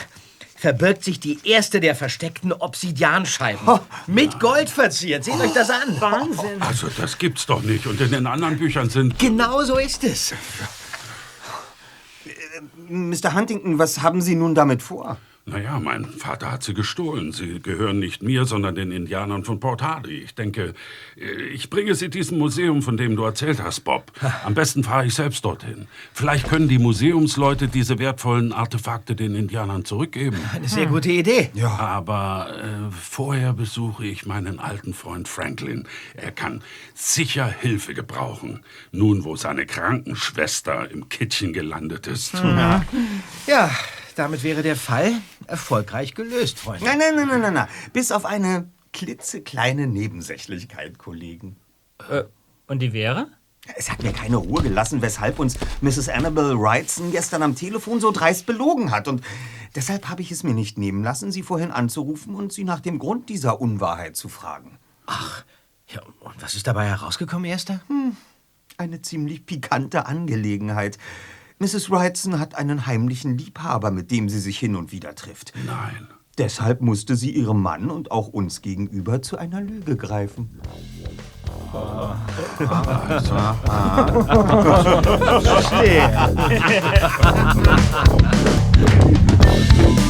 verbirgt 0.55 1.03
sich 1.03 1.19
die 1.19 1.39
erste 1.43 1.81
der 1.81 1.95
versteckten 1.95 2.53
Obsidianscheiben. 2.53 3.67
Mit 4.07 4.39
Gold 4.39 4.69
verziert. 4.69 5.25
Seht 5.25 5.35
euch 5.35 5.51
das 5.51 5.69
an. 5.69 5.99
Wahnsinn. 5.99 6.61
Also, 6.61 6.87
das 6.87 7.17
gibt's 7.17 7.45
doch 7.45 7.61
nicht. 7.61 7.85
Und 7.85 7.99
in 7.99 8.11
den 8.11 8.25
anderen 8.25 8.57
Büchern 8.57 8.89
sind. 8.89 9.19
Genau 9.19 9.61
so 9.63 9.77
ist 9.77 10.05
es. 10.05 10.33
Mr. 12.89 13.33
Huntington, 13.33 13.79
was 13.79 14.01
haben 14.01 14.21
Sie 14.21 14.35
nun 14.35 14.55
damit 14.55 14.81
vor? 14.81 15.17
Naja, 15.45 15.77
mein 15.77 16.05
Vater 16.05 16.53
hat 16.53 16.63
sie 16.63 16.73
gestohlen. 16.73 17.33
Sie 17.33 17.59
gehören 17.59 17.99
nicht 17.99 18.23
mir, 18.23 18.45
sondern 18.45 18.75
den 18.75 18.91
Indianern 18.91 19.43
von 19.43 19.59
Port 19.59 19.81
Hardy. 19.81 20.19
Ich 20.19 20.35
denke, 20.35 20.73
äh, 21.17 21.43
ich 21.53 21.69
bringe 21.69 21.95
sie 21.95 22.09
diesem 22.09 22.37
Museum, 22.37 22.81
von 22.81 22.95
dem 22.95 23.17
du 23.17 23.23
erzählt 23.23 23.61
hast, 23.61 23.81
Bob. 23.81 24.11
Am 24.45 24.53
besten 24.53 24.85
fahre 24.85 25.05
ich 25.05 25.13
selbst 25.13 25.43
dorthin. 25.43 25.87
Vielleicht 26.13 26.47
können 26.47 26.69
die 26.69 26.79
Museumsleute 26.79 27.67
diese 27.67 27.99
wertvollen 27.99 28.53
Artefakte 28.53 29.15
den 29.15 29.35
Indianern 29.35 29.83
zurückgeben. 29.83 30.37
Eine 30.53 30.69
sehr 30.69 30.85
gute 30.85 31.11
Idee. 31.11 31.49
Ja. 31.55 31.77
Aber 31.77 32.55
äh, 32.63 32.91
vorher 32.91 33.51
besuche 33.51 34.05
ich 34.05 34.25
meinen 34.25 34.59
alten 34.59 34.93
Freund 34.93 35.27
Franklin. 35.27 35.87
Er 36.15 36.31
kann 36.31 36.61
sicher 36.93 37.47
Hilfe 37.47 37.93
gebrauchen, 37.93 38.63
nun 38.93 39.25
wo 39.25 39.35
seine 39.35 39.65
Krankenschwester 39.65 40.89
im 40.89 41.09
Kittchen 41.09 41.51
gelandet 41.51 42.07
ist. 42.07 42.33
Ja. 42.33 42.85
ja, 43.45 43.71
damit 44.15 44.43
wäre 44.43 44.63
der 44.63 44.75
Fall 44.75 45.13
erfolgreich 45.47 46.15
gelöst, 46.15 46.59
Freunde. 46.59 46.85
Nein, 46.85 46.97
nein, 46.99 47.15
nein, 47.15 47.27
nein, 47.27 47.41
nein, 47.41 47.53
nein. 47.53 47.67
Bis 47.91 48.11
auf 48.11 48.25
eine 48.25 48.69
klitzekleine 48.91 49.87
Nebensächlichkeit, 49.87 50.97
Kollegen. 50.97 51.57
Äh, 52.09 52.23
und 52.67 52.79
die 52.79 52.93
wäre? 52.93 53.27
Es 53.75 53.89
hat 53.89 54.03
mir 54.03 54.11
keine 54.11 54.37
Ruhe 54.37 54.61
gelassen, 54.61 55.01
weshalb 55.01 55.39
uns 55.39 55.57
Mrs. 55.81 56.09
Annabel 56.09 56.59
Wrightson 56.59 57.11
gestern 57.11 57.43
am 57.43 57.55
Telefon 57.55 58.01
so 58.01 58.11
dreist 58.11 58.45
belogen 58.45 58.91
hat. 58.91 59.07
Und 59.07 59.21
deshalb 59.73 60.09
habe 60.09 60.21
ich 60.21 60.31
es 60.31 60.43
mir 60.43 60.53
nicht 60.53 60.77
nehmen 60.77 61.03
lassen, 61.03 61.31
sie 61.31 61.43
vorhin 61.43 61.71
anzurufen 61.71 62.35
und 62.35 62.51
sie 62.51 62.65
nach 62.65 62.81
dem 62.81 62.99
Grund 62.99 63.29
dieser 63.29 63.61
Unwahrheit 63.61 64.17
zu 64.17 64.27
fragen. 64.27 64.79
Ach, 65.05 65.45
ja, 65.87 66.01
und 66.19 66.41
was 66.41 66.55
ist 66.55 66.67
dabei 66.67 66.87
herausgekommen, 66.87 67.45
Erster? 67.45 67.79
Hm, 67.87 68.17
eine 68.77 69.01
ziemlich 69.01 69.45
pikante 69.45 70.07
Angelegenheit. 70.07 70.97
Mrs. 71.63 71.89
Wrightson 71.89 72.39
hat 72.39 72.55
einen 72.55 72.85
heimlichen 72.87 73.37
Liebhaber, 73.37 73.89
mit 73.89 74.11
dem 74.11 74.27
sie 74.27 74.41
sich 74.41 74.59
hin 74.59 74.75
und 74.75 74.91
wieder 74.91 75.15
trifft. 75.15 75.53
Nein. 75.65 76.09
Deshalb 76.37 76.81
musste 76.81 77.15
sie 77.15 77.31
ihrem 77.31 77.61
Mann 77.61 77.89
und 77.89 78.11
auch 78.11 78.27
uns 78.27 78.61
gegenüber 78.61 79.21
zu 79.21 79.37
einer 79.37 79.61
Lüge 79.61 79.95
greifen. 79.95 80.59
Also. 83.07 83.33
Verstehe. 85.41 86.09